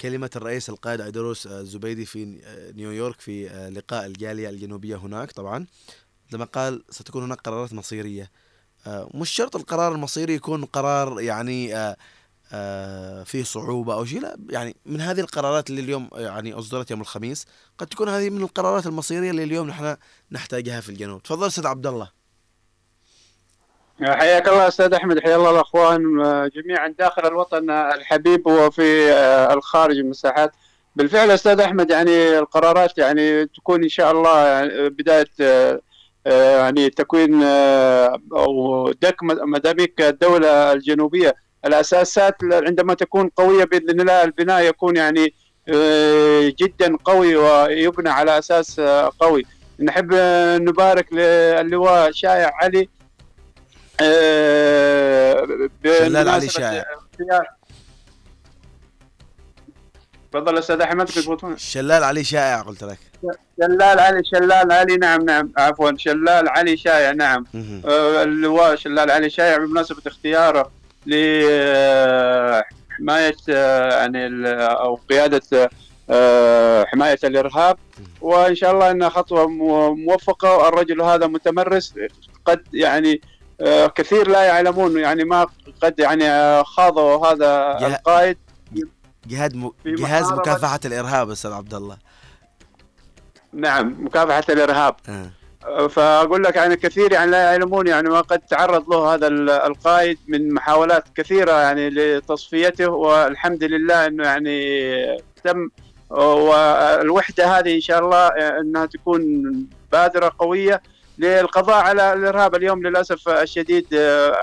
كلمة 0.00 0.30
الرئيس 0.36 0.68
القائد 0.68 1.00
عيدروس 1.00 1.46
آه، 1.46 1.60
الزبيدي 1.60 2.06
في 2.06 2.40
آه، 2.44 2.70
نيويورك 2.72 3.20
في 3.20 3.50
آه، 3.50 3.68
لقاء 3.68 4.06
الجالية 4.06 4.48
الجنوبية 4.50 4.96
هناك 4.96 5.32
طبعا 5.32 5.66
لما 6.32 6.44
قال 6.44 6.84
ستكون 6.90 7.22
هناك 7.22 7.40
قرارات 7.40 7.72
مصيرية. 7.72 8.30
آه، 8.86 9.10
مش 9.14 9.30
شرط 9.30 9.56
القرار 9.56 9.92
المصيري 9.94 10.34
يكون 10.34 10.64
قرار 10.64 11.20
يعني 11.20 11.76
آه، 11.76 11.96
آه، 12.52 13.22
فيه 13.22 13.42
صعوبة 13.44 13.94
أو 13.94 14.04
شيء 14.04 14.20
لا 14.20 14.36
يعني 14.50 14.76
من 14.86 15.00
هذه 15.00 15.20
القرارات 15.20 15.70
اللي 15.70 15.80
اليوم 15.80 16.08
يعني 16.14 16.52
أصدرت 16.52 16.90
يوم 16.90 17.00
الخميس 17.00 17.46
قد 17.78 17.86
تكون 17.86 18.08
هذه 18.08 18.30
من 18.30 18.42
القرارات 18.42 18.86
المصيرية 18.86 19.30
اللي 19.30 19.44
اليوم 19.44 19.68
نحن 19.68 19.96
نحتاجها 20.32 20.80
في 20.80 20.88
الجنوب. 20.88 21.22
تفضل 21.22 21.46
أستاذ 21.46 21.66
عبد 21.66 21.86
الله. 21.86 22.21
حياك 24.04 24.48
الله 24.48 24.68
أستاذ 24.68 24.94
أحمد 24.94 25.20
حيا 25.20 25.36
الله 25.36 25.50
الأخوان 25.50 26.20
آه، 26.24 26.50
جميعا 26.56 26.94
داخل 26.98 27.26
الوطن 27.26 27.70
الحبيب 27.70 28.46
وفي 28.46 29.12
آه، 29.12 29.54
الخارج 29.54 29.98
المساحات 29.98 30.52
بالفعل 30.96 31.30
أستاذ 31.30 31.60
أحمد 31.60 31.90
يعني 31.90 32.38
القرارات 32.38 32.98
يعني 32.98 33.46
تكون 33.46 33.82
إن 33.82 33.88
شاء 33.88 34.10
الله 34.12 34.46
يعني 34.48 34.88
بداية 34.88 35.26
آه، 35.40 35.80
آه، 36.26 36.58
يعني 36.58 36.90
تكوين 36.90 37.42
آه، 37.42 38.18
أو 38.32 38.92
دك 39.02 39.16
مداميك 39.22 40.00
الدولة 40.00 40.72
الجنوبية. 40.72 41.34
الأساسات 41.66 42.34
عندما 42.52 42.94
تكون 42.94 43.28
قوية 43.36 43.64
بإذن 43.64 44.00
الله 44.00 44.22
البناء 44.22 44.62
يكون 44.64 44.96
يعني 44.96 45.34
آه، 45.68 46.52
جدا 46.58 46.96
قوي 47.04 47.36
ويبنى 47.36 48.08
على 48.10 48.38
أساس 48.38 48.78
آه، 48.78 49.10
قوي. 49.20 49.42
نحب 49.80 50.10
آه، 50.14 50.58
نبارك 50.58 51.12
للواء 51.12 52.10
شايع 52.12 52.50
علي 52.54 52.80
آه، 52.80 53.01
شلال 55.84 56.28
علي. 56.28 56.46
اختيار 56.46 56.84
تفضل 60.32 60.58
أستاذ 60.58 60.80
أحمد 60.80 61.06
تضبطون 61.06 61.56
شلال 61.58 62.04
علي 62.04 62.24
شائع 62.24 62.60
قلت 62.60 62.84
لك. 62.84 62.98
شلال 63.60 64.00
علي 64.00 64.22
شلال 64.24 64.72
علي 64.72 64.96
نعم 64.96 65.22
نعم 65.24 65.52
عفوا 65.58 65.90
شلال 65.96 66.48
علي 66.48 66.76
شايع 66.76 67.10
نعم. 67.12 67.44
آه، 67.84 68.22
اللواء 68.22 68.76
شلال 68.76 69.10
علي 69.10 69.30
شايع 69.30 69.56
بمناسبة 69.56 70.02
اختياره 70.06 70.70
لحماية 71.06 72.62
يعني 73.48 74.26
ال- 74.26 74.46
أو 74.60 74.94
قيادة 75.10 75.70
آه، 76.10 76.84
حماية 76.84 77.18
الإرهاب. 77.24 77.78
وإن 78.20 78.54
شاء 78.54 78.72
الله 78.72 78.90
أنها 78.90 79.08
خطوة 79.08 79.48
مو- 79.48 79.94
موفقة 79.94 80.56
والرجل 80.56 81.02
هذا 81.02 81.26
متمرس 81.26 81.94
قد 82.44 82.62
يعني 82.74 83.12
آه، 83.12 83.20
كثير 83.94 84.28
لا 84.28 84.42
يعلمون 84.42 84.98
يعني 84.98 85.24
ما 85.24 85.46
قد 85.82 85.98
يعني 86.00 86.28
آه، 86.28 86.62
خاضوا 86.62 87.26
هذا 87.26 87.78
جه- 87.80 87.86
القائد. 87.86 88.38
جهاد 89.26 89.56
م... 89.56 89.70
جهاز 89.86 90.32
مكافحة 90.32 90.80
الإرهاب 90.84 91.30
أستاذ 91.30 91.52
عبد 91.52 91.74
الله. 91.74 91.96
نعم 93.52 93.96
مكافحة 94.04 94.44
الإرهاب. 94.48 94.96
آه. 95.08 95.30
فأقول 95.86 96.42
لك 96.44 96.56
يعني 96.56 96.76
كثير 96.76 97.12
يعني 97.12 97.30
لا 97.30 97.42
يعلمون 97.42 97.86
يعني 97.86 98.08
ما 98.08 98.20
قد 98.20 98.38
تعرض 98.38 98.90
له 98.90 99.14
هذا 99.14 99.26
ال- 99.26 99.50
القائد 99.50 100.18
من 100.28 100.54
محاولات 100.54 101.04
كثيرة 101.14 101.52
يعني 101.52 101.90
لتصفيته 101.90 102.88
والحمد 102.90 103.64
لله 103.64 104.06
إنه 104.06 104.24
يعني 104.24 104.86
تم. 105.44 105.68
والوحدة 106.10 107.58
هذه 107.58 107.74
إن 107.74 107.80
شاء 107.80 107.98
الله 107.98 108.28
إنها 108.60 108.86
تكون 108.86 109.22
بادرة 109.92 110.32
قوية. 110.38 110.82
للقضاء 111.18 111.76
على 111.76 112.12
الإرهاب 112.12 112.54
اليوم 112.54 112.82
للأسف 112.86 113.28
الشديد 113.28 113.86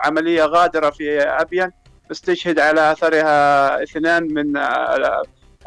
عملية 0.04 0.44
غادرة 0.44 0.90
في 0.90 1.22
ابين 1.22 1.72
استشهد 2.12 2.60
على 2.60 2.92
أثرها 2.92 3.84
اثنان 3.84 4.34
من 4.34 4.58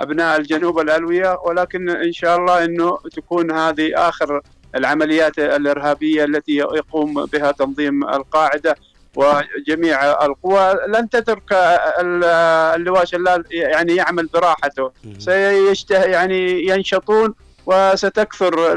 أبناء 0.01 0.37
الجنوب 0.41 0.79
الألوية 0.79 1.39
ولكن 1.45 1.89
إن 1.91 2.13
شاء 2.13 2.37
الله 2.37 2.65
إنه 2.65 2.99
تكون 3.17 3.51
هذه 3.51 4.09
آخر 4.09 4.41
العمليات 4.75 5.39
الإرهابية 5.39 6.25
التي 6.25 6.57
يقوم 6.57 7.25
بها 7.25 7.53
تنظيم 7.53 8.05
القاعدة 8.09 8.77
وجميع 9.17 10.25
القوى. 10.25 10.75
لن 10.89 11.09
تترك 11.09 11.53
ال- 12.01 12.25
اللواء 12.77 13.05
شلال 13.05 13.45
يعني 13.51 13.97
يعمل 13.97 14.27
براحته. 14.27 14.91
سيشته 15.19 16.05
يعني 16.05 16.67
ينشطون 16.67 17.35
وستكثر 17.67 18.77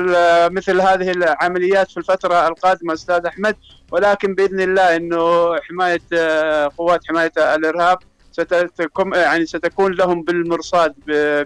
مثل 0.49 0.81
هذه 0.81 1.11
العمليات 1.11 1.91
في 1.91 1.97
الفترة 1.97 2.47
القادمة 2.47 2.93
أستاذ 2.93 3.25
أحمد 3.25 3.55
ولكن 3.91 4.35
بإذن 4.35 4.59
الله 4.61 4.95
إنه 4.95 5.55
حماية 5.59 6.01
آه، 6.13 6.69
قوات 6.77 6.99
حماية 7.07 7.31
الإرهاب 7.37 7.97
ستكون 8.31 9.13
يعني 9.13 9.45
ستكون 9.45 9.91
لهم 9.93 10.21
بالمرصاد 10.21 10.93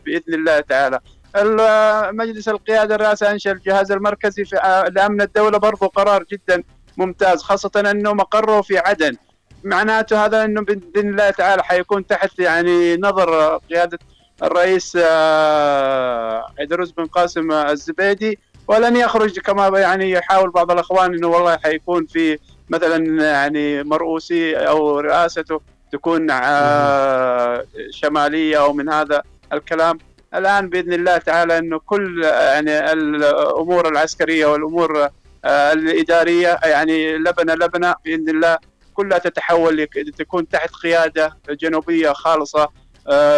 بإذن 0.06 0.34
الله 0.34 0.60
تعالى. 0.60 1.00
ال- 1.36 2.16
مجلس 2.18 2.50
القيادة 2.50 2.96
الرئاسه 2.96 3.32
أنشأ 3.32 3.52
الجهاز 3.52 3.92
المركزي 3.92 4.46
في 4.46 4.58
آه، 4.58 4.84
لأمن 4.88 5.22
الدولة 5.22 5.58
برضو 5.58 5.88
قرار 5.88 6.24
جدا 6.32 6.64
ممتاز 6.98 7.42
خاصة 7.42 7.72
إنه 7.92 8.14
مقره 8.14 8.62
في 8.62 8.78
عدن. 8.78 9.16
معناته 9.64 10.26
هذا 10.26 10.44
إنه 10.46 10.62
بإذن 10.62 11.10
الله 11.10 11.30
تعالى 11.30 11.64
حيكون 11.64 12.08
تحت 12.08 12.40
يعني 12.40 12.98
نظر 12.98 13.58
قيادة 13.58 14.00
الرئيس 14.44 14.98
آه، 15.02 16.46
عيدروس 16.60 16.92
بن 16.92 17.06
قاسم 17.06 17.52
الزبيدي 17.52 18.40
ولن 18.68 18.96
يخرج 18.96 19.40
كما 19.40 19.80
يعني 19.80 20.12
يحاول 20.12 20.50
بعض 20.50 20.72
الأخوان 20.72 21.14
إنه 21.14 21.28
والله 21.28 21.58
حيكون 21.58 22.06
في 22.06 22.38
مثلا 22.70 23.24
يعني 23.32 23.84
مرؤوسي 23.84 24.56
أو 24.56 25.00
رئاسته 25.00 25.62
تكون 25.92 26.32
آه، 26.32 27.66
شمالية 27.92 28.58
أو 28.62 28.74
من 28.74 28.90
هذا 28.90 29.24
الكلام. 29.54 29.98
الآن 30.36 30.70
بإذن 30.70 30.94
الله 30.94 31.18
تعالى 31.18 31.58
إنه 31.58 31.80
كل 31.80 32.24
يعني 32.24 32.92
الأمور 32.92 33.88
العسكرية 33.88 34.46
والأمور 34.46 35.08
آه، 35.46 35.74
الإدارية 35.74 36.60
يعني 36.64 37.18
لبنة 37.18 37.54
لبنة 37.54 37.96
بإذن 38.06 38.30
الله 38.30 38.58
كلها 38.94 39.18
تتحول 39.18 39.88
تكون 40.18 40.48
تحت 40.48 40.70
قيادة 40.76 41.38
جنوبية 41.50 42.14
خالصة 42.14 42.62
آه، 42.64 42.70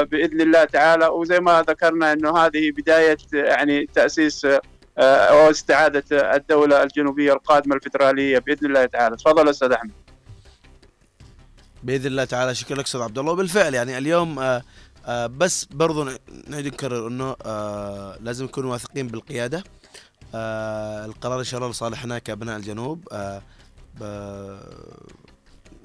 بإذن 0.04 0.42
الله 0.42 0.64
تعالى. 0.64 1.08
وزي 1.08 1.40
ما 1.40 1.62
ذكرنا 1.62 2.14
إنه 2.14 2.38
هذه 2.38 2.72
بداية 2.72 3.18
يعني 3.34 3.86
تأسيس 3.86 4.46
آه، 4.46 4.62
أو 4.98 5.50
استعادة 5.50 6.36
الدولة 6.36 6.84
الجنوبية 6.84 7.34
القادمة 7.34 7.76
الفدراليه 7.76 8.40
بإذن 8.40 8.68
الله 8.68 8.86
تعالى. 8.86 9.18
تفضل 9.18 9.50
أستاذ 9.50 9.72
أحمد. 9.72 9.92
بإذن 11.84 12.08
الله 12.08 12.24
تعالى. 12.24 12.56
شكرا 12.56 12.78
لك 12.78 12.86
أستاذ 12.86 13.02
عبد 13.02 13.18
الله. 13.18 13.32
وبالفعل 13.32 13.74
يعني 13.74 13.98
اليوم 13.98 14.40
آه 14.40 14.64
آه 15.06 15.28
بس 15.28 15.66
برضو 15.66 16.10
نعيد 16.48 16.68
نكرر 16.68 17.08
إنه 17.08 17.36
آه 17.46 18.18
لازم 18.22 18.46
نكون 18.46 18.66
واثقين 18.66 19.08
بالقيادة. 19.08 19.64
آه 20.36 21.06
القرار 21.06 21.40
إن 21.40 21.44
شاء 21.44 21.58
الله 21.60 21.72
لصالحنا 21.72 22.20
كأبناء 22.20 22.58
الجنوب. 22.58 23.08
آه 23.12 23.42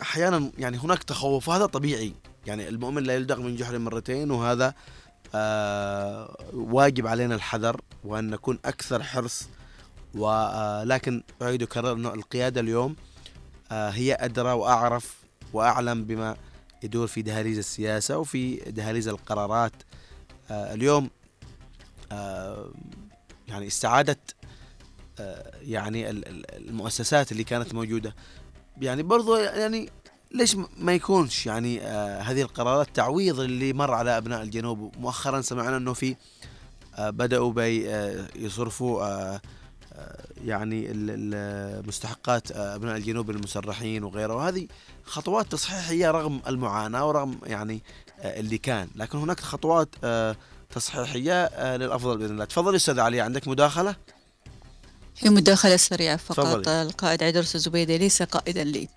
أحيانا 0.02 0.50
يعني 0.58 0.78
هناك 0.78 1.02
تخوف 1.02 1.48
وهذا 1.48 1.66
طبيعي. 1.66 2.12
يعني 2.46 2.68
المؤمن 2.68 3.02
لا 3.02 3.14
يلدغ 3.14 3.40
من 3.40 3.56
جحر 3.56 3.78
مرتين 3.78 4.30
وهذا 4.30 4.74
آه 5.34 6.36
واجب 6.52 7.06
علينا 7.06 7.34
الحذر 7.34 7.80
وأن 8.04 8.30
نكون 8.30 8.58
أكثر 8.64 9.02
حرص 9.02 9.48
ولكن 10.14 11.22
آه 11.42 11.44
أعيد 11.44 11.62
اكرر 11.62 11.92
إنه 11.92 12.14
القيادة 12.14 12.60
اليوم 12.60 12.96
آه 13.72 13.90
هي 13.90 14.14
أدرى 14.14 14.52
وأعرف 14.52 15.16
وأعلم 15.52 16.04
بما 16.04 16.36
يدور 16.82 17.06
في 17.06 17.22
دهاليز 17.22 17.58
السياسة 17.58 18.18
وفي 18.18 18.56
دهاليز 18.56 19.08
القرارات. 19.08 19.72
آه 20.50 20.74
اليوم 20.74 21.10
آه 22.12 22.70
يعني 23.48 23.66
استعادة 23.66 24.18
آه 25.20 25.52
يعني 25.62 26.10
المؤسسات 26.10 27.32
اللي 27.32 27.44
كانت 27.44 27.74
موجودة. 27.74 28.14
يعني 28.80 29.02
برضو 29.02 29.36
يعني 29.36 29.90
ليش 30.36 30.56
ما 30.78 30.94
يكونش 30.94 31.46
يعني 31.46 31.80
آه 31.82 32.20
هذه 32.20 32.42
القرارات 32.42 32.88
تعويض 32.94 33.40
اللي 33.40 33.72
مر 33.72 33.94
على 33.94 34.16
أبناء 34.16 34.42
الجنوب؟ 34.42 34.92
مؤخرا 35.00 35.40
سمعنا 35.40 35.76
إنه 35.76 35.92
في 35.92 36.16
آه 36.94 37.10
بدأوا 37.10 37.52
بي 37.52 37.90
آه 37.90 38.28
يصرفوا 38.36 39.02
آه 39.02 39.40
آه 39.92 40.24
يعني 40.44 40.88
مستحقات 41.86 42.52
آه 42.52 42.74
أبناء 42.74 42.96
الجنوب 42.96 43.30
المسرحين 43.30 44.04
وغيره 44.04 44.34
وهذه 44.34 44.68
خطوات 45.04 45.52
تصحيحية 45.52 46.10
رغم 46.10 46.40
المعاناة 46.46 47.08
ورغم 47.08 47.38
يعني 47.46 47.82
آه 48.20 48.40
اللي 48.40 48.58
كان. 48.58 48.88
لكن 48.94 49.18
هناك 49.18 49.40
خطوات 49.40 49.88
تصحيحية 50.74 51.76
للأفضل 51.76 52.18
بإذن 52.18 52.30
الله. 52.30 52.44
تفضل 52.44 52.76
أستاذ 52.76 53.00
علي 53.00 53.20
عندك 53.20 53.48
مداخلة؟ 53.48 53.96
هي 55.18 55.30
مداخلة 55.30 55.76
سريعة 55.76 56.16
فقط. 56.16 56.46
فضلي. 56.46 56.82
القائد 56.82 57.22
عيدرس 57.22 57.54
الزبيدي 57.54 57.98
ليس 57.98 58.22
قائدا 58.22 58.64
لي. 58.64 58.88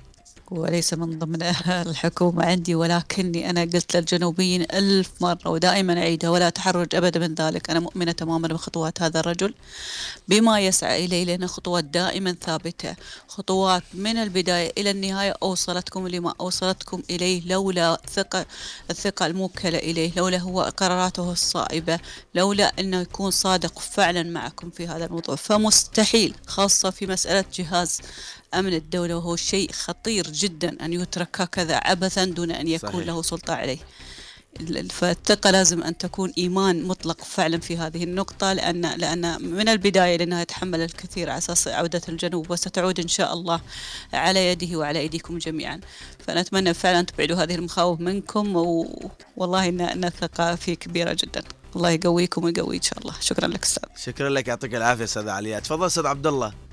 وليس 0.51 0.93
من 0.93 1.19
ضمن 1.19 1.43
الحكومة 1.67 2.45
عندي 2.45 2.75
ولكني 2.75 3.49
أنا 3.49 3.61
قلت 3.61 3.95
للجنوبيين 3.95 4.61
ألف 4.61 5.11
مرة 5.21 5.49
ودائما 5.49 5.97
أعيدها 5.99 6.29
ولا 6.29 6.49
تحرج 6.49 6.95
أبدا 6.95 7.19
من 7.19 7.35
ذلك. 7.35 7.69
أنا 7.69 7.79
مؤمنة 7.79 8.11
تماما 8.11 8.47
بخطوات 8.47 9.01
هذا 9.01 9.19
الرجل. 9.19 9.53
بما 10.27 10.59
يسعى 10.59 11.05
إليه 11.05 11.23
لأن 11.23 11.47
خطوات 11.47 11.83
دائما 11.83 12.35
ثابتة. 12.41 12.95
خطوات 13.27 13.83
من 13.93 14.17
البداية 14.17 14.73
إلى 14.77 14.91
النهاية 14.91 15.33
أوصلتكم 15.43 16.07
لما 16.07 16.33
أوصلتكم 16.41 17.03
إليه 17.09 17.41
لولا 17.45 18.01
ثقة 18.13 18.45
الثقة 18.89 19.25
الموكلة 19.25 19.77
إليه 19.77 20.11
لولا 20.17 20.37
هو 20.37 20.61
قراراته 20.77 21.31
الصائبة 21.31 21.99
لولا 22.35 22.73
أنه 22.79 23.01
يكون 23.01 23.31
صادق 23.31 23.79
فعلا 23.79 24.23
معكم 24.23 24.69
في 24.69 24.87
هذا 24.87 25.05
الموضوع. 25.05 25.35
فمستحيل 25.35 26.35
خاصة 26.47 26.89
في 26.89 27.07
مسألة 27.07 27.45
جهاز 27.53 28.01
أمن 28.53 28.73
الدولة 28.73 29.15
وهو 29.15 29.35
شيء 29.35 29.71
خطير 29.71 30.31
جدا 30.31 30.85
أن 30.85 30.93
يترك 30.93 31.41
هكذا 31.41 31.75
عبثا 31.75 32.25
دون 32.25 32.51
أن 32.51 32.67
يكون 32.67 32.89
صحيح. 32.91 33.07
له 33.07 33.21
سلطة 33.21 33.53
عليه. 33.53 33.77
فالثقة 34.89 35.51
لازم 35.51 35.83
أن 35.83 35.97
تكون 35.97 36.33
إيمان 36.37 36.83
مطلق 36.83 37.23
فعلا 37.23 37.59
في 37.59 37.77
هذه 37.77 38.03
النقطة 38.03 38.53
لأن 38.53 38.81
لأن 38.81 39.41
من 39.41 39.69
البداية 39.69 40.17
لأنها 40.17 40.41
يتحمل 40.41 40.81
الكثير 40.81 41.29
على 41.29 41.37
أساس 41.37 41.67
عودة 41.67 42.01
الجنوب 42.09 42.51
وستعود 42.51 42.99
إن 42.99 43.07
شاء 43.07 43.33
الله 43.33 43.61
على 44.13 44.51
يده 44.51 44.77
وعلى 44.77 44.99
أيديكم 44.99 45.37
جميعا. 45.37 45.79
فنتمنى 46.27 46.73
فعلا 46.73 47.01
تبعدوا 47.01 47.43
هذه 47.43 47.55
المخاوف 47.55 47.99
منكم 47.99 48.55
و... 48.55 48.99
والله 49.37 49.69
إن 49.69 50.03
الثقة 50.05 50.55
فيه 50.55 50.73
كبيرة 50.73 51.17
جدا. 51.23 51.43
الله 51.75 51.89
يقويكم 51.89 52.43
ويقوي 52.43 52.77
إن 52.77 52.81
شاء 52.81 52.99
الله. 52.99 53.13
شكرا 53.19 53.47
لك 53.47 53.63
أستاذ. 53.63 53.89
شكرا 54.03 54.29
لك 54.29 54.47
يعطيك 54.47 54.75
العافية 54.75 55.03
أستاذ 55.03 55.29
علي. 55.29 55.61
تفضل 55.61 55.85
أستاذ 55.85 56.05
عبد 56.05 56.27
الله 56.27 56.68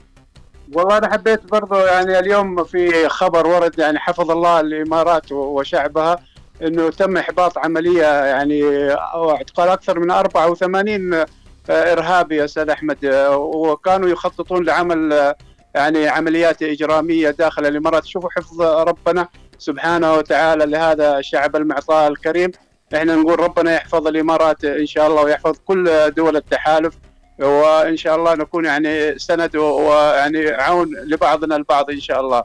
والله 0.72 0.98
أنا 0.98 1.12
حبيت 1.12 1.44
برضو 1.44 1.74
يعني 1.74 2.18
اليوم 2.18 2.64
في 2.64 3.08
خبر 3.08 3.46
ورد 3.46 3.78
يعني 3.78 3.98
حفظ 3.98 4.30
الله 4.30 4.60
الإمارات 4.60 5.32
وشعبها 5.32 6.18
إنه 6.62 6.90
تم 6.90 7.16
إحباط 7.16 7.58
عملية 7.58 8.24
يعني 8.24 8.88
اعتقال 8.94 9.68
أكثر 9.68 9.98
من 9.98 10.10
84 10.10 11.24
إرهابي 11.70 12.36
يا 12.36 12.44
أستاذ 12.44 12.70
أحمد. 12.70 12.96
وكانوا 13.34 14.08
يخططون 14.08 14.64
لعمل 14.64 15.34
يعني 15.74 16.08
عمليات 16.08 16.62
إجرامية 16.62 17.30
داخل 17.30 17.66
الإمارات. 17.66 18.04
شوفوا 18.04 18.30
حفظ 18.30 18.62
ربنا 18.62 19.28
سبحانه 19.58 20.14
وتعالى 20.14 20.66
لهذا 20.66 21.18
الشعب 21.18 21.56
المعطاء 21.56 22.08
الكريم. 22.08 22.50
إحنا 22.94 23.14
نقول 23.14 23.40
ربنا 23.40 23.74
يحفظ 23.74 24.06
الإمارات 24.06 24.64
إن 24.64 24.86
شاء 24.86 25.06
الله 25.06 25.22
ويحفظ 25.22 25.56
كل 25.66 26.10
دول 26.10 26.36
التحالف. 26.36 26.94
وان 27.38 27.96
شاء 27.96 28.16
الله 28.16 28.34
نكون 28.34 28.64
يعني 28.64 29.18
سند 29.18 29.56
ويعني 29.56 30.48
عون 30.50 30.96
لبعضنا 30.96 31.56
البعض 31.56 31.90
ان 31.90 32.00
شاء 32.00 32.20
الله. 32.20 32.44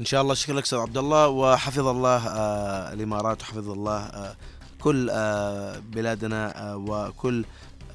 إن 0.00 0.04
شاء 0.04 0.22
الله 0.22 0.34
شكرا 0.34 0.54
لك 0.54 0.62
أستاذ 0.62 0.78
عبد 0.78 0.98
الله 0.98 1.28
وحفظ 1.28 1.86
الله 1.86 2.28
آه 2.28 2.92
الإمارات 2.92 3.42
وحفظ 3.42 3.70
الله 3.70 3.98
آه 3.98 4.36
كل 4.80 5.10
آه 5.10 5.78
بلادنا 5.78 6.70
آه 6.72 6.76
وكل 6.76 7.44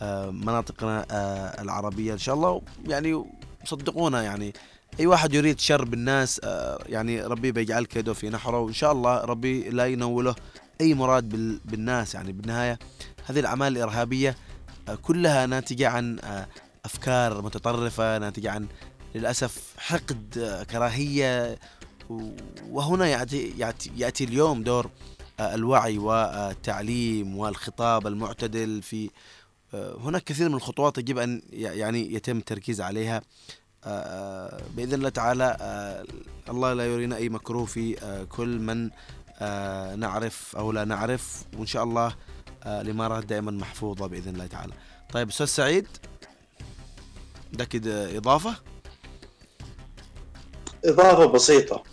آه 0.01 0.29
مناطقنا 0.29 1.05
آه 1.11 1.61
العربية. 1.61 2.13
إن 2.13 2.17
شاء 2.17 2.35
الله 2.35 2.61
يعني 2.87 3.25
صدقونا 3.65 4.23
يعني. 4.23 4.53
أي 4.99 5.07
واحد 5.07 5.33
يريد 5.33 5.59
شر 5.59 5.85
بالناس 5.85 6.41
يعني 6.85 7.21
ربي 7.21 7.51
بيجعل 7.51 7.85
كيده 7.85 8.13
في 8.13 8.29
نحره. 8.29 8.59
وإن 8.59 8.73
شاء 8.73 8.91
الله 8.91 9.21
ربي 9.21 9.69
لا 9.69 9.85
ينوله 9.85 10.35
أي 10.81 10.93
مراد 10.93 11.29
بالناس 11.65 12.15
يعني. 12.15 12.31
بالنهاية 12.31 12.79
هذه 13.25 13.39
الأعمال 13.39 13.77
الإرهابية 13.77 14.35
كلها 14.93 15.45
ناتجة 15.45 15.89
عن 15.89 16.19
آه، 16.19 16.47
أفكار 16.85 17.41
متطرفة 17.41 18.17
ناتجة 18.17 18.51
عن 18.51 18.67
للأسف 19.15 19.73
حقد 19.77 20.37
آه، 20.37 20.63
كراهية 20.63 21.59
وهنا 22.69 23.07
يأتي, 23.07 23.53
يأتي, 23.97 24.23
اليوم 24.23 24.63
دور 24.63 24.89
آه، 25.39 25.55
الوعي 25.55 25.97
والتعليم 25.97 27.37
والخطاب 27.37 28.07
المعتدل 28.07 28.81
في 28.81 29.09
هناك 29.73 30.23
كثير 30.23 30.49
من 30.49 30.55
الخطوات 30.55 30.97
يجب 30.97 31.17
أن 31.17 31.41
يعني 31.51 32.13
يتم 32.13 32.37
التركيز 32.37 32.81
عليها. 32.81 33.21
بإذن 34.75 34.93
الله 34.93 35.09
تعالى 35.09 35.57
الله 36.49 36.73
لا 36.73 36.85
يرينا 36.85 37.15
أي 37.15 37.29
مكروه 37.29 37.65
في 37.65 37.95
كل 38.29 38.59
من 38.59 38.89
نعرف 39.99 40.55
أو 40.55 40.71
لا 40.71 40.85
نعرف. 40.85 41.43
وإن 41.57 41.65
شاء 41.65 41.83
الله 41.83 42.15
الإمارات 42.65 43.25
دائما 43.25 43.51
محفوظة 43.51 44.07
بإذن 44.07 44.33
الله 44.33 44.47
تعالى. 44.47 44.73
طيب 45.13 45.27
أستاذ 45.29 45.45
سعيد 45.45 45.87
عندك 47.51 47.87
إضافة؟ 47.87 48.55
إضافة 50.85 51.25
بسيطة. 51.25 51.83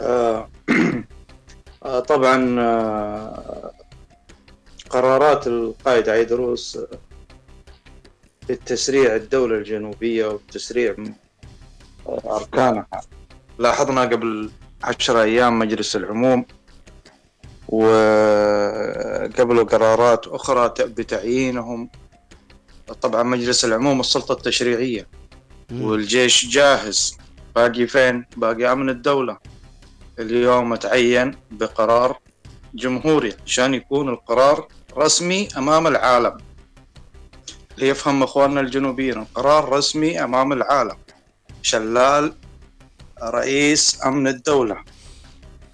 آه 0.00 0.48
آه 1.84 2.00
طبعا 2.00 2.60
آه 2.60 3.72
قرارات 4.90 5.46
القائد 5.46 6.08
عيدروس 6.08 6.78
بالتسريع 8.48 9.16
الدولة 9.16 9.56
الجنوبية 9.56 10.26
وتسريع 10.26 10.96
آه، 12.06 12.36
أركانها. 12.36 12.86
لاحظنا 13.58 14.00
قبل 14.00 14.50
عشرة 14.82 15.22
أيام 15.22 15.58
مجلس 15.58 15.96
العموم 15.96 16.46
وقبلوا 17.68 19.64
قرارات 19.64 20.26
أخرى 20.26 20.68
بتعيينهم. 20.80 21.90
طبعا 23.02 23.22
مجلس 23.22 23.64
العموم 23.64 24.00
السلطة 24.00 24.32
التشريعية. 24.32 25.08
والجيش 25.72 26.46
جاهز. 26.46 27.18
باقي 27.56 27.86
فين؟ 27.86 28.24
باقي 28.36 28.72
أمن 28.72 28.88
الدولة. 28.88 29.38
اليوم 30.18 30.74
تعين 30.74 31.34
بقرار 31.50 32.18
جمهوري 32.74 33.34
عشان 33.46 33.74
يكون 33.74 34.08
القرار 34.08 34.68
رسمي 34.96 35.48
أمام 35.56 35.86
العالم. 35.86 36.36
ليفهم 37.78 38.22
أخواننا 38.22 38.60
الجنوبيين 38.60 39.18
القرار 39.18 39.68
رسمي 39.68 40.24
أمام 40.24 40.52
العالم. 40.52 40.96
شلال 41.62 42.34
رئيس 43.22 44.04
أمن 44.06 44.26
الدولة. 44.26 44.84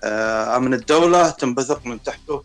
آه، 0.05 0.57
امن 0.57 0.75
الدولة 0.75 1.31
تنبثق 1.31 1.87
من 1.87 2.03
تحته 2.03 2.45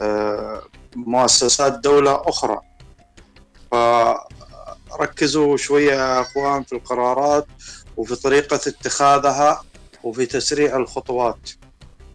آه، 0.00 0.62
مؤسسات 0.96 1.72
دولة 1.78 2.22
أخرى. 2.28 2.60
فركزوا 4.90 5.56
شوية 5.56 5.92
يا 5.92 6.20
أخوان 6.20 6.62
في 6.62 6.72
القرارات 6.72 7.46
وفي 7.96 8.14
طريقة 8.16 8.56
اتخاذها 8.56 9.64
وفي 10.04 10.26
تسريع 10.26 10.76
الخطوات. 10.76 11.50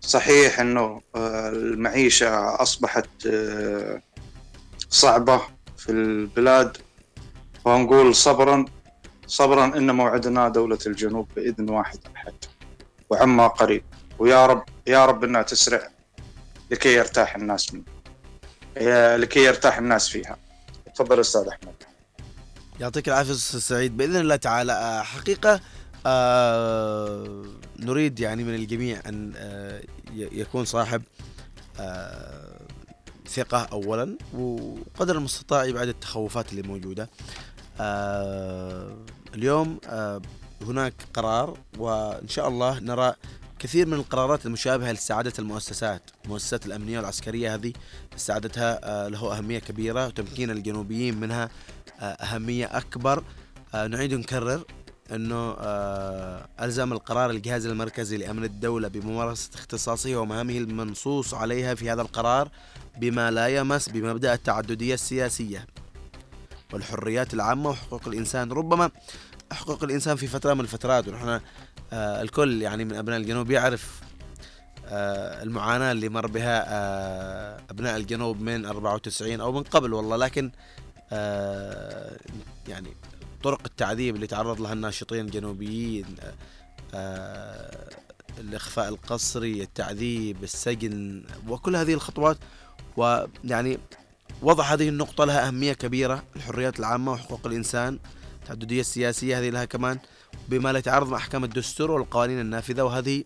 صحيح 0.01 0.59
أنه 0.59 1.01
آه، 1.15 1.49
المعيشة 1.49 2.61
أصبحت 2.61 3.09
آه، 3.27 4.01
صعبة 4.89 5.41
في 5.77 5.91
البلاد. 5.91 6.77
ونقول 7.65 8.15
صبرا 8.15 8.65
صبرا 9.27 9.65
إن 9.65 9.95
موعدنا 9.95 10.49
دولة 10.49 10.79
الجنوب 10.87 11.27
بإذن 11.35 11.69
واحد 11.69 11.99
أحد 12.15 12.33
وعما 13.09 13.47
قريب. 13.47 13.83
ويا 14.19 14.45
رب 14.45 14.63
يا 14.87 15.05
رب 15.05 15.23
إنها 15.23 15.41
تسرع 15.41 15.89
لكي 16.71 16.93
يرتاح 16.93 17.35
الناس 17.35 17.73
منه 17.73 17.83
لكي 19.17 19.39
يرتاح 19.39 19.77
الناس 19.77 20.09
فيها. 20.09 20.37
تفضل 20.95 21.19
أستاذ 21.19 21.47
أحمد. 21.47 21.73
يعطيك 22.79 23.07
العافية 23.07 23.31
أستاذ 23.31 23.59
سعيد. 23.59 23.97
بإذن 23.97 24.15
الله 24.15 24.35
تعالى 24.35 24.73
آه، 24.73 25.01
حقيقة 25.01 25.61
آه 26.05 27.43
نريد 27.79 28.19
يعني 28.19 28.43
من 28.43 28.55
الجميع 28.55 29.01
أن 29.05 29.33
آه 29.35 29.81
يكون 30.15 30.65
صاحب 30.65 31.01
آه 31.79 32.59
ثقة 33.29 33.67
اولا 33.71 34.17
وقدر 34.33 35.15
المستطاع 35.17 35.65
يبعد 35.65 35.87
التخوفات 35.87 36.51
اللي 36.51 36.61
موجودة. 36.61 37.09
آه 37.79 38.97
اليوم 39.35 39.79
آه 39.85 40.21
هناك 40.61 40.93
قرار 41.13 41.57
وإن 41.77 42.27
شاء 42.27 42.47
الله 42.47 42.79
نرى 42.79 43.13
كثير 43.61 43.87
من 43.87 43.93
القرارات 43.93 44.45
المشابهة 44.45 44.91
لاستعادة 44.91 45.33
المؤسسات 45.39 46.01
المؤسسات 46.25 46.65
الأمنية 46.65 46.97
والعسكرية 46.97 47.55
هذه 47.55 47.73
استعادتها 48.15 48.79
آه، 48.83 49.07
له 49.07 49.37
أهمية 49.37 49.59
كبيرة 49.59 50.07
وتمكين 50.07 50.51
الجنوبيين 50.51 51.19
منها 51.19 51.49
آه، 51.99 52.03
أهمية 52.03 52.77
أكبر. 52.77 53.23
آه، 53.73 53.87
نعيد 53.87 54.13
نكرر 54.13 54.63
أنه 55.11 55.55
ألزم 56.61 56.93
القرار 56.93 57.29
الجهاز 57.29 57.65
المركزي 57.65 58.17
لأمن 58.17 58.43
الدولة 58.43 58.87
بممارسة 58.87 59.49
اختصاصه 59.55 60.15
ومهامه 60.15 60.57
المنصوص 60.57 61.33
عليها 61.33 61.75
في 61.75 61.91
هذا 61.91 62.01
القرار 62.01 62.49
بما 62.97 63.31
لا 63.31 63.47
يمس 63.47 63.89
بمبدأ 63.89 64.33
التعددية 64.33 64.93
السياسية 64.93 65.67
والحريات 66.73 67.33
العامة 67.33 67.69
وحقوق 67.69 68.07
الإنسان. 68.07 68.51
ربما 68.51 68.91
حقوق 69.51 69.83
الإنسان 69.83 70.15
في 70.15 70.27
فترة 70.27 70.53
من 70.53 70.61
الفترات 70.61 71.07
ونحن 71.07 71.39
الكل 71.93 72.61
يعني 72.61 72.85
من 72.85 72.93
أبناء 72.95 73.17
الجنوب 73.19 73.51
يعرف 73.51 74.01
آه 74.85 75.43
المعاناة 75.43 75.91
اللي 75.91 76.09
مر 76.09 76.27
بها 76.27 76.65
آه 76.67 77.61
أبناء 77.69 77.97
الجنوب 77.97 78.41
من 78.41 78.65
94 78.65 79.41
أو 79.41 79.51
من 79.51 79.63
قبل 79.63 79.93
والله. 79.93 80.17
لكن 80.17 80.51
آه 81.11 82.17
يعني 82.67 82.89
طرق 83.43 83.61
التعذيب 83.65 84.15
اللي 84.15 84.27
تعرض 84.27 84.61
لها 84.61 84.73
الناشطين 84.73 85.25
الجنوبيين 85.25 86.05
آه 86.93 87.89
الإخفاء 88.37 88.89
القسري 88.89 89.61
التعذيب 89.63 90.43
السجن 90.43 91.23
وكل 91.47 91.75
هذه 91.75 91.93
الخطوات. 91.93 92.37
ويعني 92.97 93.77
وضع 94.41 94.63
هذه 94.63 94.89
النقطة 94.89 95.25
لها 95.25 95.47
أهمية 95.47 95.73
كبيرة 95.73 96.23
الحريات 96.35 96.79
العامة 96.79 97.11
وحقوق 97.11 97.47
الإنسان 97.47 97.99
التعددية 98.41 98.81
السياسية 98.81 99.39
هذه 99.39 99.49
لها 99.49 99.65
كمان. 99.65 99.99
بما 100.51 100.73
لا 100.73 100.79
يتعارض 100.79 101.09
مع 101.09 101.17
أحكام 101.17 101.43
الدستور 101.43 101.91
والقوانين 101.91 102.39
النافذة 102.39 102.81
وهذه 102.83 103.23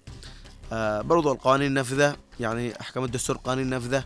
آه 0.72 1.02
برضو 1.02 1.32
القوانين 1.32 1.68
النافذة 1.68 2.16
يعني 2.40 2.82
أحكام 2.82 3.04
الدستور 3.04 3.36
القوانين 3.36 3.66
النافذة 3.66 4.04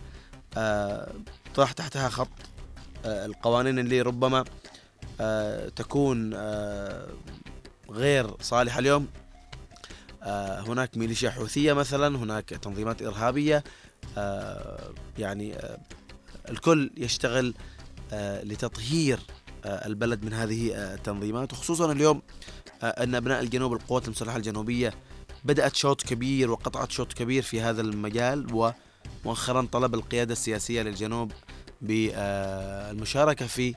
آه 0.58 1.12
طرح 1.56 1.72
تحتها 1.72 2.10
خط 2.10 2.28
آه 3.06 3.26
القوانين 3.26 3.80
اللي 3.80 4.02
ربما 4.02 4.46
آه 5.22 5.70
تكون 5.70 6.32
آه 6.34 7.08
غير 7.90 8.34
صالحة 8.42 8.80
اليوم. 8.80 9.08
آه 10.24 10.60
هناك 10.60 10.98
ميليشيا 10.98 11.30
حوثية 11.30 11.74
مثلا 11.74 12.18
هناك 12.18 12.50
تنظيمات 12.50 13.02
إرهابية 13.02 13.64
آه 14.18 14.92
يعني 15.18 15.56
آه 15.56 15.80
الكل 16.50 16.92
يشتغل 16.98 17.54
آه 18.14 18.44
لتطهير 18.44 19.20
البلد 19.70 20.26
من 20.26 20.34
هذه 20.34 20.74
آه 20.76 20.96
التنظيمات. 20.96 21.54
وخصوصا 21.54 21.92
اليوم 21.92 22.22
آه، 22.84 23.04
أن 23.04 23.16
أبناء 23.16 23.42
الجنوب 23.42 23.74
القوات 23.74 24.06
المسلحة 24.06 24.38
الجنوبية 24.38 24.94
بدأت 25.44 25.76
شوط 25.76 26.02
كبير 26.02 26.52
وقطعت 26.52 26.92
شوط 26.92 27.14
كبير 27.14 27.44
في 27.44 27.62
هذا 27.62 27.82
المجال 27.82 28.74
ومؤخرا 29.26 29.68
طلب 29.72 29.94
القيادة 29.96 30.32
السياسية 30.34 30.82
للجنوب 30.82 31.32
بالمشاركة 31.82 33.48
في 33.48 33.76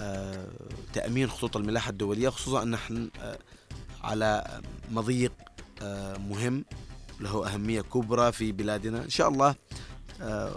آه، 0.00 0.46
تأمين 0.92 1.30
خطوط 1.30 1.56
الملاحة 1.56 1.90
الدولية. 1.90 2.28
خصوصا 2.28 2.62
أن 2.62 2.70
نحن 2.70 3.10
آه، 3.20 3.38
على 4.02 4.60
مضيق 4.90 5.32
مهم 6.30 6.64
له 7.20 7.54
أهمية 7.54 7.80
كبرى 7.80 8.32
في 8.32 8.52
بلادنا. 8.52 9.04
إن 9.04 9.10
شاء 9.10 9.28
الله 9.28 9.54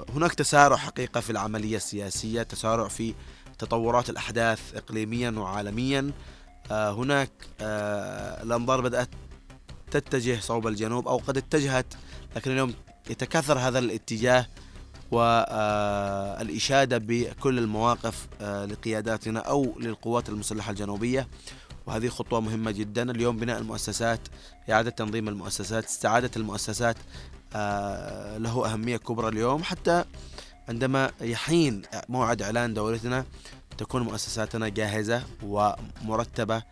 هناك 0.09 0.33
تسارع 0.33 0.75
حقيقة 0.75 1.19
في 1.21 1.29
العملية 1.29 1.77
السياسية 1.77 2.43
تسارع 2.43 2.87
في 2.87 3.13
تطورات 3.59 4.09
الأحداث 4.09 4.75
إقليميا 4.75 5.29
وعالميا 5.29 6.11
آه، 6.71 6.91
هناك 6.91 7.29
آه، 7.61 8.43
الأنظار 8.43 8.81
بدأت 8.81 9.09
تتجه 9.91 10.39
صوب 10.39 10.67
الجنوب 10.67 11.07
أو 11.07 11.17
قد 11.17 11.37
اتجهت 11.37 11.93
لكن 12.35 12.51
اليوم 12.51 12.73
يتكاثر 13.09 13.59
هذا 13.59 13.79
الاتجاه 13.79 14.45
والإشادة 15.11 16.97
بكل 16.97 17.59
المواقف 17.59 18.27
آه، 18.41 18.65
لقياداتنا 18.65 19.39
أو 19.39 19.79
للقوات 19.79 20.29
المسلحة 20.29 20.71
الجنوبية. 20.71 21.27
وهذه 21.85 22.07
خطوة 22.07 22.39
مهمة 22.39 22.71
جدا. 22.71 23.11
اليوم 23.11 23.37
بناء 23.37 23.59
المؤسسات 23.59 24.19
إعادة 24.69 24.89
تنظيم 24.89 25.29
المؤسسات 25.29 25.85
استعادة 25.85 26.31
المؤسسات 26.37 26.97
له 28.37 28.73
أهمية 28.73 28.97
كبرى 28.97 29.27
اليوم. 29.27 29.63
حتى 29.63 30.05
عندما 30.69 31.11
يحين 31.21 31.81
موعد 32.09 32.41
إعلان 32.41 32.73
دولتنا 32.73 33.25
تكون 33.77 34.01
مؤسساتنا 34.01 34.69
جاهزة 34.69 35.23
ومرتبة 35.43 36.63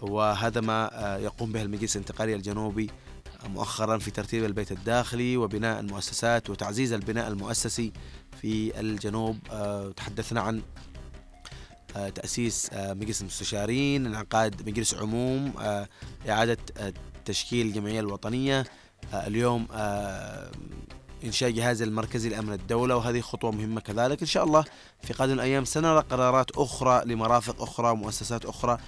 وهذا 0.00 0.60
ما 0.60 1.04
آه، 1.04 1.18
يقوم 1.18 1.52
به 1.52 1.62
المجلس 1.62 1.96
الانتقالي 1.96 2.34
الجنوبي 2.34 2.90
مؤخرا 3.48 3.98
في 3.98 4.10
ترتيب 4.10 4.44
البيت 4.44 4.72
الداخلي 4.72 5.36
وبناء 5.36 5.80
المؤسسات 5.80 6.50
وتعزيز 6.50 6.92
البناء 6.92 7.28
المؤسسي 7.28 7.92
في 8.42 8.80
الجنوب. 8.80 9.38
آه، 9.50 9.90
تحدثنا 9.90 10.40
عن 10.40 10.62
آه، 11.96 12.08
تأسيس 12.08 12.70
مجلس 12.72 13.20
المستشارين 13.20 14.06
انعقاد 14.06 14.68
مجلس 14.68 14.94
عموم 14.94 15.52
إعادة 16.28 16.58
تشكيل 17.24 17.66
الجمعية 17.66 18.00
الوطنية. 18.00 18.64
اليوم 19.14 19.66
إنشاء 21.26 21.50
جهاز 21.50 21.82
المركزي 21.82 22.28
لأمن 22.28 22.52
الدولة 22.52 22.96
وهذه 22.96 23.20
خطوة 23.20 23.50
مهمة 23.50 23.80
كذلك. 23.80 24.20
إن 24.20 24.26
شاء 24.26 24.44
الله 24.44 24.64
في 25.02 25.12
قادم 25.12 25.32
الأيام 25.32 25.64
سنرى 25.64 26.00
قرارات 26.10 26.50
أخرى 26.50 27.02
لمرافق 27.04 27.62
أخرى 27.62 27.90
ومؤسسات 27.90 28.44
أخرى. 28.44 28.78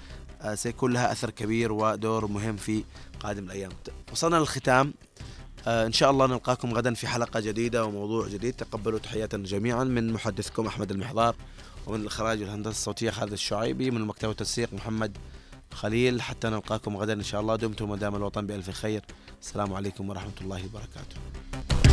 آه، 0.41 0.55
سيكون 0.55 0.93
لها 0.93 1.11
أثر 1.11 1.29
كبير 1.29 1.71
ودور 1.71 2.27
مهم 2.27 2.55
في 2.55 2.83
قادم 3.19 3.43
الأيام. 3.43 3.71
وصلنا 4.11 4.35
للختام. 4.35 4.93
آه، 5.67 5.85
إن 5.85 5.91
شاء 5.91 6.11
الله 6.11 6.27
نلقاكم 6.27 6.73
غدا 6.73 6.93
في 6.93 7.07
حلقة 7.07 7.39
جديدة 7.39 7.85
وموضوع 7.85 8.27
جديد. 8.27 8.53
تقبلوا 8.53 8.99
تحياتنا 8.99 9.43
جميعا 9.43 9.83
من 9.83 10.13
محدثكم 10.13 10.67
أحمد 10.67 10.91
المحضار 10.91 11.35
ومن 11.87 12.01
الإخراج 12.01 12.41
والهندسة 12.41 12.71
الصوتية 12.71 13.11
خالد 13.11 13.31
الشعيبي 13.31 13.91
من 13.91 13.97
المكتب 13.97 14.27
والتنسيق 14.27 14.73
محمد 14.73 15.17
خليل. 15.73 16.21
حتى 16.21 16.49
نلقاكم 16.49 16.97
غدا 16.97 17.13
إن 17.13 17.23
شاء 17.23 17.41
الله. 17.41 17.55
دمتم 17.55 17.89
ودام 17.89 18.15
الوطن 18.15 18.47
بألف 18.47 18.69
خير. 18.69 19.01
السلام 19.41 19.73
عليكم 19.73 20.09
ورحمة 20.09 20.31
الله 20.41 20.65
وبركاته. 20.65 21.88